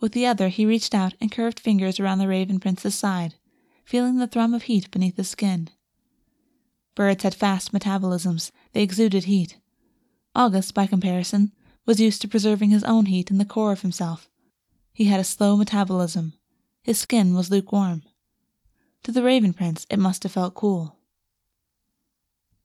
With 0.00 0.12
the 0.12 0.24
other, 0.24 0.48
he 0.48 0.64
reached 0.64 0.94
out 0.94 1.12
and 1.20 1.30
curved 1.30 1.60
fingers 1.60 2.00
around 2.00 2.20
the 2.20 2.28
Raven 2.28 2.58
Prince's 2.58 2.94
side, 2.94 3.34
feeling 3.84 4.16
the 4.16 4.26
thrum 4.26 4.54
of 4.54 4.62
heat 4.62 4.90
beneath 4.90 5.18
his 5.18 5.28
skin. 5.28 5.68
Birds 6.94 7.22
had 7.22 7.34
fast 7.34 7.72
metabolisms, 7.72 8.50
they 8.72 8.82
exuded 8.82 9.24
heat. 9.24 9.58
August, 10.34 10.72
by 10.72 10.86
comparison, 10.86 11.52
was 11.88 11.98
used 11.98 12.20
to 12.20 12.28
preserving 12.28 12.68
his 12.68 12.84
own 12.84 13.06
heat 13.06 13.30
in 13.30 13.38
the 13.38 13.46
core 13.46 13.72
of 13.72 13.80
himself. 13.80 14.28
He 14.92 15.04
had 15.04 15.20
a 15.20 15.24
slow 15.24 15.56
metabolism. 15.56 16.34
His 16.82 16.98
skin 16.98 17.34
was 17.34 17.50
lukewarm. 17.50 18.02
To 19.04 19.10
the 19.10 19.22
Raven 19.22 19.54
Prince, 19.54 19.86
it 19.88 19.98
must 19.98 20.22
have 20.24 20.32
felt 20.32 20.52
cool. 20.52 20.96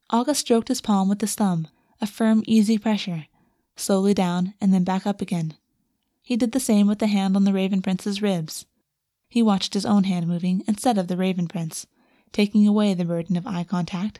August 0.09 0.41
stroked 0.41 0.67
his 0.67 0.81
palm 0.81 1.07
with 1.07 1.21
his 1.21 1.35
thumb, 1.35 1.69
a 2.01 2.05
firm, 2.05 2.43
easy 2.45 2.77
pressure, 2.77 3.27
slowly 3.77 4.13
down 4.13 4.55
and 4.59 4.73
then 4.73 4.83
back 4.83 5.07
up 5.07 5.21
again. 5.21 5.53
He 6.21 6.35
did 6.35 6.51
the 6.51 6.59
same 6.59 6.85
with 6.85 6.99
the 6.99 7.07
hand 7.07 7.37
on 7.37 7.45
the 7.45 7.53
Raven 7.53 7.81
Prince's 7.81 8.21
ribs. 8.21 8.65
He 9.29 9.41
watched 9.41 9.73
his 9.73 9.85
own 9.85 10.03
hand 10.03 10.27
moving 10.27 10.65
instead 10.67 10.97
of 10.97 11.07
the 11.07 11.15
Raven 11.15 11.47
Prince, 11.47 11.87
taking 12.33 12.67
away 12.67 12.93
the 12.93 13.05
burden 13.05 13.37
of 13.37 13.47
eye 13.47 13.63
contact. 13.63 14.19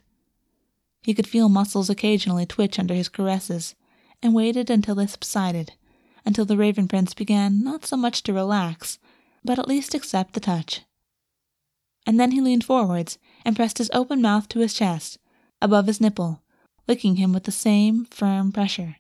He 1.02 1.14
could 1.14 1.28
feel 1.28 1.50
muscles 1.50 1.90
occasionally 1.90 2.46
twitch 2.46 2.80
under 2.80 2.94
his 2.94 3.10
caresses, 3.10 3.76
and 4.24 4.34
waited 4.34 4.70
until 4.70 4.96
they 4.96 5.06
subsided, 5.06 5.74
until 6.26 6.46
the 6.46 6.58
Raven 6.58 6.88
Prince 6.88 7.14
began 7.14 7.64
not 7.64 7.86
so 7.86 7.98
much 7.98 8.24
to 8.24 8.34
relax, 8.34 8.98
but 9.44 9.60
at 9.60 9.68
least 9.68 9.94
accept 9.94 10.34
the 10.34 10.40
touch. 10.40 10.82
And 12.08 12.20
then 12.20 12.32
he 12.32 12.42
leaned 12.42 12.64
forwards 12.64 13.18
and 13.46 13.56
pressed 13.56 13.78
his 13.78 13.92
open 13.94 14.22
mouth 14.22 14.48
to 14.50 14.60
his 14.60 14.74
chest, 14.74 15.20
above 15.62 15.88
his 15.88 16.02
nipple, 16.02 16.42
licking 16.88 17.18
him 17.18 17.34
with 17.34 17.44
the 17.44 17.52
same 17.52 18.06
firm 18.06 18.52
pressure. 18.52 18.96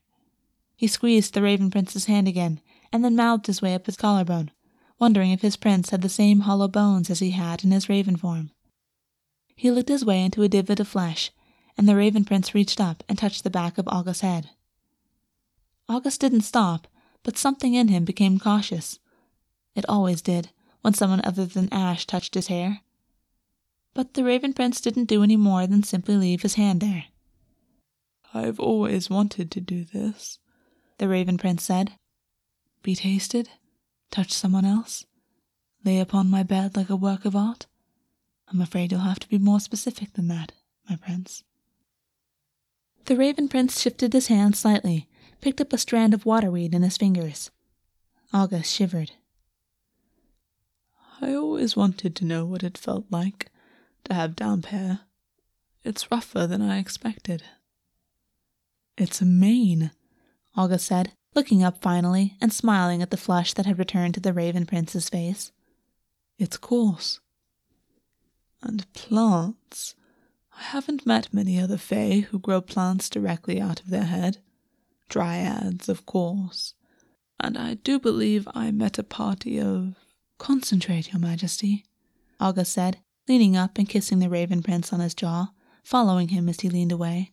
He 0.76 0.88
squeezed 0.88 1.34
the 1.34 1.42
Raven 1.42 1.72
Prince's 1.72 2.06
hand 2.06 2.28
again, 2.28 2.60
and 2.92 3.04
then 3.04 3.16
mouthed 3.16 3.48
his 3.48 3.62
way 3.62 3.74
up 3.74 3.86
his 3.86 3.96
collarbone, 3.96 4.52
wondering 5.00 5.32
if 5.32 5.42
his 5.42 5.56
prince 5.56 5.90
had 5.90 6.02
the 6.02 6.10
same 6.10 6.42
hollow 6.42 6.68
bones 6.68 7.10
as 7.10 7.20
he 7.20 7.32
had 7.32 7.64
in 7.64 7.72
his 7.72 7.90
raven 7.90 8.18
form. 8.18 8.52
He 9.56 9.72
licked 9.72 9.90
his 9.90 10.06
way 10.06 10.24
into 10.24 10.44
a 10.44 10.50
divot 10.50 10.80
of 10.80 10.88
flesh, 10.88 11.32
and 11.78 11.88
the 11.88 11.96
Raven 11.96 12.26
Prince 12.26 12.54
reached 12.54 12.82
up 12.82 13.04
and 13.08 13.18
touched 13.18 13.44
the 13.44 13.50
back 13.50 13.78
of 13.78 13.88
August's 13.88 14.22
head. 14.22 14.50
August 15.90 16.22
didn't 16.22 16.42
stop, 16.42 16.88
but 17.24 17.38
something 17.38 17.74
in 17.74 17.88
him 17.88 18.06
became 18.06 18.40
cautious. 18.40 19.00
It 19.76 19.86
always 19.90 20.22
did, 20.22 20.50
when 20.82 20.94
someone 20.94 21.22
other 21.24 21.46
than 21.46 21.72
Ash 21.74 22.06
touched 22.06 22.36
his 22.36 22.48
hair. 22.48 22.82
But 23.94 24.14
the 24.14 24.24
Raven 24.24 24.54
Prince 24.54 24.82
didn't 24.82 25.06
do 25.06 25.24
any 25.24 25.38
more 25.38 25.68
than 25.68 25.84
simply 25.84 26.18
leave 26.18 26.42
his 26.42 26.56
hand 26.56 26.82
there. 26.82 27.06
I've 28.34 28.60
always 28.60 29.10
wanted 29.10 29.52
to 29.52 29.62
do 29.62 29.84
this, 29.84 30.40
the 30.98 31.08
Raven 31.08 31.38
Prince 31.38 31.64
said. 31.64 31.94
Be 32.82 32.96
tasted, 32.96 33.50
touch 34.12 34.32
someone 34.32 34.66
else, 34.66 35.06
lay 35.86 36.00
upon 36.00 36.30
my 36.30 36.44
bed 36.44 36.76
like 36.76 36.90
a 36.90 36.96
work 36.96 37.26
of 37.26 37.36
art. 37.36 37.68
I'm 38.48 38.62
afraid 38.62 38.92
you'll 38.92 39.02
have 39.02 39.20
to 39.20 39.30
be 39.30 39.38
more 39.38 39.60
specific 39.60 40.14
than 40.14 40.28
that, 40.28 40.52
my 40.90 40.96
prince. 40.96 41.44
The 43.06 43.16
Raven 43.16 43.48
Prince 43.48 43.80
shifted 43.80 44.14
his 44.14 44.28
hand 44.28 44.56
slightly, 44.56 45.08
picked 45.44 45.60
up 45.60 45.74
a 45.74 45.78
strand 45.78 46.14
of 46.14 46.26
waterweed 46.26 46.74
in 46.74 46.84
his 46.84 46.96
fingers. 46.96 47.52
August 48.32 48.74
shivered. 48.74 49.12
I 51.22 51.34
always 51.34 51.76
wanted 51.76 52.16
to 52.16 52.26
know 52.26 52.46
what 52.46 52.64
it 52.64 52.78
felt 52.78 53.08
like 53.10 53.52
to 54.06 54.14
have 54.14 54.38
damp 54.38 54.68
hair. 54.68 55.02
It's 55.84 56.10
rougher 56.10 56.48
than 56.48 56.62
I 56.62 56.80
expected. 56.80 57.44
It's 58.98 59.20
a 59.20 59.26
mane, 59.26 59.91
August 60.56 60.86
said, 60.86 61.12
looking 61.36 61.62
up 61.62 61.82
finally 61.82 62.38
and 62.39 62.54
smiling 62.54 63.02
at 63.02 63.12
the 63.12 63.18
flush 63.18 63.52
that 63.56 63.66
had 63.66 63.78
returned 63.78 64.14
to 64.14 64.22
the 64.22 64.32
Raven 64.32 64.66
Prince's 64.66 65.10
face. 65.10 65.52
It's 66.39 66.56
coarse. 66.56 67.20
And 68.62 68.91
plants. 68.94 69.96
I 70.58 70.64
haven't 70.64 71.06
met 71.06 71.34
many 71.34 71.60
other 71.60 71.78
Fae 71.78 72.22
who 72.30 72.39
grow 72.39 72.62
plants 72.62 73.10
directly 73.10 73.60
out 73.60 73.82
of 73.82 73.89
their 73.89 74.06
head. 74.06 74.38
Dryads, 75.14 75.89
of 75.89 76.07
course. 76.07 76.74
And 77.39 77.55
I 77.55 77.76
do 77.76 77.99
believe 77.99 78.47
I 78.55 78.72
met 78.72 78.97
a 78.97 79.03
party 79.03 79.59
of. 79.61 79.95
Concentrate, 80.39 81.14
Your 81.14 81.20
Majesty, 81.20 81.86
August 82.39 82.74
said, 82.74 82.97
leaning 83.28 83.55
up 83.55 83.78
and 83.78 83.88
kissing 83.88 84.18
the 84.18 84.28
Raven 84.28 84.64
Prince 84.64 84.91
on 84.91 84.99
his 84.99 85.14
jaw, 85.14 85.51
following 85.84 86.30
him 86.30 86.49
as 86.49 86.61
he 86.61 86.70
leaned 86.70 86.91
away. 86.91 87.32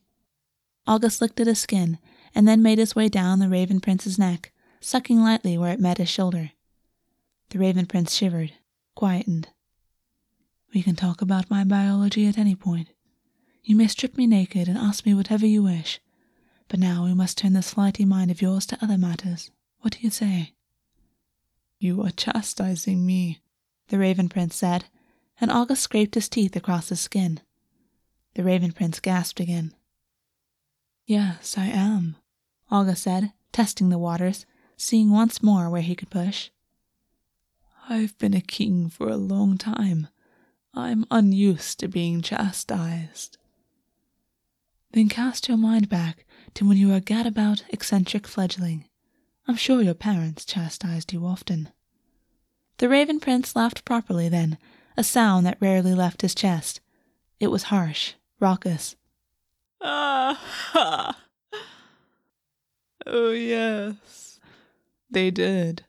August 0.86 1.22
licked 1.22 1.40
at 1.40 1.46
his 1.46 1.58
skin 1.58 1.98
and 2.34 2.46
then 2.46 2.62
made 2.62 2.76
his 2.76 2.94
way 2.94 3.08
down 3.08 3.38
the 3.38 3.48
Raven 3.48 3.80
Prince's 3.80 4.18
neck, 4.18 4.52
sucking 4.82 5.22
lightly 5.22 5.56
where 5.56 5.72
it 5.72 5.80
met 5.80 5.96
his 5.96 6.10
shoulder. 6.10 6.50
The 7.48 7.58
Raven 7.58 7.86
Prince 7.86 8.14
shivered, 8.14 8.52
quietened. 8.94 9.48
We 10.74 10.82
can 10.82 10.96
talk 10.96 11.22
about 11.22 11.50
my 11.50 11.64
biology 11.64 12.26
at 12.26 12.36
any 12.36 12.54
point. 12.54 12.88
You 13.64 13.74
may 13.74 13.86
strip 13.86 14.18
me 14.18 14.26
naked 14.26 14.68
and 14.68 14.76
ask 14.76 15.06
me 15.06 15.14
whatever 15.14 15.46
you 15.46 15.62
wish, 15.62 15.98
but 16.70 16.78
now 16.78 17.02
we 17.02 17.12
must 17.12 17.36
turn 17.36 17.52
this 17.52 17.74
flighty 17.74 18.04
mind 18.04 18.30
of 18.30 18.40
yours 18.40 18.64
to 18.64 18.78
other 18.80 18.96
matters. 18.96 19.50
What 19.80 19.94
do 19.94 19.98
you 20.02 20.10
say? 20.10 20.54
You 21.80 22.00
are 22.04 22.10
chastising 22.10 23.04
me, 23.04 23.40
the 23.88 23.98
Raven 23.98 24.28
Prince 24.28 24.54
said, 24.54 24.84
and 25.40 25.50
August 25.50 25.82
scraped 25.82 26.14
his 26.14 26.28
teeth 26.28 26.54
across 26.54 26.88
his 26.88 27.00
skin. 27.00 27.40
The 28.34 28.44
Raven 28.44 28.70
Prince 28.70 29.00
gasped 29.00 29.40
again. 29.40 29.74
Yes, 31.06 31.58
I 31.58 31.66
am, 31.66 32.14
August 32.70 33.02
said, 33.02 33.32
testing 33.50 33.88
the 33.88 33.98
waters, 33.98 34.46
seeing 34.76 35.10
once 35.10 35.42
more 35.42 35.68
where 35.68 35.82
he 35.82 35.96
could 35.96 36.10
push. 36.10 36.50
I've 37.88 38.16
been 38.18 38.34
a 38.34 38.40
king 38.40 38.88
for 38.88 39.08
a 39.08 39.16
long 39.16 39.58
time. 39.58 40.06
I'm 40.72 41.04
unused 41.10 41.80
to 41.80 41.88
being 41.88 42.22
chastised. 42.22 43.38
Then 44.92 45.08
cast 45.08 45.48
your 45.48 45.56
mind 45.56 45.88
back 45.88 46.24
to 46.54 46.66
when 46.66 46.76
you 46.76 46.88
were 46.88 46.96
a 46.96 47.00
gadabout, 47.00 47.62
eccentric 47.70 48.26
fledgling. 48.26 48.84
I'm 49.46 49.56
sure 49.56 49.82
your 49.82 49.94
parents 49.94 50.44
chastised 50.44 51.12
you 51.12 51.26
often. 51.26 51.70
The 52.78 52.88
Raven 52.88 53.20
Prince 53.20 53.56
laughed 53.56 53.84
properly 53.84 54.28
then, 54.28 54.58
a 54.96 55.04
sound 55.04 55.46
that 55.46 55.58
rarely 55.60 55.94
left 55.94 56.22
his 56.22 56.34
chest. 56.34 56.80
It 57.38 57.48
was 57.48 57.64
harsh, 57.64 58.14
raucous. 58.38 58.96
Ah 59.80 60.38
ha! 60.72 61.16
Oh, 63.06 63.30
yes. 63.30 64.38
They 65.10 65.30
did. 65.30 65.84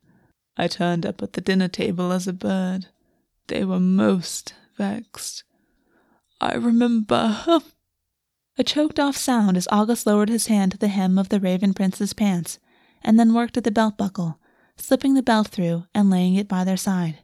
I 0.58 0.68
turned 0.68 1.06
up 1.06 1.22
at 1.22 1.34
the 1.34 1.42
dinner 1.42 1.68
table 1.68 2.12
as 2.12 2.26
a 2.26 2.34
bird. 2.34 2.88
They 3.48 3.66
were 3.66 3.82
most 3.82 4.54
vexed. 4.78 5.44
I 6.40 6.56
remember. 6.56 7.36
a 8.58 8.64
choked 8.64 9.00
off 9.00 9.16
sound 9.16 9.56
as 9.58 9.68
August 9.72 10.06
lowered 10.06 10.30
his 10.30 10.48
hand 10.48 10.72
to 10.72 10.78
the 10.78 10.90
hem 10.90 11.18
of 11.18 11.30
the 11.30 11.40
Raven 11.40 11.74
Prince's 11.74 12.14
pants, 12.14 12.60
and 13.02 13.20
then 13.20 13.34
worked 13.34 13.58
at 13.58 13.64
the 13.64 13.72
belt 13.72 13.98
buckle, 13.98 14.40
slipping 14.78 15.14
the 15.14 15.24
belt 15.24 15.48
through 15.48 15.86
and 15.96 16.10
laying 16.10 16.36
it 16.36 16.48
by 16.48 16.64
their 16.64 16.78
side. 16.78 17.20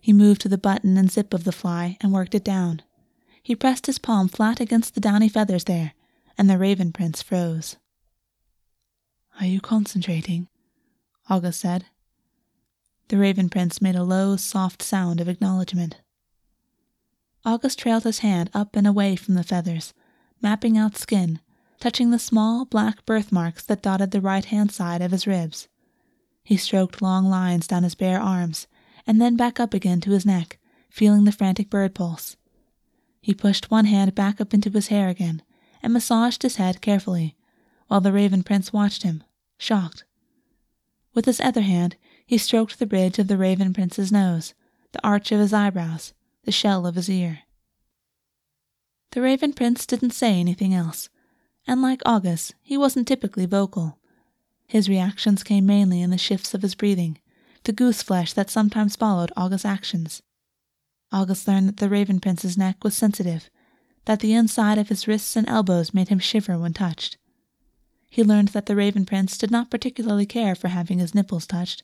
He 0.00 0.12
moved 0.12 0.40
to 0.42 0.48
the 0.48 0.58
button 0.58 0.96
and 0.96 1.10
zip 1.10 1.34
of 1.34 1.44
the 1.44 1.52
fly 1.52 1.96
and 2.00 2.12
worked 2.12 2.34
it 2.34 2.44
down. 2.44 2.82
He 3.42 3.54
pressed 3.54 3.86
his 3.86 3.98
palm 3.98 4.28
flat 4.28 4.60
against 4.60 4.94
the 4.94 5.00
downy 5.00 5.28
feathers 5.28 5.64
there, 5.64 5.92
and 6.36 6.48
the 6.48 6.58
Raven 6.58 6.92
Prince 6.92 7.22
froze. 7.22 7.76
Are 9.40 9.46
you 9.46 9.60
concentrating? 9.60 10.48
August 11.28 11.60
said. 11.60 11.86
The 13.08 13.18
Raven 13.18 13.48
Prince 13.48 13.80
made 13.80 13.96
a 13.96 14.02
low, 14.02 14.36
soft 14.36 14.82
sound 14.82 15.20
of 15.20 15.28
acknowledgement. 15.28 15.96
August 17.44 17.78
trailed 17.78 18.04
his 18.04 18.18
hand 18.18 18.50
up 18.52 18.76
and 18.76 18.86
away 18.86 19.16
from 19.16 19.34
the 19.34 19.44
feathers, 19.44 19.94
mapping 20.42 20.76
out 20.76 20.96
skin, 20.96 21.40
touching 21.80 22.10
the 22.10 22.18
small 22.18 22.64
black 22.64 23.04
birthmarks 23.06 23.64
that 23.64 23.82
dotted 23.82 24.10
the 24.10 24.20
right 24.20 24.44
hand 24.46 24.72
side 24.72 25.02
of 25.02 25.12
his 25.12 25.26
ribs. 25.26 25.68
He 26.42 26.56
stroked 26.56 27.02
long 27.02 27.26
lines 27.26 27.66
down 27.66 27.82
his 27.82 27.94
bare 27.94 28.20
arms, 28.20 28.66
and 29.06 29.20
then 29.20 29.36
back 29.36 29.60
up 29.60 29.74
again 29.74 30.00
to 30.02 30.10
his 30.10 30.26
neck, 30.26 30.58
feeling 30.90 31.24
the 31.24 31.32
frantic 31.32 31.70
bird 31.70 31.94
pulse. 31.94 32.36
He 33.20 33.34
pushed 33.34 33.70
one 33.70 33.84
hand 33.84 34.14
back 34.14 34.40
up 34.40 34.54
into 34.54 34.70
his 34.70 34.88
hair 34.88 35.08
again 35.08 35.42
and 35.82 35.92
massaged 35.92 36.42
his 36.42 36.56
head 36.56 36.80
carefully, 36.80 37.36
while 37.88 38.00
the 38.00 38.12
Raven 38.12 38.42
Prince 38.42 38.72
watched 38.72 39.02
him, 39.02 39.22
shocked. 39.58 40.04
With 41.14 41.24
his 41.24 41.40
other 41.40 41.62
hand, 41.62 41.96
he 42.26 42.38
stroked 42.38 42.78
the 42.78 42.86
bridge 42.86 43.18
of 43.18 43.28
the 43.28 43.38
Raven 43.38 43.72
Prince's 43.72 44.12
nose, 44.12 44.54
the 44.92 45.04
arch 45.06 45.32
of 45.32 45.40
his 45.40 45.52
eyebrows, 45.52 46.12
the 46.44 46.52
shell 46.52 46.86
of 46.86 46.94
his 46.94 47.08
ear. 47.10 47.40
The 49.12 49.22
Raven 49.22 49.54
Prince 49.54 49.86
didn't 49.86 50.10
say 50.10 50.38
anything 50.38 50.74
else, 50.74 51.08
and 51.66 51.80
like 51.80 52.02
August, 52.04 52.54
he 52.62 52.76
wasn't 52.76 53.08
typically 53.08 53.46
vocal. 53.46 53.98
His 54.66 54.88
reactions 54.88 55.42
came 55.42 55.64
mainly 55.64 56.02
in 56.02 56.10
the 56.10 56.18
shifts 56.18 56.52
of 56.52 56.62
his 56.62 56.74
breathing, 56.74 57.18
the 57.64 57.72
goose 57.72 58.02
flesh 58.02 58.34
that 58.34 58.50
sometimes 58.50 58.96
followed 58.96 59.32
August's 59.36 59.64
actions. 59.64 60.22
August 61.10 61.48
learned 61.48 61.68
that 61.68 61.76
the 61.78 61.88
Raven 61.88 62.20
Prince's 62.20 62.58
neck 62.58 62.84
was 62.84 62.94
sensitive, 62.94 63.48
that 64.04 64.20
the 64.20 64.34
inside 64.34 64.76
of 64.76 64.90
his 64.90 65.08
wrists 65.08 65.36
and 65.36 65.48
elbows 65.48 65.94
made 65.94 66.08
him 66.08 66.18
shiver 66.18 66.58
when 66.58 66.74
touched. 66.74 67.16
He 68.10 68.22
learned 68.22 68.48
that 68.48 68.66
the 68.66 68.76
Raven 68.76 69.06
Prince 69.06 69.38
did 69.38 69.50
not 69.50 69.70
particularly 69.70 70.26
care 70.26 70.54
for 70.54 70.68
having 70.68 70.98
his 70.98 71.14
nipples 71.14 71.46
touched, 71.46 71.82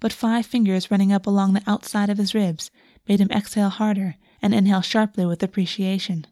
but 0.00 0.12
five 0.12 0.46
fingers 0.46 0.90
running 0.90 1.12
up 1.12 1.26
along 1.26 1.52
the 1.52 1.62
outside 1.66 2.10
of 2.10 2.18
his 2.18 2.34
ribs 2.34 2.70
made 3.08 3.20
him 3.20 3.30
exhale 3.30 3.70
harder 3.70 4.16
and 4.42 4.52
inhale 4.52 4.82
sharply 4.82 5.24
with 5.24 5.42
appreciation. 5.42 6.26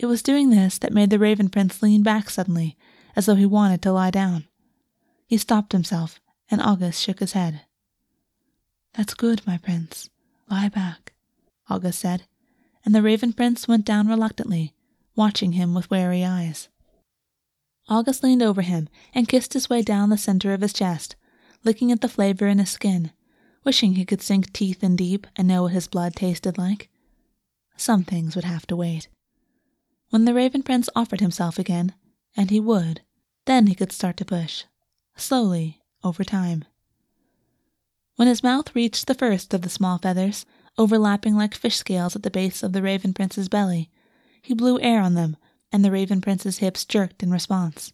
It 0.00 0.06
was 0.06 0.22
doing 0.22 0.48
this 0.48 0.78
that 0.78 0.94
made 0.94 1.10
the 1.10 1.18
Raven 1.18 1.50
Prince 1.50 1.82
lean 1.82 2.02
back 2.02 2.30
suddenly, 2.30 2.74
as 3.14 3.26
though 3.26 3.34
he 3.34 3.44
wanted 3.44 3.82
to 3.82 3.92
lie 3.92 4.10
down. 4.10 4.46
He 5.26 5.36
stopped 5.36 5.72
himself, 5.72 6.18
and 6.50 6.62
August 6.62 7.02
shook 7.02 7.20
his 7.20 7.34
head. 7.34 7.66
That's 8.94 9.12
good, 9.12 9.46
my 9.46 9.58
prince. 9.58 10.08
Lie 10.48 10.70
back, 10.70 11.12
August 11.68 11.98
said, 11.98 12.22
and 12.82 12.94
the 12.94 13.02
Raven 13.02 13.34
Prince 13.34 13.68
went 13.68 13.84
down 13.84 14.08
reluctantly, 14.08 14.72
watching 15.16 15.52
him 15.52 15.74
with 15.74 15.90
wary 15.90 16.24
eyes. 16.24 16.70
August 17.86 18.22
leaned 18.22 18.42
over 18.42 18.62
him 18.62 18.88
and 19.12 19.28
kissed 19.28 19.52
his 19.52 19.68
way 19.68 19.82
down 19.82 20.08
the 20.08 20.16
center 20.16 20.54
of 20.54 20.62
his 20.62 20.72
chest, 20.72 21.14
licking 21.62 21.92
at 21.92 22.00
the 22.00 22.08
flavor 22.08 22.46
in 22.46 22.58
his 22.58 22.70
skin, 22.70 23.12
wishing 23.64 23.96
he 23.96 24.06
could 24.06 24.22
sink 24.22 24.50
teeth 24.54 24.82
in 24.82 24.96
deep 24.96 25.26
and 25.36 25.46
know 25.46 25.64
what 25.64 25.72
his 25.72 25.88
blood 25.88 26.16
tasted 26.16 26.56
like. 26.56 26.88
Some 27.76 28.02
things 28.02 28.34
would 28.34 28.46
have 28.46 28.66
to 28.68 28.76
wait. 28.76 29.08
When 30.10 30.24
the 30.24 30.34
Raven 30.34 30.64
Prince 30.64 30.88
offered 30.96 31.20
himself 31.20 31.56
again, 31.56 31.94
and 32.36 32.50
he 32.50 32.58
would, 32.58 33.02
then 33.46 33.68
he 33.68 33.76
could 33.76 33.92
start 33.92 34.16
to 34.16 34.24
push, 34.24 34.64
slowly, 35.16 35.80
over 36.02 36.24
time. 36.24 36.64
When 38.16 38.26
his 38.26 38.42
mouth 38.42 38.74
reached 38.74 39.06
the 39.06 39.14
first 39.14 39.54
of 39.54 39.62
the 39.62 39.68
small 39.68 39.98
feathers, 39.98 40.46
overlapping 40.76 41.36
like 41.36 41.54
fish 41.54 41.76
scales 41.76 42.16
at 42.16 42.24
the 42.24 42.30
base 42.30 42.64
of 42.64 42.72
the 42.72 42.82
Raven 42.82 43.14
Prince's 43.14 43.48
belly, 43.48 43.88
he 44.42 44.52
blew 44.52 44.80
air 44.80 45.00
on 45.00 45.14
them, 45.14 45.36
and 45.70 45.84
the 45.84 45.92
Raven 45.92 46.20
Prince's 46.20 46.58
hips 46.58 46.84
jerked 46.84 47.22
in 47.22 47.30
response. 47.30 47.92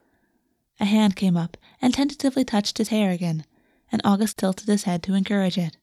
A 0.81 0.87
hand 0.87 1.17
came 1.17 1.37
up 1.37 1.59
and 1.83 1.93
tentatively 1.93 2.47
touched 2.47 2.79
his 2.79 2.89
hair 2.89 3.11
again, 3.11 3.45
and 3.93 4.01
August 4.05 4.39
tilted 4.39 4.69
his 4.69 4.85
head 4.85 5.03
to 5.03 5.15
encourage 5.15 5.59
it. 5.59 5.77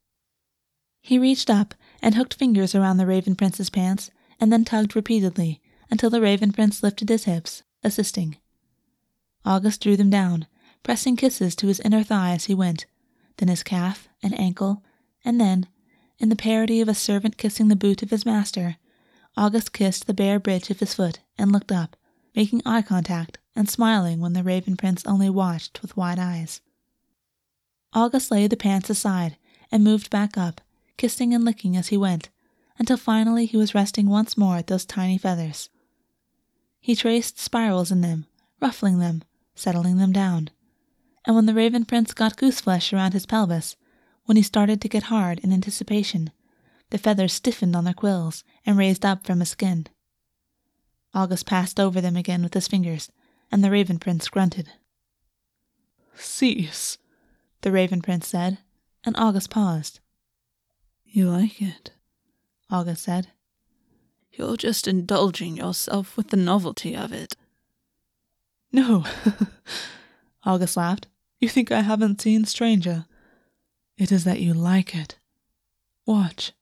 He 0.99 1.19
reached 1.19 1.51
up 1.51 1.75
and 2.01 2.15
hooked 2.15 2.33
fingers 2.33 2.73
around 2.73 2.97
the 2.97 3.05
Raven 3.05 3.35
Prince's 3.35 3.69
pants 3.69 4.09
and 4.39 4.51
then 4.51 4.65
tugged 4.65 4.95
repeatedly 4.95 5.61
until 5.93 6.09
the 6.09 6.19
Raven 6.19 6.51
Prince 6.51 6.81
lifted 6.81 7.07
his 7.07 7.25
hips, 7.25 7.61
assisting. 7.83 8.37
August 9.45 9.79
drew 9.79 9.95
them 9.95 10.09
down, 10.09 10.47
pressing 10.81 11.15
kisses 11.15 11.55
to 11.55 11.67
his 11.67 11.79
inner 11.81 12.01
thigh 12.01 12.31
as 12.31 12.45
he 12.45 12.55
went, 12.55 12.87
then 13.37 13.47
his 13.47 13.61
calf 13.61 14.09
and 14.23 14.33
ankle, 14.39 14.81
and 15.23 15.39
then, 15.39 15.67
in 16.17 16.29
the 16.29 16.35
parody 16.35 16.81
of 16.81 16.89
a 16.89 16.95
servant 16.95 17.37
kissing 17.37 17.67
the 17.67 17.75
boot 17.75 18.01
of 18.01 18.09
his 18.09 18.25
master, 18.25 18.77
August 19.37 19.71
kissed 19.71 20.07
the 20.07 20.15
bare 20.15 20.39
bridge 20.39 20.71
of 20.71 20.79
his 20.79 20.95
foot 20.95 21.19
and 21.37 21.51
looked 21.51 21.71
up, 21.71 21.95
making 22.35 22.63
eye 22.65 22.81
contact 22.81 23.37
and 23.55 23.69
smiling 23.69 24.19
when 24.19 24.33
the 24.33 24.41
Raven 24.41 24.75
Prince 24.75 25.05
only 25.05 25.29
watched 25.29 25.79
with 25.83 25.95
wide 25.95 26.17
eyes. 26.17 26.59
August 27.93 28.31
laid 28.31 28.49
the 28.49 28.57
pants 28.57 28.89
aside 28.89 29.37
and 29.71 29.83
moved 29.83 30.09
back 30.09 30.39
up, 30.39 30.59
kissing 30.97 31.35
and 31.35 31.45
licking 31.45 31.77
as 31.77 31.89
he 31.89 31.97
went, 31.97 32.29
until 32.79 32.97
finally 32.97 33.45
he 33.45 33.57
was 33.57 33.75
resting 33.75 34.09
once 34.09 34.35
more 34.35 34.57
at 34.57 34.65
those 34.65 34.85
tiny 34.85 35.19
feathers. 35.19 35.69
He 36.83 36.97
traced 36.97 37.39
spirals 37.39 37.93
in 37.93 38.01
them, 38.01 38.25
ruffling 38.59 38.99
them, 38.99 39.23
settling 39.55 39.99
them 39.99 40.11
down. 40.11 40.49
And 41.23 41.33
when 41.33 41.45
the 41.45 41.53
Raven 41.53 41.85
Prince 41.85 42.13
got 42.13 42.35
goose 42.35 42.59
flesh 42.59 42.91
around 42.91 43.13
his 43.13 43.25
pelvis, 43.25 43.77
when 44.25 44.35
he 44.35 44.43
started 44.43 44.81
to 44.81 44.89
get 44.89 45.03
hard 45.03 45.39
in 45.39 45.53
anticipation, 45.53 46.29
the 46.89 46.97
feathers 46.97 47.31
stiffened 47.31 47.73
on 47.73 47.85
their 47.85 47.93
quills 47.93 48.43
and 48.65 48.77
raised 48.77 49.05
up 49.05 49.25
from 49.25 49.39
his 49.39 49.47
skin. 49.47 49.87
August 51.13 51.45
passed 51.45 51.79
over 51.79 52.01
them 52.01 52.17
again 52.17 52.43
with 52.43 52.53
his 52.53 52.67
fingers, 52.67 53.09
and 53.49 53.63
the 53.63 53.71
Raven 53.71 53.97
Prince 53.97 54.27
grunted. 54.27 54.69
Cease, 56.15 56.97
the 57.61 57.71
Raven 57.71 58.01
Prince 58.01 58.27
said, 58.27 58.57
and 59.05 59.15
August 59.15 59.49
paused. 59.49 60.01
You 61.05 61.29
like 61.29 61.61
it? 61.61 61.91
August 62.69 63.03
said. 63.03 63.29
You're 64.33 64.57
just 64.57 64.87
indulging 64.87 65.55
yourself 65.57 66.17
with 66.17 66.29
the 66.29 66.37
novelty 66.37 66.95
of 66.95 67.13
it. 67.13 67.35
No, 68.71 69.05
August 70.43 70.75
laughed. 70.75 71.07
You 71.39 71.49
think 71.49 71.71
I 71.71 71.81
haven't 71.81 72.21
seen 72.21 72.45
Stranger? 72.45 73.05
It 73.97 74.11
is 74.11 74.23
that 74.23 74.39
you 74.39 74.53
like 74.53 74.95
it. 74.95 75.17
Watch. 76.07 76.53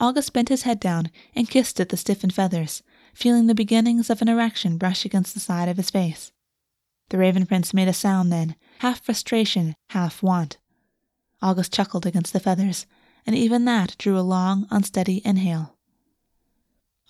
August 0.00 0.32
bent 0.32 0.48
his 0.48 0.62
head 0.62 0.80
down 0.80 1.10
and 1.36 1.50
kissed 1.50 1.78
at 1.78 1.90
the 1.90 1.96
stiffened 1.98 2.34
feathers, 2.34 2.82
feeling 3.12 3.46
the 3.46 3.54
beginnings 3.54 4.08
of 4.08 4.22
an 4.22 4.28
erection 4.28 4.78
brush 4.78 5.04
against 5.04 5.34
the 5.34 5.40
side 5.40 5.68
of 5.68 5.76
his 5.76 5.90
face. 5.90 6.32
The 7.10 7.18
Raven 7.18 7.44
Prince 7.44 7.74
made 7.74 7.88
a 7.88 7.92
sound 7.92 8.32
then, 8.32 8.56
half 8.78 9.04
frustration, 9.04 9.74
half 9.90 10.22
want. 10.22 10.56
August 11.42 11.74
chuckled 11.74 12.06
against 12.06 12.32
the 12.32 12.40
feathers, 12.40 12.86
and 13.26 13.36
even 13.36 13.66
that 13.66 13.96
drew 13.98 14.18
a 14.18 14.22
long, 14.22 14.66
unsteady 14.70 15.20
inhale. 15.24 15.76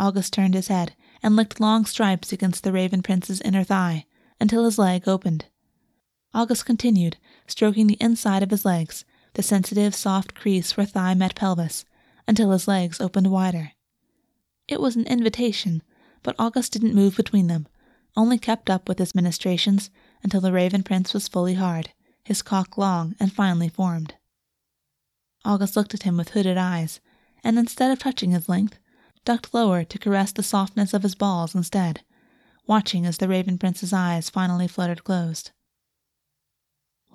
August 0.01 0.33
turned 0.33 0.55
his 0.55 0.69
head 0.69 0.95
and 1.23 1.37
licked 1.37 1.61
long 1.61 1.85
stripes 1.85 2.33
against 2.33 2.65
the 2.65 2.73
Raven 2.73 3.03
Prince's 3.03 3.43
inner 3.43 3.63
thigh 3.63 4.07
until 4.41 4.65
his 4.65 4.79
leg 4.79 5.07
opened. 5.07 5.45
August 6.33 6.65
continued, 6.65 7.19
stroking 7.47 7.87
the 7.87 7.99
inside 8.01 8.43
of 8.43 8.51
his 8.51 8.65
legs, 8.65 9.05
the 9.35 9.43
sensitive, 9.43 9.95
soft 9.95 10.35
crease 10.35 10.75
where 10.75 10.87
thigh 10.87 11.13
met 11.13 11.35
pelvis, 11.35 11.85
until 12.27 12.51
his 12.51 12.67
legs 12.67 12.99
opened 12.99 13.31
wider. 13.31 13.73
It 14.69 14.81
was 14.81 14.97
an 14.97 15.07
invitation, 15.07 15.83
but 16.23 16.37
August 16.39 16.73
didn't 16.73 16.95
move 16.95 17.17
between 17.17 17.49
them, 17.49 17.69
only 18.17 18.39
kept 18.39 18.71
up 18.71 18.89
with 18.89 18.99
his 18.99 19.15
ministrations 19.15 19.91
until 20.23 20.41
the 20.41 20.53
Raven 20.53 20.83
Prince 20.83 21.13
was 21.13 21.29
fully 21.29 21.55
hard, 21.55 21.91
his 22.25 22.41
cock 22.41 22.79
long 22.79 23.17
and 23.21 23.31
finely 23.31 23.69
formed. 23.69 24.15
August 25.45 25.77
looked 25.77 25.93
at 25.93 26.05
him 26.05 26.17
with 26.17 26.31
hooded 26.31 26.57
eyes, 26.57 27.01
and 27.45 27.59
instead 27.59 27.91
of 27.91 27.99
touching 27.99 28.31
his 28.31 28.49
length, 28.49 28.79
ducked 29.25 29.53
lower 29.53 29.85
to 29.85 29.99
caress 29.99 30.33
the 30.33 30.43
softness 30.43 30.95
of 30.95 31.03
his 31.03 31.15
balls 31.15 31.55
instead, 31.55 32.03
watching 32.67 33.05
as 33.05 33.19
the 33.19 33.29
Raven 33.29 33.59
Prince's 33.59 33.93
eyes 33.93 34.31
finally 34.31 34.69
fluttered 34.69 35.05
closed. 35.05 35.51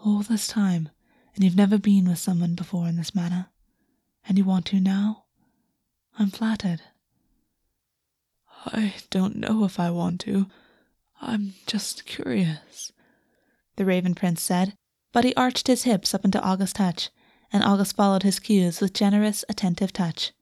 All 0.06 0.22
this 0.22 0.48
time, 0.48 0.90
and 1.34 1.44
you've 1.44 1.56
never 1.56 1.78
been 1.78 2.08
with 2.08 2.20
someone 2.20 2.56
before 2.56 2.88
in 2.88 2.96
this 2.96 3.16
manner, 3.16 3.48
and 4.28 4.38
you 4.38 4.46
want 4.46 4.66
to 4.68 4.80
now? 4.80 5.26
I'm 6.18 6.30
flattered. 6.30 6.82
I 8.66 8.96
don't 9.10 9.36
know 9.36 9.64
if 9.64 9.80
I 9.80 9.92
want 9.92 10.22
to. 10.22 10.48
I'm 11.22 11.54
just 11.68 12.06
curious, 12.06 12.92
the 13.76 13.86
Raven 13.86 14.16
Prince 14.16 14.42
said, 14.42 14.76
but 15.12 15.24
he 15.24 15.34
arched 15.36 15.68
his 15.68 15.84
hips 15.84 16.14
up 16.14 16.26
into 16.26 16.42
August's 16.42 16.74
touch, 16.74 17.10
and 17.52 17.64
August 17.64 17.96
followed 17.96 18.24
his 18.24 18.40
cues 18.40 18.82
with 18.82 18.94
generous, 18.94 19.46
attentive 19.48 19.94
touch. 19.94 20.34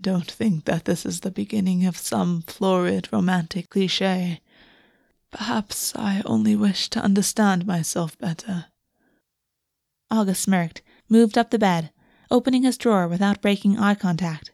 Don't 0.00 0.30
think 0.30 0.64
that 0.66 0.84
this 0.84 1.04
is 1.04 1.20
the 1.20 1.30
beginning 1.30 1.84
of 1.84 1.96
some 1.96 2.42
florid 2.42 3.08
romantic 3.12 3.70
cliche. 3.70 4.40
Perhaps 5.30 5.94
I 5.96 6.22
only 6.24 6.54
wish 6.54 6.88
to 6.90 7.00
understand 7.00 7.66
myself 7.66 8.16
better. 8.18 8.66
August 10.10 10.42
smirked, 10.42 10.82
moved 11.08 11.36
up 11.36 11.50
the 11.50 11.58
bed, 11.58 11.90
opening 12.30 12.62
his 12.62 12.78
drawer 12.78 13.08
without 13.08 13.42
breaking 13.42 13.78
eye 13.78 13.94
contact. 13.94 14.52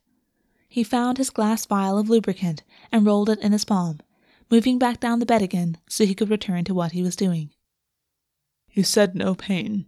He 0.68 0.82
found 0.82 1.18
his 1.18 1.30
glass 1.30 1.66
vial 1.66 1.99
of 1.99 2.09
lubricant 2.09 2.62
and 2.90 3.05
rolled 3.05 3.28
it 3.28 3.38
in 3.40 3.53
his 3.53 3.64
palm, 3.64 4.01
moving 4.51 4.78
back 4.78 5.01
down 5.01 5.18
the 5.18 5.26
bed 5.26 5.43
again 5.43 5.76
so 5.88 6.07
he 6.07 6.14
could 6.14 6.30
return 6.30 6.64
to 6.64 6.74
what 6.74 6.93
he 6.93 7.03
was 7.03 7.16
doing. 7.16 7.51
You 8.70 8.84
said 8.84 9.14
no 9.14 9.34
pain, 9.34 9.86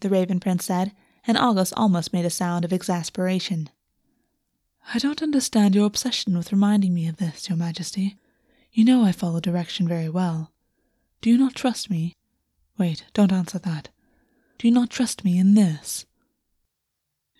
the 0.00 0.10
Raven 0.10 0.40
Prince 0.40 0.66
said, 0.66 0.92
and 1.26 1.38
August 1.38 1.72
almost 1.76 2.12
made 2.12 2.26
a 2.26 2.30
sound 2.30 2.66
of 2.66 2.72
exasperation. 2.72 3.70
I 4.92 4.98
don't 4.98 5.22
understand 5.22 5.74
your 5.74 5.86
obsession 5.86 6.36
with 6.36 6.52
reminding 6.52 6.92
me 6.92 7.08
of 7.08 7.16
this, 7.16 7.48
Your 7.48 7.56
Majesty. 7.56 8.18
You 8.72 8.84
know 8.84 9.04
I 9.04 9.12
follow 9.12 9.40
direction 9.40 9.88
very 9.88 10.08
well. 10.08 10.52
Do 11.20 11.30
you 11.30 11.38
not 11.38 11.54
trust 11.54 11.88
me? 11.88 12.16
Wait, 12.76 13.04
don't 13.14 13.32
answer 13.32 13.58
that. 13.60 13.88
Do 14.58 14.68
you 14.68 14.74
not 14.74 14.90
trust 14.90 15.24
me 15.24 15.38
in 15.38 15.54
this? 15.54 16.04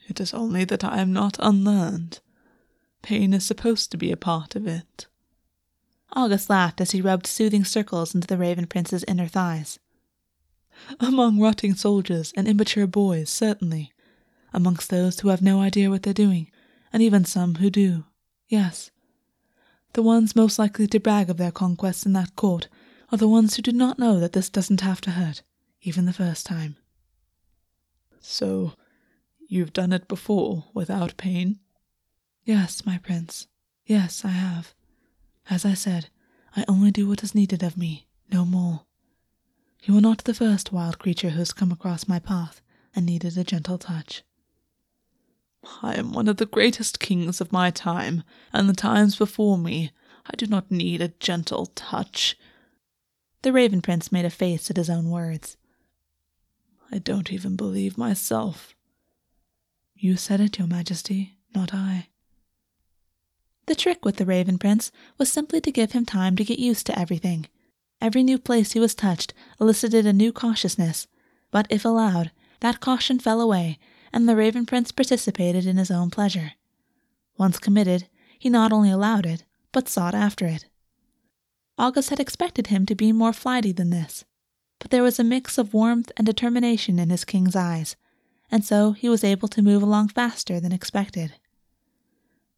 It 0.09 0.21
is 0.21 0.33
only 0.33 0.65
that 0.65 0.85
I 0.85 1.01
am 1.01 1.13
not 1.13 1.37
unlearned. 1.39 2.21
Pain 3.03 3.35
is 3.35 3.45
supposed 3.45 3.91
to 3.91 3.99
be 3.99 4.11
a 4.11 4.17
part 4.17 4.55
of 4.57 4.67
it. 4.67 5.07
August 6.13 6.49
laughed 6.49 6.81
as 6.81 6.93
he 6.93 7.01
rubbed 7.01 7.27
soothing 7.27 7.65
circles 7.65 8.15
into 8.15 8.27
the 8.27 8.39
Raven 8.39 8.67
Prince's 8.67 9.05
inner 9.09 9.27
thighs. 9.27 9.79
Among 11.01 11.41
rotting 11.41 11.75
soldiers 11.75 12.33
and 12.37 12.49
immature 12.49 12.87
boys, 12.87 13.31
certainly. 13.31 13.93
Amongst 14.53 14.91
those 14.91 15.21
who 15.21 15.29
have 15.29 15.43
no 15.43 15.61
idea 15.61 15.91
what 15.91 16.03
they're 16.03 16.15
doing, 16.15 16.51
and 16.95 17.03
even 17.03 17.25
some 17.25 17.57
who 17.57 17.71
do. 17.71 18.05
Yes. 18.47 18.93
The 19.95 20.03
ones 20.03 20.37
most 20.37 20.61
likely 20.61 20.87
to 20.87 21.01
brag 21.01 21.29
of 21.29 21.39
their 21.39 21.51
conquests 21.51 22.07
in 22.07 22.13
that 22.13 22.37
court 22.37 22.69
are 23.11 23.19
the 23.19 23.29
ones 23.29 23.57
who 23.57 23.63
do 23.63 23.73
not 23.73 23.99
know 23.99 24.21
that 24.21 24.33
this 24.33 24.49
doesn't 24.49 24.81
have 24.81 25.01
to 25.01 25.11
hurt, 25.11 25.43
even 25.83 26.07
the 26.07 26.13
first 26.13 26.47
time. 26.47 26.77
So, 28.21 28.75
you've 29.49 29.73
done 29.73 29.93
it 29.93 30.07
before 30.07 30.67
without 30.73 31.17
pain? 31.17 31.59
Yes, 32.45 32.87
my 32.87 32.99
prince. 32.99 33.49
Yes, 33.85 34.25
I 34.25 34.29
have. 34.29 34.73
As 35.51 35.65
I 35.65 35.75
said, 35.75 36.11
I 36.57 36.65
only 36.69 36.93
do 36.93 37.09
what 37.09 37.25
is 37.25 37.35
needed 37.35 37.65
of 37.65 37.77
me, 37.77 38.07
no 38.31 38.45
more. 38.45 38.83
You 39.83 39.99
are 39.99 40.01
not 40.01 40.25
the 40.25 40.33
first 40.33 40.73
wild 40.73 41.01
creature 41.01 41.31
who 41.31 41.41
has 41.41 41.53
come 41.53 41.73
across 41.73 42.07
my 42.07 42.21
path 42.21 42.61
and 42.95 43.05
needed 43.05 43.37
a 43.37 43.43
gentle 43.43 43.79
touch. 43.79 44.23
I 45.83 45.95
am 45.95 46.13
one 46.13 46.29
of 46.29 46.37
the 46.37 46.47
greatest 46.47 47.01
kings 47.01 47.41
of 47.41 47.53
my 47.53 47.71
time, 47.71 48.23
and 48.53 48.69
the 48.69 48.75
times 48.75 49.17
before 49.17 49.59
me. 49.59 49.93
I 50.27 50.37
do 50.37 50.47
not 50.47 50.71
need 50.71 51.01
a 51.03 51.09
gentle 51.21 51.67
touch. 51.75 52.37
The 53.43 53.53
Raven 53.53 53.83
Prince 53.83 54.11
made 54.11 54.25
a 54.25 54.31
face 54.31 54.71
at 54.71 54.77
his 54.77 54.89
own 54.89 55.11
words. 55.11 55.57
I 56.91 56.99
don't 56.99 57.33
even 57.33 57.57
believe 57.57 57.99
myself. 57.99 58.75
You 59.95 60.17
said 60.17 60.41
it, 60.41 60.59
Your 60.59 60.69
Majesty, 60.69 61.37
not 61.55 61.75
I. 61.75 62.09
The 63.67 63.75
trick 63.75 64.05
with 64.05 64.17
the 64.17 64.27
Raven 64.27 64.59
Prince 64.59 64.93
was 65.19 65.31
simply 65.31 65.61
to 65.61 65.73
give 65.73 65.93
him 65.93 66.07
time 66.07 66.37
to 66.37 66.45
get 66.45 66.59
used 66.59 66.87
to 66.87 66.99
everything 66.99 67.49
Every 68.05 68.23
new 68.23 68.39
place 68.39 68.73
he 68.73 68.81
was 68.81 68.95
touched 68.95 69.33
elicited 69.59 70.05
a 70.05 70.13
new 70.13 70.31
cautiousness, 70.31 71.07
but 71.51 71.67
if 71.71 71.87
allowed, 71.87 72.33
that 72.61 72.81
caution 72.81 73.19
fell 73.19 73.41
away, 73.41 73.79
and 74.15 74.29
the 74.29 74.37
Raven 74.37 74.65
Prince 74.65 74.93
participated 74.93 75.67
in 75.67 75.77
his 75.77 75.91
own 75.91 76.09
pleasure. 76.09 76.53
Once 77.37 77.59
committed, 77.59 78.07
he 78.39 78.49
not 78.49 78.73
only 78.73 78.89
allowed 78.89 79.27
it, 79.27 79.43
but 79.73 79.89
sought 79.89 80.15
after 80.15 80.47
it. 80.47 80.67
August 81.77 82.11
had 82.11 82.21
expected 82.21 82.69
him 82.69 82.87
to 82.87 82.95
be 82.95 83.11
more 83.11 83.33
flighty 83.33 83.73
than 83.73 83.91
this, 83.91 84.25
but 84.79 84.93
there 84.93 85.03
was 85.03 85.19
a 85.19 85.25
mix 85.25 85.59
of 85.59 85.75
warmth 85.75 86.13
and 86.17 86.25
determination 86.25 87.01
in 87.01 87.11
his 87.11 87.25
king's 87.25 87.57
eyes, 87.57 87.97
and 88.53 88.65
so 88.65 88.93
he 88.93 89.09
was 89.09 89.25
able 89.25 89.49
to 89.49 89.63
move 89.63 89.83
along 89.83 90.07
faster 90.07 90.61
than 90.61 90.71
expected. 90.71 91.33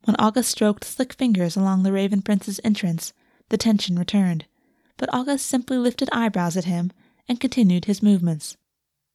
When 0.05 0.17
August 0.19 0.51
stroked 0.51 0.85
slick 0.85 1.15
fingers 1.15 1.57
along 1.57 1.85
the 1.85 1.93
Raven 1.93 2.21
Prince's 2.21 2.61
entrance, 2.65 3.15
the 3.49 3.57
tension 3.57 3.99
returned, 3.99 4.45
but 4.99 5.09
August 5.11 5.47
simply 5.47 5.79
lifted 5.79 6.11
eyebrows 6.13 6.59
at 6.59 6.67
him 6.67 6.93
and 7.27 7.41
continued 7.41 7.87
his 7.87 8.03
movements. 8.03 8.59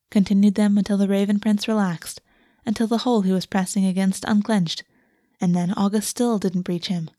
Continued 0.09 0.55
them 0.55 0.79
until 0.79 0.97
the 0.97 1.07
Raven 1.07 1.39
Prince 1.39 1.67
relaxed, 1.67 2.19
until 2.65 2.87
the 2.87 2.99
hole 2.99 3.21
he 3.21 3.31
was 3.31 3.45
pressing 3.45 3.85
against 3.85 4.25
unclenched, 4.25 4.83
and 5.39 5.55
then 5.55 5.73
August 5.73 6.09
still 6.09 6.37
didn't 6.37 6.61
breach 6.61 6.87
him. 6.87 7.09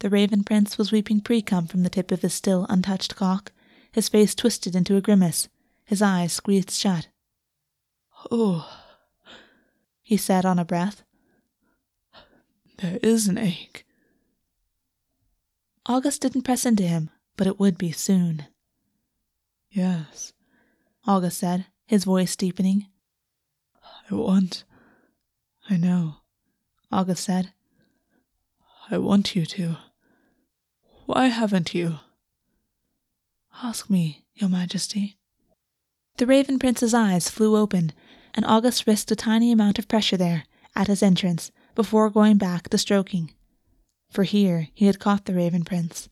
The 0.00 0.10
Raven 0.10 0.44
Prince 0.44 0.76
was 0.76 0.92
weeping 0.92 1.20
precum 1.20 1.68
from 1.68 1.82
the 1.82 1.90
tip 1.90 2.10
of 2.10 2.22
his 2.22 2.34
still 2.34 2.66
untouched 2.68 3.16
cock, 3.16 3.52
his 3.92 4.08
face 4.08 4.34
twisted 4.34 4.74
into 4.74 4.96
a 4.96 5.00
grimace, 5.00 5.48
his 5.84 6.02
eyes 6.02 6.32
squeezed 6.32 6.70
shut. 6.70 7.08
Oh, 8.30 8.68
he 10.02 10.16
said 10.16 10.44
on 10.44 10.58
a 10.58 10.64
breath. 10.64 11.02
There 12.78 12.98
is 13.02 13.26
an 13.26 13.38
ache. 13.38 13.86
August 15.86 16.22
didn't 16.22 16.42
press 16.42 16.66
into 16.66 16.82
him, 16.82 17.10
but 17.36 17.46
it 17.46 17.58
would 17.58 17.78
be 17.78 17.92
soon. 17.92 18.46
Yes, 19.70 20.32
August 21.06 21.38
said, 21.38 21.66
his 21.86 22.04
voice 22.04 22.36
deepening. 22.36 22.86
I 24.10 24.14
want. 24.14 24.64
I 25.68 25.76
know, 25.76 26.16
August 26.92 27.24
said. 27.24 27.52
I 28.90 28.98
want 28.98 29.34
you 29.34 29.44
to. 29.46 29.78
Why 31.06 31.26
haven't 31.26 31.74
you? 31.74 31.98
Ask 33.62 33.90
me, 33.90 34.24
Your 34.34 34.50
Majesty. 34.50 35.18
The 36.18 36.26
Raven 36.26 36.58
Prince's 36.58 36.94
eyes 36.94 37.28
flew 37.28 37.56
open, 37.56 37.92
and 38.34 38.44
August 38.44 38.86
risked 38.86 39.10
a 39.10 39.16
tiny 39.16 39.50
amount 39.50 39.78
of 39.78 39.88
pressure 39.88 40.16
there, 40.16 40.44
at 40.74 40.86
his 40.86 41.02
entrance, 41.02 41.50
before 41.74 42.10
going 42.10 42.36
back 42.36 42.68
to 42.68 42.78
stroking. 42.78 43.32
For 44.10 44.22
here 44.24 44.68
he 44.72 44.86
had 44.86 45.00
caught 45.00 45.24
the 45.24 45.34
Raven 45.34 45.64
Prince. 45.64 46.08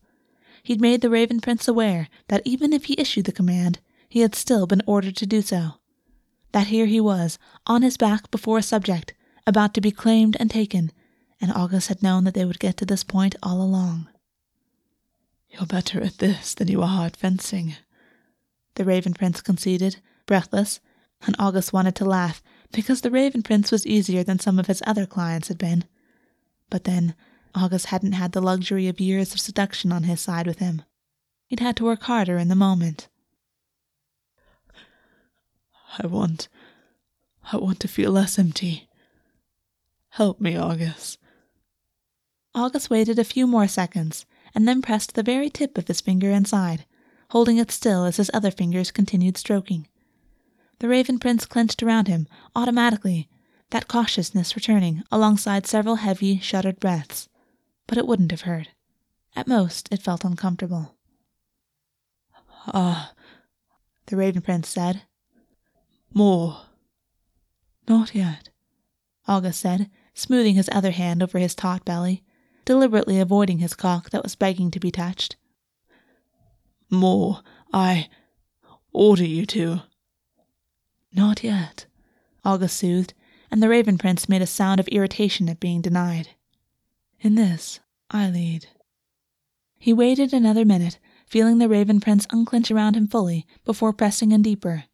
He'd 0.63 0.81
made 0.81 1.01
the 1.01 1.09
Raven 1.09 1.39
Prince 1.39 1.67
aware 1.67 2.09
that 2.27 2.41
even 2.45 2.73
if 2.73 2.85
he 2.85 2.99
issued 2.99 3.25
the 3.25 3.31
command, 3.31 3.79
he 4.09 4.19
had 4.19 4.35
still 4.35 4.67
been 4.67 4.81
ordered 4.85 5.15
to 5.17 5.25
do 5.25 5.41
so. 5.41 5.75
That 6.55 6.67
here 6.67 6.85
he 6.85 7.01
was, 7.01 7.37
on 7.67 7.81
his 7.81 7.97
back 7.97 8.31
before 8.31 8.59
a 8.59 8.63
subject, 8.63 9.13
about 9.45 9.73
to 9.73 9.81
be 9.81 9.91
claimed 9.91 10.37
and 10.39 10.49
taken, 10.49 10.93
and 11.41 11.51
August 11.51 11.89
had 11.89 12.01
known 12.01 12.23
that 12.23 12.33
they 12.33 12.45
would 12.45 12.59
get 12.59 12.77
to 12.77 12.85
this 12.85 13.03
point 13.03 13.35
all 13.43 13.61
along. 13.61 14.07
You're 15.49 15.65
better 15.65 16.01
at 16.01 16.19
this 16.19 16.53
than 16.53 16.69
you 16.69 16.81
are 16.81 17.07
at 17.07 17.17
fencing, 17.17 17.75
the 18.75 18.85
Raven 18.85 19.13
Prince 19.13 19.41
conceded, 19.41 19.97
breathless, 20.25 20.79
and 21.27 21.35
August 21.37 21.73
wanted 21.73 21.93
to 21.97 22.05
laugh 22.05 22.41
because 22.71 23.01
the 23.01 23.11
Raven 23.11 23.43
Prince 23.43 23.69
was 23.69 23.85
easier 23.85 24.23
than 24.23 24.39
some 24.39 24.57
of 24.57 24.67
his 24.67 24.81
other 24.87 25.05
clients 25.05 25.49
had 25.49 25.57
been. 25.57 25.83
But 26.69 26.85
then, 26.85 27.15
August 27.53 27.87
hadn't 27.87 28.13
had 28.13 28.31
the 28.31 28.39
luxury 28.39 28.87
of 28.87 29.01
years 29.01 29.33
of 29.33 29.41
seduction 29.41 29.91
on 29.91 30.03
his 30.03 30.21
side 30.21 30.47
with 30.47 30.59
him. 30.59 30.83
He'd 31.47 31.59
had 31.59 31.75
to 31.75 31.83
work 31.83 32.03
harder 32.03 32.37
in 32.37 32.47
the 32.47 32.55
moment. 32.55 33.09
I 35.99 36.07
want. 36.07 36.47
I 37.51 37.57
want 37.57 37.79
to 37.81 37.87
feel 37.87 38.11
less 38.11 38.39
empty. 38.39 38.89
Help 40.09 40.39
me, 40.41 40.55
August. 40.55 41.17
August 42.53 42.89
waited 42.89 43.19
a 43.19 43.23
few 43.23 43.45
more 43.45 43.67
seconds 43.67 44.25
and 44.53 44.67
then 44.67 44.81
pressed 44.81 45.13
the 45.13 45.23
very 45.23 45.49
tip 45.49 45.77
of 45.77 45.87
his 45.87 46.01
finger 46.01 46.31
inside, 46.31 46.85
holding 47.29 47.57
it 47.57 47.71
still 47.71 48.05
as 48.05 48.17
his 48.17 48.31
other 48.33 48.51
fingers 48.51 48.91
continued 48.91 49.37
stroking. 49.37 49.87
The 50.79 50.87
Raven 50.87 51.19
Prince 51.19 51.45
clenched 51.45 51.83
around 51.83 52.07
him, 52.07 52.27
automatically, 52.55 53.29
that 53.71 53.87
cautiousness 53.87 54.55
returning 54.55 55.03
alongside 55.11 55.67
several 55.67 55.95
heavy, 55.95 56.39
shuddered 56.39 56.79
breaths. 56.79 57.27
But 57.87 57.97
it 57.97 58.07
wouldn't 58.07 58.31
have 58.31 58.41
hurt. 58.41 58.69
At 59.35 59.47
most, 59.47 59.89
it 59.91 60.01
felt 60.01 60.23
uncomfortable. 60.23 60.95
Ah, 62.67 63.13
the 64.07 64.15
Raven 64.15 64.41
Prince 64.41 64.69
said. 64.69 65.01
More. 66.13 66.61
Not 67.87 68.15
yet, 68.15 68.49
August 69.27 69.59
said, 69.59 69.89
smoothing 70.13 70.55
his 70.55 70.69
other 70.71 70.91
hand 70.91 71.21
over 71.21 71.39
his 71.39 71.55
taut 71.55 71.85
belly, 71.85 72.23
deliberately 72.63 73.19
avoiding 73.19 73.59
his 73.59 73.73
cock 73.73 74.09
that 74.09 74.23
was 74.23 74.35
begging 74.35 74.71
to 74.71 74.79
be 74.79 74.91
touched. 74.91 75.35
More. 76.89 77.41
I 77.73 78.09
order 78.93 79.25
you 79.25 79.45
to. 79.47 79.81
Not 81.13 81.43
yet, 81.43 81.85
August 82.45 82.77
soothed, 82.77 83.13
and 83.51 83.61
the 83.61 83.69
Raven 83.69 83.97
Prince 83.97 84.29
made 84.29 84.41
a 84.41 84.47
sound 84.47 84.79
of 84.79 84.87
irritation 84.87 85.49
at 85.49 85.59
being 85.59 85.81
denied. 85.81 86.29
In 87.19 87.35
this, 87.35 87.79
I 88.09 88.29
lead. 88.29 88.67
He 89.77 89.93
waited 89.93 90.33
another 90.33 90.63
minute, 90.65 90.99
feeling 91.27 91.57
the 91.57 91.69
Raven 91.69 91.99
Prince 91.99 92.27
unclench 92.31 92.71
around 92.71 92.95
him 92.95 93.07
fully 93.07 93.45
before 93.65 93.93
pressing 93.93 94.31
in 94.31 94.41
deeper. 94.41 94.85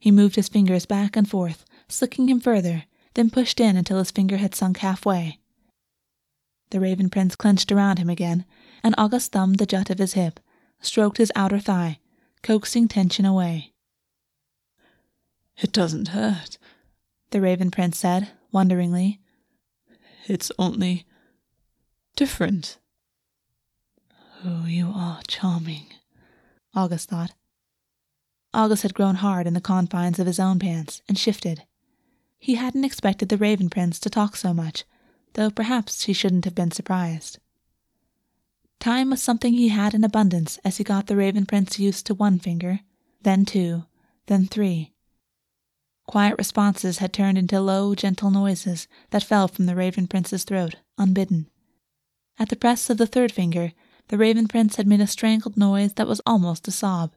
He 0.00 0.10
moved 0.10 0.36
his 0.36 0.48
fingers 0.48 0.86
back 0.86 1.14
and 1.14 1.28
forth, 1.28 1.64
slicking 1.86 2.28
him 2.28 2.40
further, 2.40 2.84
then 3.14 3.30
pushed 3.30 3.60
in 3.60 3.76
until 3.76 3.98
his 3.98 4.10
finger 4.10 4.38
had 4.38 4.54
sunk 4.54 4.78
halfway. 4.78 5.38
The 6.70 6.80
Raven 6.80 7.10
Prince 7.10 7.36
clenched 7.36 7.70
around 7.70 7.98
him 7.98 8.08
again, 8.08 8.46
and 8.82 8.94
August 8.96 9.32
thumbed 9.32 9.58
the 9.58 9.66
jut 9.66 9.90
of 9.90 9.98
his 9.98 10.14
hip, 10.14 10.40
stroked 10.80 11.18
his 11.18 11.30
outer 11.36 11.58
thigh, 11.58 11.98
coaxing 12.42 12.88
tension 12.88 13.26
away. 13.26 13.74
It 15.58 15.70
doesn't 15.70 16.08
hurt, 16.08 16.56
the 17.30 17.40
Raven 17.40 17.70
Prince 17.70 17.98
said, 17.98 18.30
wonderingly. 18.50 19.20
It's 20.26 20.50
only 20.58 21.04
different. 22.16 22.78
Oh, 24.44 24.64
you 24.66 24.90
are 24.94 25.20
charming, 25.28 25.88
August 26.74 27.10
thought. 27.10 27.32
August 28.52 28.82
had 28.82 28.94
grown 28.94 29.16
hard 29.16 29.46
in 29.46 29.54
the 29.54 29.60
confines 29.60 30.18
of 30.18 30.26
his 30.26 30.40
own 30.40 30.58
pants 30.58 31.02
and 31.08 31.18
shifted. 31.18 31.64
He 32.38 32.56
hadn't 32.56 32.84
expected 32.84 33.28
the 33.28 33.36
Raven 33.36 33.70
Prince 33.70 33.98
to 34.00 34.10
talk 34.10 34.34
so 34.34 34.52
much, 34.52 34.84
though 35.34 35.50
perhaps 35.50 36.04
he 36.04 36.12
shouldn't 36.12 36.44
have 36.44 36.54
been 36.54 36.70
surprised. 36.70 37.38
Time 38.80 39.10
was 39.10 39.22
something 39.22 39.52
he 39.52 39.68
had 39.68 39.94
in 39.94 40.02
abundance 40.02 40.58
as 40.64 40.78
he 40.78 40.84
got 40.84 41.06
the 41.06 41.16
Raven 41.16 41.46
Prince 41.46 41.78
used 41.78 42.06
to 42.06 42.14
one 42.14 42.38
finger, 42.38 42.80
then 43.22 43.44
two, 43.44 43.84
then 44.26 44.46
three. 44.46 44.94
Quiet 46.06 46.36
responses 46.38 46.98
had 46.98 47.12
turned 47.12 47.38
into 47.38 47.60
low, 47.60 47.94
gentle 47.94 48.30
noises 48.30 48.88
that 49.10 49.22
fell 49.22 49.46
from 49.46 49.66
the 49.66 49.76
Raven 49.76 50.08
Prince's 50.08 50.44
throat, 50.44 50.76
unbidden. 50.98 51.46
At 52.38 52.48
the 52.48 52.56
press 52.56 52.90
of 52.90 52.96
the 52.96 53.06
third 53.06 53.30
finger, 53.30 53.72
the 54.08 54.18
Raven 54.18 54.48
Prince 54.48 54.76
had 54.76 54.88
made 54.88 55.00
a 55.00 55.06
strangled 55.06 55.56
noise 55.56 55.92
that 55.92 56.08
was 56.08 56.20
almost 56.26 56.66
a 56.66 56.72
sob, 56.72 57.12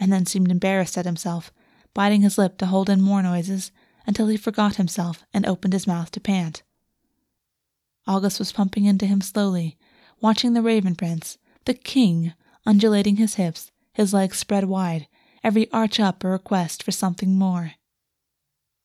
and 0.00 0.12
then 0.12 0.26
seemed 0.26 0.50
embarrassed 0.50 0.96
at 0.96 1.06
himself, 1.06 1.52
biting 1.94 2.22
his 2.22 2.38
lip 2.38 2.58
to 2.58 2.66
hold 2.66 2.88
in 2.88 3.00
more 3.00 3.22
noises 3.22 3.72
until 4.06 4.28
he 4.28 4.36
forgot 4.36 4.76
himself 4.76 5.24
and 5.34 5.46
opened 5.46 5.72
his 5.72 5.86
mouth 5.86 6.10
to 6.10 6.20
pant. 6.20 6.62
August 8.06 8.38
was 8.38 8.52
pumping 8.52 8.86
into 8.86 9.06
him 9.06 9.20
slowly, 9.20 9.76
watching 10.20 10.54
the 10.54 10.62
Raven 10.62 10.94
Prince, 10.94 11.36
the 11.66 11.74
king, 11.74 12.32
undulating 12.64 13.16
his 13.16 13.34
hips, 13.34 13.70
his 13.92 14.14
legs 14.14 14.38
spread 14.38 14.64
wide, 14.64 15.06
every 15.44 15.70
arch 15.72 16.00
up 16.00 16.24
a 16.24 16.28
request 16.28 16.82
for 16.82 16.90
something 16.90 17.36
more. 17.36 17.72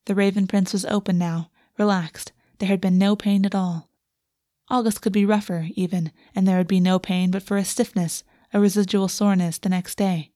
The 0.05 0.15
Raven 0.15 0.47
Prince 0.47 0.73
was 0.73 0.85
open 0.85 1.17
now, 1.17 1.49
relaxed. 1.77 2.33
There 2.59 2.67
had 2.67 2.81
been 2.81 2.97
no 2.97 3.15
pain 3.15 3.45
at 3.45 3.55
all. 3.55 3.89
August 4.69 5.01
could 5.01 5.13
be 5.13 5.25
rougher, 5.25 5.69
even, 5.75 6.11
and 6.35 6.45
there 6.45 6.57
would 6.57 6.67
be 6.67 6.81
no 6.81 6.99
pain 6.99 7.31
but 7.31 7.43
for 7.43 7.55
a 7.55 7.63
stiffness, 7.63 8.23
a 8.53 8.59
residual 8.59 9.07
soreness 9.07 9.57
the 9.57 9.69
next 9.69 9.95
day. 9.95 10.32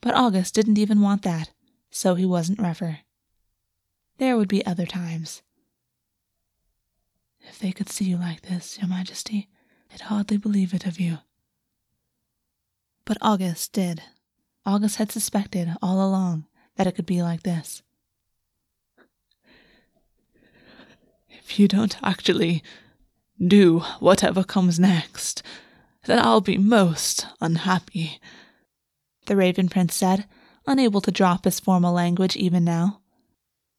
But 0.00 0.14
August 0.14 0.54
didn't 0.54 0.78
even 0.78 1.00
want 1.00 1.22
that, 1.22 1.50
so 1.90 2.14
he 2.14 2.26
wasn't 2.26 2.60
rougher. 2.60 3.00
There 4.18 4.36
would 4.36 4.48
be 4.48 4.64
other 4.64 4.86
times. 4.86 5.42
If 7.48 7.58
they 7.58 7.72
could 7.72 7.88
see 7.88 8.06
you 8.06 8.16
like 8.16 8.42
this, 8.42 8.78
Your 8.78 8.88
Majesty, 8.88 9.48
I'd 9.92 10.02
hardly 10.02 10.36
believe 10.36 10.74
it 10.74 10.86
of 10.86 10.98
you. 10.98 11.18
But 13.04 13.18
August 13.22 13.72
did. 13.72 14.02
August 14.64 14.96
had 14.96 15.12
suspected 15.12 15.76
all 15.80 16.04
along 16.04 16.46
that 16.76 16.86
it 16.86 16.92
could 16.92 17.06
be 17.06 17.22
like 17.22 17.44
this. 17.44 17.82
If 21.28 21.58
you 21.58 21.68
don't 21.68 21.96
actually 22.02 22.62
do 23.38 23.80
whatever 24.00 24.42
comes 24.42 24.80
next, 24.80 25.42
then 26.06 26.18
I'll 26.18 26.40
be 26.40 26.58
most 26.58 27.26
unhappy, 27.40 28.20
the 29.26 29.36
Raven 29.36 29.68
Prince 29.68 29.94
said, 29.94 30.26
unable 30.66 31.00
to 31.00 31.10
drop 31.10 31.44
his 31.44 31.60
formal 31.60 31.92
language 31.92 32.36
even 32.36 32.64
now. 32.64 33.00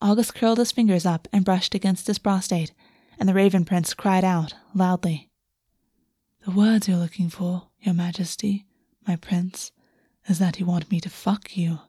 August 0.01 0.35
curled 0.35 0.59
his 0.59 0.71
fingers 0.71 1.05
up 1.05 1.27
and 1.33 1.43
brushed 1.43 1.73
against 1.75 2.07
his 2.07 2.19
prostate, 2.19 2.71
and 3.19 3.27
the 3.27 3.33
Raven 3.33 3.65
Prince 3.65 3.93
cried 3.93 4.23
out 4.23 4.53
loudly. 4.73 5.29
The 6.45 6.51
words 6.51 6.87
you're 6.87 6.97
looking 6.97 7.29
for, 7.29 7.67
Your 7.79 7.93
Majesty, 7.93 8.65
my 9.07 9.15
prince, 9.15 9.71
is 10.27 10.39
that 10.39 10.59
you 10.59 10.65
want 10.65 10.89
me 10.91 10.99
to 11.01 11.09
fuck 11.09 11.57
you. 11.57 11.79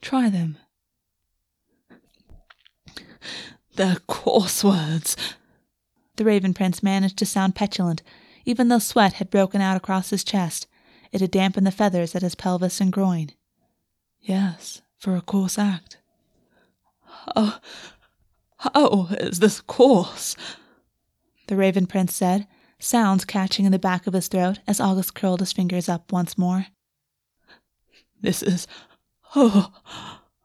Try 0.00 0.30
them. 0.30 0.56
They're 3.76 3.98
coarse 4.06 4.64
words, 4.64 5.16
the 6.16 6.24
Raven 6.24 6.52
Prince 6.52 6.82
managed 6.82 7.16
to 7.18 7.26
sound 7.26 7.54
petulant, 7.54 8.02
even 8.44 8.68
though 8.68 8.78
sweat 8.78 9.14
had 9.14 9.30
broken 9.30 9.60
out 9.60 9.76
across 9.76 10.10
his 10.10 10.22
chest. 10.22 10.66
It 11.12 11.20
had 11.20 11.30
dampened 11.30 11.66
the 11.66 11.72
feathers 11.72 12.14
at 12.14 12.22
his 12.22 12.34
pelvis 12.34 12.80
and 12.80 12.92
groin. 12.92 13.30
Yes, 14.20 14.82
for 14.98 15.16
a 15.16 15.20
coarse 15.20 15.58
act. 15.58 15.98
How, 17.34 17.60
how 18.58 19.08
is 19.18 19.40
this 19.40 19.60
coarse? 19.60 20.36
The 21.48 21.56
Raven 21.56 21.86
Prince 21.86 22.14
said, 22.14 22.46
sounds 22.78 23.24
catching 23.24 23.64
in 23.64 23.72
the 23.72 23.78
back 23.78 24.06
of 24.06 24.14
his 24.14 24.28
throat 24.28 24.60
as 24.66 24.80
August 24.80 25.14
curled 25.14 25.40
his 25.40 25.52
fingers 25.52 25.88
up 25.88 26.12
once 26.12 26.38
more. 26.38 26.66
This 28.20 28.42
is. 28.42 28.66
Oh, 29.34 29.72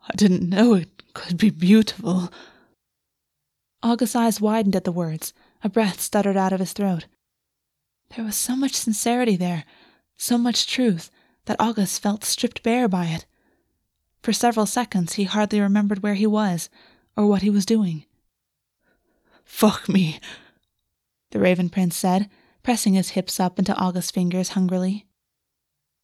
I 0.07 0.15
didn't 0.15 0.49
know 0.49 0.75
it 0.75 1.03
could 1.13 1.37
be 1.37 1.49
beautiful. 1.49 2.31
August's 3.83 4.15
eyes 4.15 4.41
widened 4.41 4.75
at 4.75 4.83
the 4.83 4.91
words. 4.91 5.33
A 5.63 5.69
breath 5.69 5.99
stuttered 5.99 6.37
out 6.37 6.53
of 6.53 6.59
his 6.59 6.73
throat. 6.73 7.05
There 8.15 8.25
was 8.25 8.35
so 8.35 8.55
much 8.55 8.73
sincerity 8.73 9.35
there, 9.35 9.65
so 10.17 10.37
much 10.37 10.67
truth, 10.67 11.11
that 11.45 11.59
August 11.59 12.01
felt 12.01 12.23
stripped 12.23 12.63
bare 12.63 12.87
by 12.87 13.05
it. 13.05 13.25
For 14.21 14.33
several 14.33 14.65
seconds 14.65 15.13
he 15.13 15.25
hardly 15.25 15.59
remembered 15.59 16.01
where 16.01 16.15
he 16.15 16.27
was 16.27 16.69
or 17.15 17.27
what 17.27 17.41
he 17.41 17.49
was 17.49 17.65
doing. 17.65 18.05
Fuck 19.43 19.87
me, 19.87 20.19
the 21.31 21.39
Raven 21.39 21.69
Prince 21.69 21.95
said, 21.95 22.29
pressing 22.63 22.95
his 22.95 23.09
hips 23.09 23.39
up 23.39 23.59
into 23.59 23.75
August's 23.75 24.11
fingers 24.11 24.49
hungrily. 24.49 25.05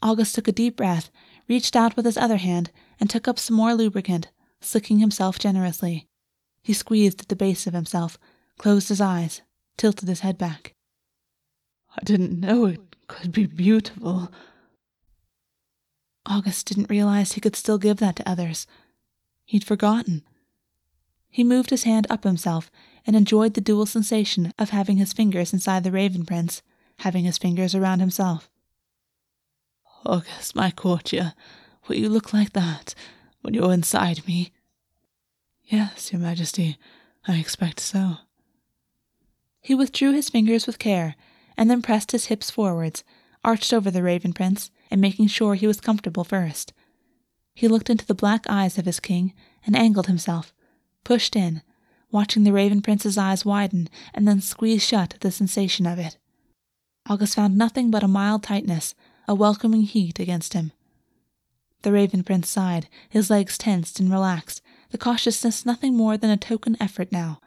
August 0.01 0.35
took 0.35 0.47
a 0.47 0.51
deep 0.51 0.77
breath, 0.77 1.09
reached 1.47 1.75
out 1.75 1.95
with 1.95 2.05
his 2.05 2.17
other 2.17 2.37
hand, 2.37 2.71
and 2.99 3.09
took 3.09 3.27
up 3.27 3.39
some 3.39 3.55
more 3.55 3.73
lubricant, 3.73 4.29
slicking 4.61 4.99
himself 4.99 5.39
generously. 5.39 6.07
He 6.63 6.73
squeezed 6.73 7.21
at 7.21 7.27
the 7.29 7.35
base 7.35 7.65
of 7.65 7.73
himself, 7.73 8.17
closed 8.57 8.89
his 8.89 9.01
eyes, 9.01 9.41
tilted 9.77 10.07
his 10.07 10.19
head 10.19 10.37
back. 10.37 10.75
I 11.97 12.03
didn't 12.03 12.39
know 12.39 12.65
it 12.65 12.90
could 13.11 13.31
be 13.31 13.45
beautiful. 13.45 14.31
August 16.25 16.67
didn't 16.67 16.89
realize 16.89 17.33
he 17.33 17.41
could 17.41 17.55
still 17.55 17.77
give 17.77 17.97
that 17.97 18.15
to 18.15 18.29
others. 18.29 18.65
He'd 19.43 19.65
forgotten. 19.65 20.23
He 21.29 21.43
moved 21.43 21.71
his 21.71 21.83
hand 21.83 22.07
up 22.09 22.23
himself 22.23 22.71
and 23.05 23.15
enjoyed 23.15 23.53
the 23.53 23.61
dual 23.61 23.85
sensation 23.85 24.53
of 24.57 24.69
having 24.69 24.97
his 24.97 25.13
fingers 25.13 25.51
inside 25.51 25.83
the 25.83 25.91
Raven 25.91 26.25
Prince, 26.25 26.61
having 26.99 27.25
his 27.25 27.37
fingers 27.37 27.75
around 27.75 27.99
himself. 27.99 28.49
August, 30.05 30.55
my 30.55 30.71
courtier, 30.71 31.33
will 31.87 31.97
you 31.97 32.09
look 32.09 32.33
like 32.33 32.53
that 32.53 32.95
when 33.41 33.53
you're 33.53 33.73
inside 33.73 34.25
me? 34.25 34.51
Yes, 35.65 36.13
your 36.13 36.21
majesty, 36.21 36.77
I 37.27 37.37
expect 37.37 37.79
so. 37.79 38.17
He 39.59 39.75
withdrew 39.75 40.13
his 40.13 40.29
fingers 40.29 40.65
with 40.65 40.79
care, 40.79 41.15
and 41.57 41.69
then 41.69 41.81
pressed 41.81 42.11
his 42.11 42.25
hips 42.25 42.49
forwards, 42.49 43.03
arched 43.43 43.73
over 43.73 43.89
the 43.89 44.03
Raven 44.03 44.33
Prince, 44.33 44.71
and 44.89 45.01
making 45.01 45.27
sure 45.27 45.55
he 45.55 45.67
was 45.67 45.81
comfortable 45.81 46.23
first. 46.23 46.73
He 47.53 47.67
looked 47.67 47.89
into 47.89 48.05
the 48.05 48.15
black 48.15 48.45
eyes 48.49 48.77
of 48.77 48.85
his 48.85 48.99
king 48.99 49.33
and 49.65 49.75
angled 49.75 50.07
himself, 50.07 50.53
pushed 51.03 51.35
in, 51.35 51.61
watching 52.11 52.43
the 52.43 52.53
Raven 52.53 52.81
Prince's 52.81 53.17
eyes 53.17 53.45
widen 53.45 53.89
and 54.13 54.27
then 54.27 54.41
squeeze 54.41 54.83
shut 54.83 55.13
at 55.13 55.21
the 55.21 55.31
sensation 55.31 55.85
of 55.85 55.99
it. 55.99 56.17
August 57.07 57.35
found 57.35 57.57
nothing 57.57 57.89
but 57.89 58.03
a 58.03 58.07
mild 58.07 58.43
tightness, 58.43 58.95
a 59.27 59.35
welcoming 59.35 59.83
heat 59.83 60.19
against 60.19 60.53
him. 60.53 60.71
The 61.83 61.91
Raven 61.91 62.23
Prince 62.23 62.49
sighed, 62.49 62.87
his 63.09 63.29
legs 63.29 63.57
tensed 63.57 63.99
and 63.99 64.11
relaxed, 64.11 64.61
the 64.91 64.97
cautiousness 64.97 65.65
nothing 65.65 65.95
more 65.95 66.15
than 66.17 66.29
a 66.29 66.37
token 66.37 66.77
effort 66.79 67.11
now. 67.11 67.41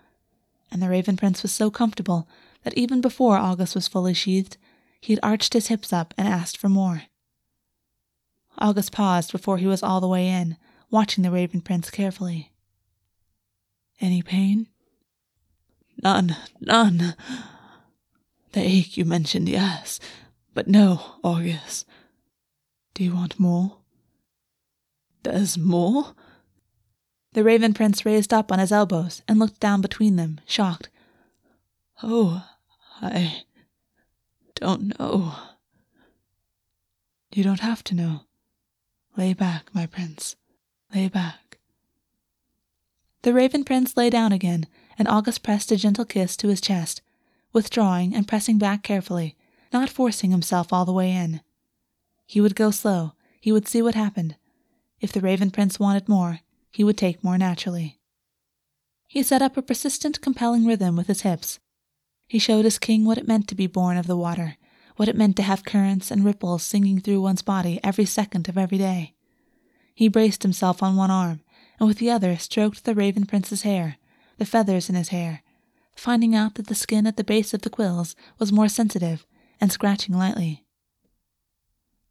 And 0.73 0.83
the 0.83 0.89
Raven 0.89 1.17
Prince 1.17 1.43
was 1.43 1.53
so 1.53 1.71
comfortable 1.71 2.27
that 2.65 2.75
even 2.75 3.01
before 3.01 3.37
August 3.37 3.75
was 3.75 3.89
fully 3.89 4.15
sheathed, 4.15 4.57
he 5.01 5.13
had 5.13 5.21
arched 5.23 5.53
his 5.53 5.69
hips 5.69 5.93
up 5.93 6.13
and 6.19 6.27
asked 6.27 6.57
for 6.57 6.69
more. 6.69 7.03
August 8.59 8.93
paused 8.93 9.33
before 9.33 9.59
he 9.59 9.67
was 9.67 9.83
all 9.83 10.01
the 10.01 10.09
way 10.09 10.29
in, 10.29 10.57
watching 10.91 11.23
the 11.23 11.31
Raven 11.31 11.61
Prince 11.61 11.91
carefully. 11.91 12.53
Any 14.01 14.23
pain? 14.23 14.69
None, 16.03 16.37
none. 16.61 17.15
The 18.53 18.61
ache 18.61 18.97
you 18.97 19.05
mentioned, 19.05 19.49
yes, 19.49 20.01
but 20.55 20.69
no, 20.69 21.17
August. 21.23 21.87
Do 22.95 23.05
you 23.05 23.15
want 23.15 23.41
more? 23.41 23.79
There's 25.25 25.59
more? 25.59 26.15
The 27.33 27.43
Raven 27.43 27.75
Prince 27.75 28.07
raised 28.07 28.33
up 28.33 28.53
on 28.53 28.61
his 28.61 28.71
elbows 28.71 29.23
and 29.27 29.39
looked 29.39 29.59
down 29.59 29.81
between 29.81 30.17
them, 30.17 30.41
shocked. 30.47 30.89
Oh, 32.03 32.45
I 33.05 33.45
don't 34.55 34.99
know. 34.99 35.35
You 37.35 37.45
don't 37.45 37.61
have 37.61 37.85
to 37.85 37.95
know. 37.95 38.23
Lay 39.17 39.35
back, 39.35 39.69
my 39.75 39.85
prince. 39.85 40.37
Lay 40.95 41.09
back. 41.09 41.59
The 43.23 43.35
Raven 43.35 43.63
Prince 43.63 43.97
lay 43.97 44.09
down 44.09 44.33
again, 44.33 44.67
and 44.99 45.07
August 45.07 45.43
pressed 45.43 45.71
a 45.71 45.77
gentle 45.77 46.07
kiss 46.07 46.35
to 46.39 46.49
his 46.49 46.63
chest, 46.63 47.03
withdrawing 47.53 48.15
and 48.15 48.27
pressing 48.27 48.57
back 48.57 48.83
carefully, 48.83 49.37
not 49.73 49.91
forcing 49.91 50.31
himself 50.31 50.73
all 50.73 50.87
the 50.87 50.93
way 50.93 51.11
in. 51.11 51.43
He 52.27 52.41
would 52.41 52.57
go 52.57 52.71
slow, 52.71 53.13
he 53.39 53.53
would 53.53 53.69
see 53.69 53.83
what 53.83 53.95
happened. 53.95 54.37
If 55.01 55.13
the 55.13 55.21
Raven 55.21 55.51
Prince 55.51 55.79
wanted 55.79 56.09
more, 56.09 56.41
he 56.71 56.85
would 56.85 56.97
take 56.97 57.23
more 57.23 57.37
naturally. 57.37 57.99
He 59.09 59.23
set 59.23 59.43
up 59.43 59.57
a 59.59 59.63
persistent, 59.63 60.23
compelling 60.23 60.65
rhythm 60.65 60.97
with 60.97 61.09
his 61.09 61.21
hips. 61.21 61.61
He 62.35 62.41
showed 62.41 62.65
his 62.65 62.81
king 62.81 63.05
what 63.05 63.17
it 63.17 63.29
meant 63.29 63.47
to 63.47 63.55
be 63.55 63.69
born 63.69 63.97
of 63.97 64.09
the 64.09 64.17
water, 64.17 64.57
what 64.97 65.07
it 65.07 65.15
meant 65.15 65.37
to 65.37 65.43
have 65.45 65.65
currents 65.65 66.11
and 66.11 66.25
ripples 66.25 66.65
singing 66.65 66.99
through 66.99 67.21
one's 67.21 67.43
body 67.43 67.79
every 67.85 68.07
second 68.07 68.49
of 68.49 68.59
every 68.59 68.77
day. 68.77 69.15
He 69.95 70.09
braced 70.09 70.43
himself 70.43 70.83
on 70.83 70.97
one 70.97 71.13
arm, 71.13 71.43
and 71.79 71.87
with 71.87 71.99
the 71.99 72.11
other 72.11 72.37
stroked 72.37 72.83
the 72.83 72.95
Raven 72.97 73.25
Prince's 73.25 73.63
hair, 73.63 73.99
the 74.39 74.45
feathers 74.45 74.89
in 74.89 74.97
his 74.97 75.11
hair, 75.11 75.45
finding 75.95 76.35
out 76.35 76.57
that 76.57 76.67
the 76.67 76.75
skin 76.75 77.07
at 77.07 77.17
the 77.17 77.23
base 77.23 77.55
of 77.55 77.63
the 77.63 77.71
quills 77.71 78.17
was 78.41 78.51
more 78.51 78.69
sensitive, 78.69 79.25
and 79.61 79.71
scratching 79.71 80.19
lightly. 80.19 80.65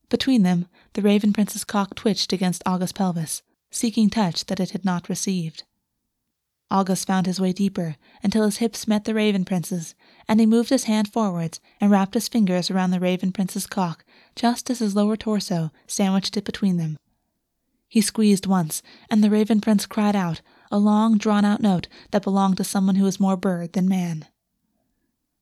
Between 0.07 0.43
them, 0.43 0.67
the 0.93 1.01
Raven 1.01 1.33
Prince's 1.33 1.65
cock 1.65 1.95
twitched 1.95 2.31
against 2.31 2.63
August's 2.65 2.93
pelvis, 2.93 3.41
seeking 3.71 4.09
touch 4.09 4.45
that 4.45 4.61
it 4.61 4.69
had 4.69 4.85
not 4.85 5.09
received. 5.09 5.63
August 6.73 7.05
found 7.05 7.27
his 7.27 7.39
way 7.39 7.53
deeper 7.53 7.97
until 8.23 8.45
his 8.45 8.57
hips 8.57 8.87
met 8.87 9.05
the 9.05 9.13
Raven 9.13 9.45
Prince's, 9.45 9.93
and 10.27 10.39
he 10.39 10.45
moved 10.47 10.71
his 10.71 10.85
hand 10.85 11.07
forwards 11.07 11.61
and 11.79 11.91
wrapped 11.91 12.15
his 12.15 12.27
fingers 12.27 12.71
around 12.71 12.89
the 12.89 12.99
Raven 12.99 13.31
Prince's 13.31 13.67
cock 13.67 14.03
just 14.35 14.71
as 14.71 14.79
his 14.79 14.95
lower 14.95 15.15
torso 15.15 15.71
sandwiched 15.85 16.35
it 16.35 16.45
between 16.45 16.77
them. 16.77 16.97
He 17.87 18.01
squeezed 18.01 18.47
once, 18.47 18.81
and 19.07 19.23
the 19.23 19.29
Raven 19.29 19.61
Prince 19.61 19.85
cried 19.85 20.15
out, 20.15 20.41
a 20.71 20.79
long, 20.79 21.19
drawn 21.19 21.45
out 21.45 21.61
note 21.61 21.87
that 22.09 22.23
belonged 22.23 22.57
to 22.57 22.63
someone 22.63 22.95
who 22.95 23.03
was 23.05 23.19
more 23.19 23.37
bird 23.37 23.73
than 23.73 23.87
man. 23.87 24.25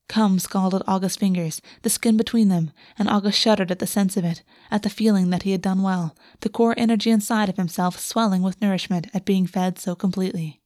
Come, 0.08 0.38
scalded 0.38 0.82
August's 0.86 1.16
fingers, 1.16 1.62
the 1.80 1.88
skin 1.88 2.18
between 2.18 2.48
them, 2.48 2.72
and 2.98 3.08
August 3.08 3.38
shuddered 3.38 3.70
at 3.70 3.78
the 3.78 3.86
sense 3.86 4.18
of 4.18 4.24
it, 4.26 4.42
at 4.70 4.82
the 4.82 4.90
feeling 4.90 5.30
that 5.30 5.44
he 5.44 5.52
had 5.52 5.62
done 5.62 5.80
well, 5.80 6.14
the 6.40 6.50
core 6.50 6.74
energy 6.76 7.08
inside 7.08 7.48
of 7.48 7.56
himself 7.56 7.98
swelling 7.98 8.42
with 8.42 8.60
nourishment 8.60 9.06
at 9.14 9.24
being 9.24 9.46
fed 9.46 9.78
so 9.78 9.94
completely. 9.94 10.61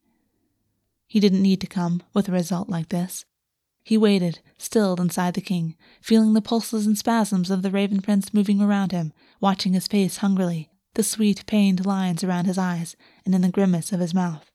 He 1.16 1.20
didn't 1.20 1.40
need 1.40 1.62
to 1.62 1.66
come 1.66 2.02
with 2.12 2.28
a 2.28 2.32
result 2.32 2.68
like 2.68 2.90
this. 2.90 3.24
He 3.82 3.96
waited, 3.96 4.40
stilled 4.58 5.00
inside 5.00 5.32
the 5.32 5.40
king, 5.40 5.74
feeling 6.02 6.34
the 6.34 6.42
pulses 6.42 6.86
and 6.86 6.98
spasms 6.98 7.50
of 7.50 7.62
the 7.62 7.70
Raven 7.70 8.02
Prince 8.02 8.34
moving 8.34 8.60
around 8.60 8.92
him, 8.92 9.14
watching 9.40 9.72
his 9.72 9.86
face 9.86 10.18
hungrily, 10.18 10.68
the 10.92 11.02
sweet, 11.02 11.46
pained 11.46 11.86
lines 11.86 12.22
around 12.22 12.44
his 12.44 12.58
eyes 12.58 12.96
and 13.24 13.34
in 13.34 13.40
the 13.40 13.48
grimace 13.48 13.92
of 13.92 14.00
his 14.00 14.12
mouth. 14.12 14.50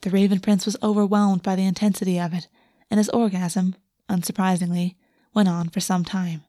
The 0.00 0.08
Raven 0.08 0.40
Prince 0.40 0.64
was 0.64 0.78
overwhelmed 0.82 1.42
by 1.42 1.54
the 1.56 1.66
intensity 1.66 2.18
of 2.18 2.32
it, 2.32 2.48
and 2.90 2.96
his 2.96 3.10
orgasm, 3.10 3.76
unsurprisingly, 4.08 4.96
went 5.34 5.50
on 5.50 5.68
for 5.68 5.80
some 5.80 6.06
time. 6.06 6.44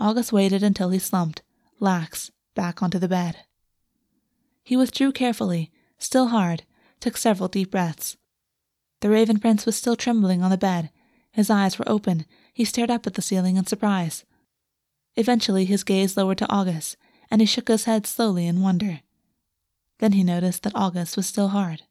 August 0.00 0.32
waited 0.32 0.64
until 0.64 0.90
he 0.90 0.98
slumped, 0.98 1.42
lax, 1.78 2.32
back 2.56 2.82
onto 2.82 2.98
the 2.98 3.06
bed. 3.06 3.36
He 4.64 4.76
withdrew 4.76 5.12
carefully, 5.12 5.70
still 5.98 6.26
hard, 6.26 6.64
took 7.00 7.16
several 7.16 7.48
deep 7.48 7.70
breaths. 7.70 8.16
The 9.00 9.10
Raven 9.10 9.38
Prince 9.38 9.66
was 9.66 9.76
still 9.76 9.96
trembling 9.96 10.42
on 10.42 10.50
the 10.50 10.58
bed. 10.58 10.90
His 11.32 11.50
eyes 11.50 11.78
were 11.78 11.88
open. 11.88 12.26
He 12.52 12.64
stared 12.64 12.90
up 12.90 13.06
at 13.06 13.14
the 13.14 13.22
ceiling 13.22 13.56
in 13.56 13.66
surprise. 13.66 14.24
Eventually, 15.16 15.64
his 15.64 15.84
gaze 15.84 16.16
lowered 16.16 16.38
to 16.38 16.50
August, 16.50 16.96
and 17.30 17.40
he 17.40 17.46
shook 17.46 17.68
his 17.68 17.84
head 17.84 18.06
slowly 18.06 18.46
in 18.46 18.60
wonder. 18.60 19.00
Then 19.98 20.12
he 20.12 20.24
noticed 20.24 20.62
that 20.62 20.74
August 20.74 21.16
was 21.16 21.26
still 21.26 21.48
hard. 21.48 21.82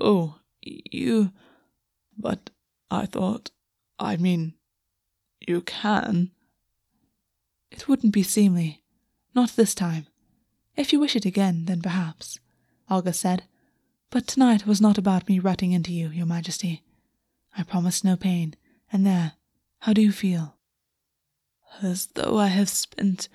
Oh, 0.00 0.36
you. 0.60 1.32
But 2.16 2.50
I 2.90 3.06
thought. 3.06 3.50
I 3.98 4.16
mean, 4.16 4.54
you 5.46 5.60
can. 5.60 6.30
It 7.70 7.88
wouldn't 7.88 8.12
be 8.12 8.22
seemly. 8.22 8.82
Not 9.34 9.50
this 9.50 9.74
time. 9.74 10.06
If 10.76 10.92
you 10.92 11.00
wish 11.00 11.16
it 11.16 11.24
again, 11.24 11.64
then 11.66 11.82
perhaps, 11.82 12.38
August 12.88 13.20
said. 13.20 13.44
But 14.14 14.28
tonight 14.28 14.64
was 14.64 14.80
not 14.80 14.96
about 14.96 15.28
me 15.28 15.40
rutting 15.40 15.72
into 15.72 15.92
you, 15.92 16.08
your 16.10 16.24
majesty. 16.24 16.84
I 17.58 17.64
promised 17.64 18.04
no 18.04 18.14
pain. 18.16 18.54
And 18.92 19.04
there, 19.04 19.32
how 19.80 19.92
do 19.92 20.00
you 20.00 20.12
feel? 20.12 20.54
As 21.82 22.06
though 22.14 22.38
I 22.38 22.46
have 22.46 22.68
spent 22.68 23.28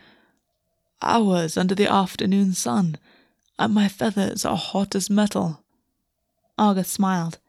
hours 1.02 1.58
under 1.58 1.76
the 1.76 1.92
afternoon 1.92 2.54
sun, 2.54 2.98
and 3.60 3.74
my 3.74 3.90
feathers 3.90 4.46
are 4.46 4.56
hot 4.56 4.96
as 4.96 5.10
metal. 5.10 5.66
August 6.58 6.94
smiled. 6.94 7.40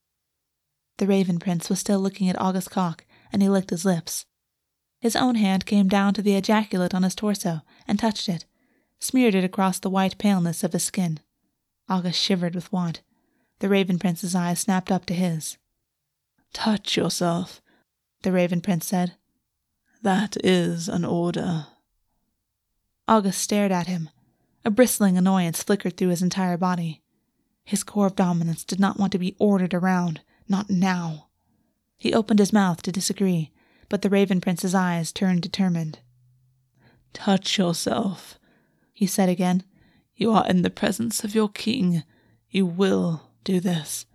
The 0.96 1.06
Raven 1.06 1.38
Prince 1.38 1.70
was 1.70 1.78
still 1.78 2.00
looking 2.00 2.28
at 2.28 2.40
August's 2.40 2.66
cock, 2.68 3.04
and 3.32 3.42
he 3.42 3.48
licked 3.48 3.70
his 3.70 3.84
lips. 3.84 4.26
His 4.98 5.14
own 5.14 5.36
hand 5.36 5.66
came 5.66 5.86
down 5.86 6.14
to 6.14 6.22
the 6.22 6.34
ejaculate 6.34 6.96
on 6.96 7.04
his 7.04 7.14
torso 7.14 7.60
and 7.86 7.96
touched 7.96 8.28
it, 8.28 8.44
smeared 8.98 9.36
it 9.36 9.44
across 9.44 9.78
the 9.78 9.88
white 9.88 10.18
paleness 10.18 10.64
of 10.64 10.72
his 10.72 10.82
skin. 10.82 11.20
August 11.88 12.20
shivered 12.20 12.56
with 12.56 12.72
want. 12.72 13.02
The 13.60 13.68
Raven 13.68 13.98
Prince's 13.98 14.34
eyes 14.34 14.58
snapped 14.60 14.90
up 14.90 15.04
to 15.06 15.14
his. 15.14 15.58
Touch 16.52 16.96
yourself, 16.96 17.60
the 18.22 18.32
Raven 18.32 18.60
Prince 18.60 18.86
said. 18.86 19.14
That 20.02 20.36
is 20.42 20.88
an 20.88 21.04
order. 21.04 21.66
August 23.06 23.40
stared 23.40 23.70
at 23.70 23.86
him. 23.86 24.08
A 24.64 24.70
bristling 24.70 25.18
annoyance 25.18 25.62
flickered 25.62 25.96
through 25.96 26.08
his 26.08 26.22
entire 26.22 26.56
body. 26.56 27.02
His 27.62 27.82
core 27.82 28.06
of 28.06 28.16
dominance 28.16 28.64
did 28.64 28.80
not 28.80 28.98
want 28.98 29.12
to 29.12 29.18
be 29.18 29.36
ordered 29.38 29.74
around, 29.74 30.20
not 30.48 30.70
now. 30.70 31.28
He 31.98 32.14
opened 32.14 32.38
his 32.38 32.52
mouth 32.52 32.80
to 32.82 32.92
disagree, 32.92 33.52
but 33.90 34.00
the 34.00 34.10
Raven 34.10 34.40
Prince's 34.40 34.74
eyes 34.74 35.12
turned 35.12 35.42
determined. 35.42 35.98
Touch 37.12 37.58
yourself, 37.58 38.38
he 38.92 39.06
said 39.06 39.28
again. 39.28 39.64
You 40.16 40.32
are 40.32 40.46
in 40.46 40.62
the 40.62 40.70
presence 40.70 41.24
of 41.24 41.34
your 41.34 41.48
king. 41.50 42.04
You 42.48 42.64
will 42.64 43.29
do 43.44 43.60
this. 43.60 44.06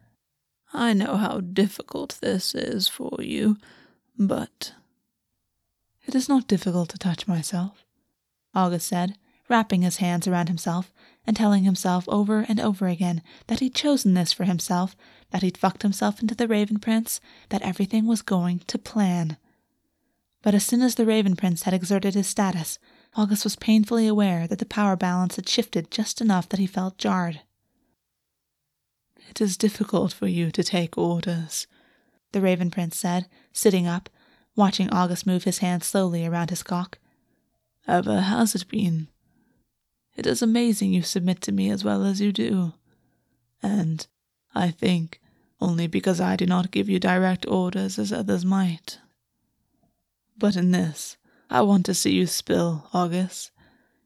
I 0.73 0.93
know 0.93 1.17
how 1.17 1.39
difficult 1.39 2.17
this 2.21 2.53
is 2.53 2.87
for 2.87 3.17
you, 3.21 3.57
but. 4.17 4.73
It 6.05 6.15
is 6.15 6.29
not 6.29 6.47
difficult 6.47 6.89
to 6.89 6.97
touch 6.97 7.27
myself. 7.27 7.85
August 8.53 8.87
said, 8.87 9.17
wrapping 9.49 9.81
his 9.81 9.97
hands 9.97 10.27
around 10.27 10.47
himself 10.47 10.91
and 11.25 11.35
telling 11.35 11.63
himself 11.63 12.05
over 12.07 12.45
and 12.47 12.59
over 12.59 12.87
again 12.87 13.21
that 13.47 13.59
he'd 13.59 13.75
chosen 13.75 14.13
this 14.13 14.33
for 14.33 14.43
himself, 14.43 14.95
that 15.31 15.43
he'd 15.43 15.57
fucked 15.57 15.81
himself 15.81 16.21
into 16.21 16.35
the 16.35 16.47
Raven 16.47 16.79
Prince, 16.79 17.19
that 17.49 17.61
everything 17.61 18.05
was 18.05 18.21
going 18.21 18.59
to 18.67 18.77
plan. 18.77 19.37
But 20.41 20.53
as 20.53 20.65
soon 20.65 20.81
as 20.81 20.95
the 20.95 21.05
Raven 21.05 21.35
Prince 21.35 21.63
had 21.63 21.73
exerted 21.73 22.13
his 22.13 22.27
status, 22.27 22.77
August 23.15 23.43
was 23.43 23.55
painfully 23.55 24.07
aware 24.07 24.47
that 24.47 24.59
the 24.59 24.65
power 24.65 24.95
balance 24.95 25.37
had 25.37 25.49
shifted 25.49 25.89
just 25.89 26.21
enough 26.21 26.49
that 26.49 26.59
he 26.59 26.67
felt 26.67 26.97
jarred. 26.97 27.41
It 29.35 29.41
is 29.41 29.57
difficult 29.57 30.13
for 30.13 30.27
you 30.27 30.49
to 30.51 30.63
take 30.63 30.97
orders, 30.97 31.67
the 32.31 32.39
Raven 32.39 32.71
Prince 32.71 32.95
said, 32.95 33.27
sitting 33.51 33.85
up, 33.85 34.09
watching 34.55 34.89
August 34.91 35.27
move 35.27 35.43
his 35.43 35.57
hand 35.57 35.83
slowly 35.83 36.25
around 36.25 36.51
his 36.51 36.63
cock. 36.63 36.99
Ever 37.85 38.21
has 38.21 38.55
it 38.55 38.69
been. 38.69 39.09
It 40.15 40.25
is 40.25 40.41
amazing 40.41 40.93
you 40.93 41.01
submit 41.01 41.41
to 41.41 41.51
me 41.51 41.69
as 41.69 41.83
well 41.83 42.05
as 42.05 42.21
you 42.21 42.31
do. 42.31 42.75
And, 43.61 44.07
I 44.53 44.71
think, 44.71 45.19
only 45.59 45.87
because 45.87 46.21
I 46.21 46.37
do 46.37 46.45
not 46.45 46.71
give 46.71 46.87
you 46.87 46.97
direct 46.97 47.45
orders 47.45 47.99
as 47.99 48.13
others 48.13 48.45
might. 48.45 48.99
But 50.37 50.55
in 50.55 50.71
this, 50.71 51.17
I 51.49 51.61
want 51.61 51.85
to 51.87 51.93
see 51.93 52.13
you 52.13 52.25
spill, 52.25 52.87
August. 52.93 53.51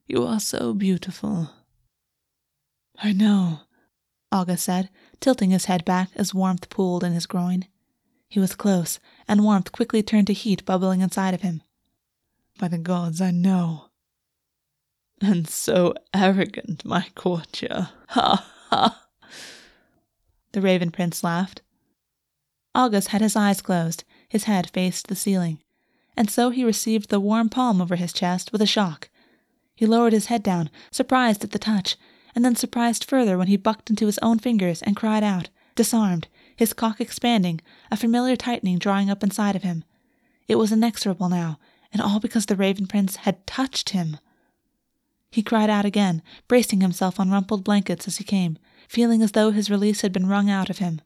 You 0.08 0.26
are 0.26 0.40
so 0.40 0.74
beautiful. 0.74 1.52
I 2.98 3.14
know, 3.14 3.60
August 4.32 4.64
said, 4.64 4.90
tilting 5.20 5.52
his 5.52 5.66
head 5.66 5.86
back 5.86 6.10
as 6.16 6.34
warmth 6.34 6.70
pooled 6.70 7.04
in 7.04 7.14
his 7.14 7.26
groin. 7.26 7.66
He 8.28 8.40
was 8.40 8.56
close, 8.56 9.00
and 9.28 9.44
warmth 9.44 9.72
quickly 9.72 10.04
turned 10.04 10.28
to 10.28 10.34
heat 10.34 10.66
bubbling 10.66 11.02
inside 11.02 11.34
of 11.34 11.42
him. 11.42 11.64
By 12.60 12.68
the 12.68 12.78
gods, 12.78 13.22
I 13.22 13.32
know. 13.32 13.86
And 15.22 15.48
so 15.48 15.94
arrogant, 16.14 16.86
my 16.86 17.08
courtier. 17.16 17.90
Ha 18.10 18.46
ha! 18.70 19.08
The 20.52 20.62
Raven 20.62 20.92
Prince 20.92 21.24
laughed. 21.24 21.62
August 22.74 23.10
had 23.10 23.22
his 23.22 23.36
eyes 23.36 23.62
closed, 23.62 24.04
his 24.28 24.46
head 24.46 24.70
faced 24.70 25.08
the 25.08 25.16
ceiling, 25.16 25.60
and 26.16 26.30
so 26.30 26.50
he 26.50 26.64
received 26.64 27.10
the 27.10 27.20
warm 27.20 27.50
palm 27.50 27.82
over 27.82 27.96
his 27.96 28.14
chest 28.14 28.52
with 28.52 28.62
a 28.62 28.68
shock. 28.68 29.10
He 29.76 29.86
lowered 29.86 30.14
his 30.14 30.28
head 30.28 30.44
down, 30.44 30.70
surprised 30.92 31.44
at 31.44 31.52
the 31.52 31.60
touch, 31.60 31.98
and 32.36 32.44
then 32.44 32.56
surprised 32.56 33.04
further 33.04 33.38
when 33.38 33.48
he 33.48 33.58
bucked 33.58 33.90
into 33.90 34.06
his 34.06 34.20
own 34.20 34.40
fingers 34.40 34.82
and 34.82 34.96
cried 34.96 35.24
out, 35.24 35.50
disarmed, 35.76 36.28
his 36.56 36.74
cock 36.74 37.00
expanding, 37.00 37.62
a 37.92 37.98
familiar 37.98 38.36
tightening 38.36 38.78
drawing 38.78 39.10
up 39.10 39.24
inside 39.24 39.56
of 39.56 39.64
him. 39.64 39.84
It 40.48 40.56
was 40.58 40.72
inexorable 40.72 41.30
now, 41.30 41.60
and 41.94 42.02
all 42.02 42.20
because 42.20 42.46
the 42.46 42.56
Raven 42.56 42.88
Prince 42.88 43.18
had 43.18 43.46
touched 43.48 43.90
him. 43.90 44.18
He 45.32 45.44
cried 45.44 45.70
out 45.70 45.86
again, 45.86 46.22
bracing 46.48 46.82
himself 46.82 47.20
on 47.20 47.30
rumpled 47.30 47.64
blankets 47.64 48.08
as 48.08 48.18
he 48.18 48.24
came, 48.24 48.58
feeling 48.88 49.22
as 49.22 49.34
though 49.34 49.52
his 49.52 49.70
release 49.70 50.02
had 50.02 50.12
been 50.12 50.28
wrung 50.28 50.50
out 50.50 50.70
of 50.70 50.80
him. 50.80 51.02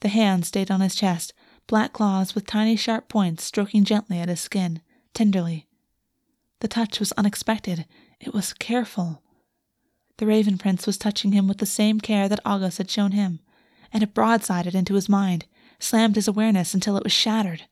The 0.00 0.08
hand 0.08 0.46
stayed 0.46 0.70
on 0.70 0.80
his 0.80 0.94
chest, 0.94 1.34
black 1.66 1.92
claws 1.92 2.34
with 2.34 2.46
tiny 2.46 2.76
sharp 2.76 3.08
points 3.08 3.44
stroking 3.44 3.84
gently 3.84 4.20
at 4.20 4.28
his 4.28 4.40
skin, 4.40 4.80
tenderly. 5.12 5.66
The 6.60 6.68
touch 6.68 7.00
was 7.00 7.12
unexpected. 7.12 7.84
It 8.20 8.32
was 8.32 8.52
careful. 8.52 9.22
The 10.18 10.26
Raven 10.26 10.58
Prince 10.58 10.84
was 10.84 10.98
touching 10.98 11.30
him 11.30 11.46
with 11.46 11.58
the 11.58 11.66
same 11.66 12.00
care 12.00 12.28
that 12.28 12.40
August 12.44 12.78
had 12.78 12.90
shown 12.90 13.12
him, 13.12 13.38
and 13.92 14.02
it 14.02 14.14
broadsided 14.14 14.74
into 14.74 14.94
his 14.94 15.08
mind, 15.08 15.46
slammed 15.78 16.16
his 16.16 16.26
awareness 16.26 16.74
until 16.74 16.96
it 16.96 17.04
was 17.04 17.12
shattered. 17.12 17.62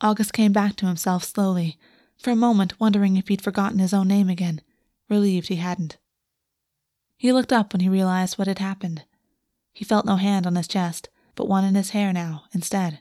August 0.00 0.32
came 0.32 0.52
back 0.52 0.74
to 0.76 0.86
himself 0.86 1.22
slowly, 1.22 1.78
for 2.18 2.30
a 2.32 2.36
moment 2.36 2.80
wondering 2.80 3.16
if 3.16 3.28
he'd 3.28 3.42
forgotten 3.42 3.78
his 3.78 3.94
own 3.94 4.08
name 4.08 4.28
again, 4.28 4.60
relieved 5.08 5.48
he 5.48 5.56
hadn't. 5.56 5.98
He 7.16 7.32
looked 7.32 7.52
up 7.52 7.72
when 7.72 7.80
he 7.80 7.88
realized 7.88 8.36
what 8.36 8.48
had 8.48 8.58
happened. 8.58 9.04
He 9.72 9.84
felt 9.84 10.04
no 10.04 10.16
hand 10.16 10.48
on 10.48 10.56
his 10.56 10.66
chest, 10.66 11.10
but 11.36 11.48
one 11.48 11.64
in 11.64 11.76
his 11.76 11.90
hair 11.90 12.12
now, 12.12 12.44
instead. 12.52 13.00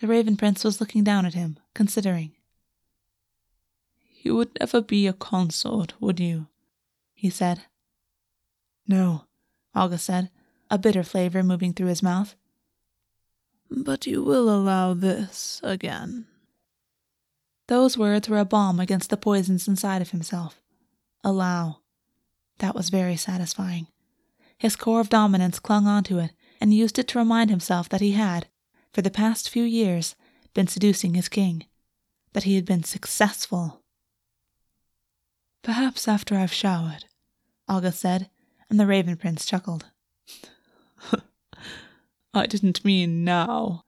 The 0.00 0.08
Raven 0.08 0.36
Prince 0.36 0.64
was 0.64 0.80
looking 0.80 1.04
down 1.04 1.26
at 1.26 1.34
him, 1.34 1.60
considering. 1.74 2.32
You 4.20 4.34
would 4.34 4.50
never 4.58 4.80
be 4.80 5.06
a 5.06 5.12
consort, 5.12 5.94
would 6.00 6.18
you? 6.18 6.48
He 7.16 7.30
said. 7.30 7.62
No, 8.86 9.24
August 9.74 10.04
said, 10.04 10.30
a 10.70 10.78
bitter 10.78 11.02
flavor 11.02 11.42
moving 11.42 11.72
through 11.72 11.88
his 11.88 12.02
mouth. 12.02 12.36
But 13.68 14.06
you 14.06 14.22
will 14.22 14.48
allow 14.48 14.94
this 14.94 15.60
again. 15.64 16.26
Those 17.66 17.98
words 17.98 18.28
were 18.28 18.38
a 18.38 18.44
balm 18.44 18.78
against 18.78 19.10
the 19.10 19.16
poisons 19.16 19.66
inside 19.66 20.02
of 20.02 20.10
himself. 20.10 20.62
Allow. 21.24 21.80
That 22.58 22.76
was 22.76 22.90
very 22.90 23.16
satisfying. 23.16 23.88
His 24.56 24.76
core 24.76 25.00
of 25.00 25.08
dominance 25.08 25.58
clung 25.58 25.86
onto 25.86 26.18
it 26.18 26.32
and 26.60 26.72
used 26.72 26.98
it 26.98 27.08
to 27.08 27.18
remind 27.18 27.50
himself 27.50 27.88
that 27.88 28.00
he 28.00 28.12
had, 28.12 28.46
for 28.92 29.02
the 29.02 29.10
past 29.10 29.50
few 29.50 29.64
years, 29.64 30.14
been 30.54 30.68
seducing 30.68 31.14
his 31.14 31.28
king, 31.28 31.66
that 32.34 32.44
he 32.44 32.54
had 32.54 32.64
been 32.64 32.84
successful. 32.84 33.82
Perhaps 35.62 36.06
after 36.06 36.36
I've 36.36 36.52
showered, 36.52 37.06
August 37.68 38.00
said, 38.00 38.30
and 38.70 38.78
the 38.78 38.86
Raven 38.86 39.16
Prince 39.16 39.44
chuckled. 39.46 39.86
I 42.34 42.46
didn't 42.46 42.84
mean 42.84 43.24
now, 43.24 43.84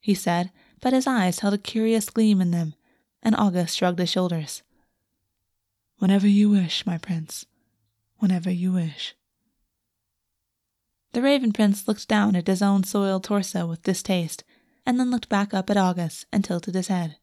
he 0.00 0.14
said, 0.14 0.50
but 0.80 0.92
his 0.92 1.06
eyes 1.06 1.40
held 1.40 1.54
a 1.54 1.58
curious 1.58 2.08
gleam 2.10 2.40
in 2.40 2.50
them, 2.50 2.74
and 3.22 3.34
August 3.36 3.76
shrugged 3.76 3.98
his 3.98 4.10
shoulders. 4.10 4.62
Whenever 5.98 6.28
you 6.28 6.50
wish, 6.50 6.86
my 6.86 6.98
prince, 6.98 7.46
whenever 8.18 8.50
you 8.50 8.72
wish. 8.72 9.14
The 11.12 11.22
Raven 11.22 11.52
Prince 11.52 11.88
looked 11.88 12.08
down 12.08 12.36
at 12.36 12.46
his 12.46 12.60
own 12.60 12.84
soiled 12.84 13.24
torso 13.24 13.66
with 13.66 13.82
distaste, 13.82 14.44
and 14.84 15.00
then 15.00 15.10
looked 15.10 15.28
back 15.28 15.54
up 15.54 15.70
at 15.70 15.76
August 15.76 16.26
and 16.32 16.44
tilted 16.44 16.74
his 16.74 16.88
head. 16.88 17.16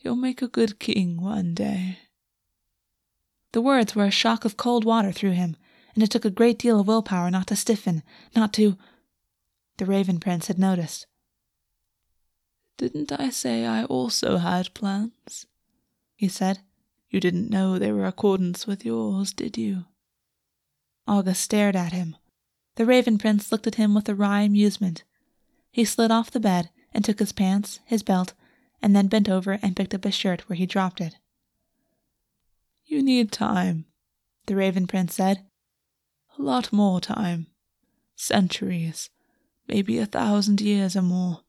You'll 0.00 0.16
make 0.16 0.42
a 0.42 0.48
good 0.48 0.78
king 0.78 1.20
one 1.20 1.54
day. 1.54 1.98
The 3.52 3.60
words 3.60 3.94
were 3.94 4.04
a 4.04 4.10
shock 4.10 4.44
of 4.44 4.56
cold 4.56 4.84
water 4.84 5.10
through 5.10 5.32
him, 5.32 5.56
and 5.94 6.02
it 6.02 6.10
took 6.10 6.24
a 6.24 6.30
great 6.30 6.58
deal 6.58 6.80
of 6.80 6.86
willpower 6.86 7.30
not 7.30 7.48
to 7.48 7.56
stiffen, 7.56 8.02
not 8.36 8.52
to. 8.54 8.76
The 9.78 9.86
Raven 9.86 10.20
Prince 10.20 10.46
had 10.46 10.58
noticed. 10.58 11.06
Didn't 12.76 13.10
I 13.10 13.30
say 13.30 13.66
I 13.66 13.84
also 13.84 14.36
had 14.36 14.74
plans? 14.74 15.46
He 16.14 16.28
said. 16.28 16.60
You 17.10 17.20
didn't 17.20 17.50
know 17.50 17.78
they 17.78 17.90
were 17.90 18.06
accordance 18.06 18.66
with 18.66 18.84
yours, 18.84 19.32
did 19.32 19.56
you? 19.56 19.86
August 21.06 21.42
stared 21.42 21.74
at 21.74 21.92
him. 21.92 22.16
The 22.76 22.84
Raven 22.84 23.18
Prince 23.18 23.50
looked 23.50 23.66
at 23.66 23.76
him 23.76 23.94
with 23.94 24.08
a 24.08 24.14
wry 24.14 24.42
amusement. 24.42 25.02
He 25.72 25.84
slid 25.84 26.10
off 26.10 26.30
the 26.30 26.38
bed 26.38 26.70
and 26.92 27.04
took 27.04 27.18
his 27.18 27.32
pants, 27.32 27.80
his 27.86 28.02
belt, 28.02 28.34
and 28.82 28.94
then 28.94 29.08
bent 29.08 29.28
over 29.28 29.58
and 29.62 29.76
picked 29.76 29.94
up 29.94 30.04
his 30.04 30.14
shirt 30.14 30.48
where 30.48 30.56
he 30.56 30.66
dropped 30.66 31.00
it. 31.00 31.16
You 32.84 33.02
need 33.02 33.32
time, 33.32 33.86
the 34.46 34.56
Raven 34.56 34.86
Prince 34.86 35.14
said. 35.14 35.44
A 36.38 36.42
lot 36.42 36.72
more 36.72 37.00
time. 37.00 37.48
Centuries. 38.16 39.10
maybe 39.68 39.98
a 39.98 40.06
thousand 40.06 40.60
years 40.60 40.96
or 40.96 41.02
more. 41.02 41.42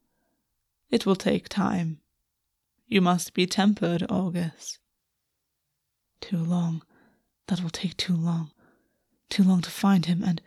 It 0.90 1.06
will 1.06 1.16
take 1.16 1.48
time. 1.48 2.02
You 2.88 3.02
must 3.02 3.34
be 3.34 3.46
tempered, 3.46 4.06
August. 4.10 4.80
Too 6.22 6.38
long. 6.38 6.84
That 7.48 7.62
will 7.62 7.70
take 7.70 7.96
too 7.96 8.16
long. 8.16 8.52
Too 9.30 9.44
long 9.44 9.62
to 9.62 9.70
find 9.70 10.06
him 10.06 10.24
and. 10.24 10.42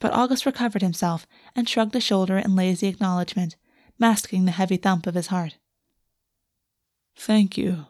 But 0.00 0.12
August 0.12 0.46
recovered 0.46 0.82
himself 0.82 1.26
and 1.54 1.68
shrugged 1.68 1.94
a 1.94 2.00
shoulder 2.00 2.38
in 2.38 2.56
lazy 2.56 2.88
acknowledgement, 2.88 3.56
masking 4.00 4.46
the 4.46 4.50
heavy 4.50 4.78
thump 4.78 5.06
of 5.06 5.14
his 5.14 5.28
heart. 5.28 5.56
Thank 7.14 7.58
you, 7.58 7.86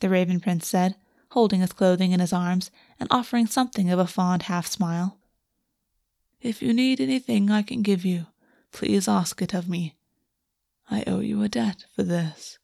the 0.00 0.10
Raven 0.10 0.40
Prince 0.40 0.66
said, 0.66 0.96
holding 1.30 1.60
his 1.60 1.72
clothing 1.72 2.12
in 2.12 2.20
his 2.20 2.32
arms 2.32 2.70
and 2.98 3.08
offering 3.12 3.46
something 3.46 3.90
of 3.90 3.98
a 3.98 4.06
fond 4.06 4.42
half 4.42 4.66
smile. 4.66 5.18
If 6.40 6.60
you 6.60 6.74
need 6.74 7.00
anything 7.00 7.50
I 7.50 7.62
can 7.62 7.82
give 7.82 8.04
you, 8.04 8.26
please 8.72 9.08
ask 9.08 9.40
it 9.40 9.54
of 9.54 9.68
me. 9.68 9.94
I 10.90 11.04
owe 11.06 11.20
you 11.20 11.42
a 11.42 11.48
debt 11.48 11.86
for 11.94 12.02
this. 12.02 12.58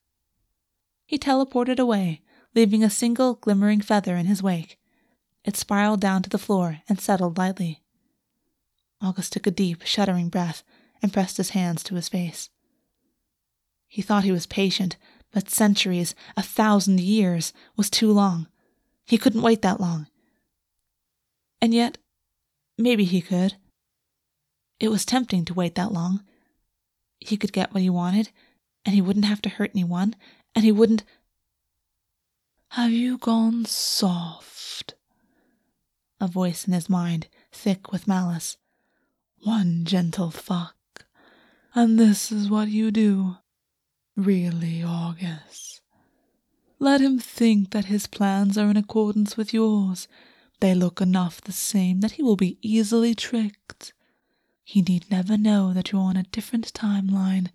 He 1.07 1.19
teleported 1.19 1.79
away, 1.79 2.23
leaving 2.55 2.83
a 2.83 2.91
single 2.91 3.35
glimmering 3.35 3.81
feather 3.81 4.17
in 4.17 4.27
his 4.27 4.43
wake. 4.43 4.79
It 5.45 5.57
spiraled 5.57 6.01
down 6.01 6.23
to 6.23 6.31
the 6.31 6.39
floor 6.39 6.81
and 6.89 7.01
settled 7.01 7.39
lightly. 7.39 7.83
August 9.01 9.33
took 9.33 9.47
a 9.47 9.51
deep, 9.51 9.83
shuddering 9.83 10.29
breath 10.29 10.63
and 11.03 11.13
pressed 11.13 11.37
his 11.37 11.51
hands 11.51 11.83
to 11.85 11.97
his 11.97 12.09
face. 12.09 12.51
He 13.93 14.01
thought 14.01 14.25
he 14.25 14.33
was 14.33 14.47
patient, 14.47 14.97
but 15.33 15.51
centuries, 15.51 16.15
a 16.35 16.43
thousand 16.43 16.99
years, 16.99 17.53
was 17.77 17.91
too 17.91 18.11
long. 18.11 18.49
He 19.05 19.19
couldn't 19.19 19.43
wait 19.43 19.61
that 19.61 19.81
long. 19.81 20.07
And 21.61 21.75
yet, 21.75 21.99
maybe 22.79 23.05
he 23.05 23.21
could. 23.21 23.57
It 24.81 24.89
was 24.89 25.05
tempting 25.05 25.45
to 25.45 25.53
wait 25.53 25.75
that 25.75 25.93
long. 25.93 26.23
He 27.19 27.37
could 27.37 27.53
get 27.53 27.75
what 27.75 27.83
he 27.83 27.91
wanted, 27.91 28.31
and 28.87 28.95
he 28.95 29.03
wouldn't 29.03 29.27
have 29.27 29.43
to 29.43 29.51
hurt 29.51 29.73
anyone, 29.75 30.17
and 30.55 30.65
he 30.65 30.73
wouldn't. 30.73 31.05
Have 32.71 32.93
you 32.93 33.19
gone 33.19 33.67
soft? 33.67 34.95
A 36.19 36.27
voice 36.27 36.67
in 36.67 36.73
his 36.73 36.89
mind, 36.89 37.29
thick 37.53 37.93
with 37.93 38.09
malice. 38.09 38.57
One 39.43 39.85
gentle 39.85 40.31
fuck, 40.31 41.05
and 41.75 42.01
this 42.01 42.33
is 42.33 42.49
what 42.49 42.69
you 42.69 42.91
do. 42.91 43.37
Really, 44.17 44.83
August. 44.83 45.81
Let 46.79 47.01
him 47.01 47.19
think 47.19 47.71
that 47.71 47.87
his 47.87 48.07
plans 48.07 48.59
are 48.59 48.69
in 48.69 48.77
accordance 48.77 49.37
with 49.37 49.55
yours. 49.55 50.09
They 50.61 50.75
look 50.75 51.01
enough 51.01 51.41
the 51.41 51.53
same 51.53 52.01
that 52.01 52.13
he 52.13 52.23
will 52.23 52.37
be 52.37 52.59
easily 52.61 53.15
tricked. 53.15 53.93
He 54.65 54.83
need 54.83 55.11
never 55.11 55.37
know 55.39 55.73
that 55.73 55.93
you're 55.93 56.01
on 56.01 56.17
a 56.17 56.25
different 56.25 56.73
timeline 56.73 57.49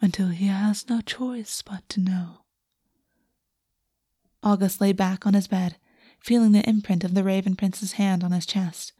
until 0.00 0.28
he 0.28 0.46
has 0.46 0.88
no 0.88 1.00
choice 1.00 1.62
but 1.62 1.88
to 1.90 2.00
know. 2.00 2.44
August 4.42 4.80
lay 4.80 4.92
back 4.92 5.26
on 5.26 5.34
his 5.34 5.46
bed, 5.46 5.76
feeling 6.20 6.52
the 6.52 6.68
imprint 6.68 7.04
of 7.04 7.14
the 7.14 7.24
Raven 7.24 7.56
Prince's 7.56 7.92
hand 7.92 8.22
on 8.24 8.32
his 8.32 8.46
chest. 8.46 8.92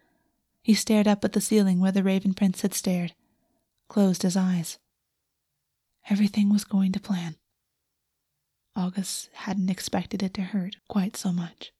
He 0.63 0.75
stared 0.75 1.07
up 1.07 1.25
at 1.25 1.33
the 1.33 1.41
ceiling 1.41 1.81
where 1.81 1.93
the 1.93 2.03
Raven 2.03 2.35
Prince 2.35 2.63
had 2.63 2.75
stared, 2.75 3.15
closed 3.89 4.23
his 4.23 4.37
eyes. 4.37 4.79
Everything 6.11 6.51
was 6.51 6.65
going 6.65 6.93
to 6.93 7.01
plan. 7.01 7.37
August 8.77 9.31
hadn't 9.33 9.71
expected 9.71 10.23
it 10.23 10.35
to 10.35 10.43
hurt 10.43 10.77
quite 10.89 11.17
so 11.17 11.33
much. 11.33 11.73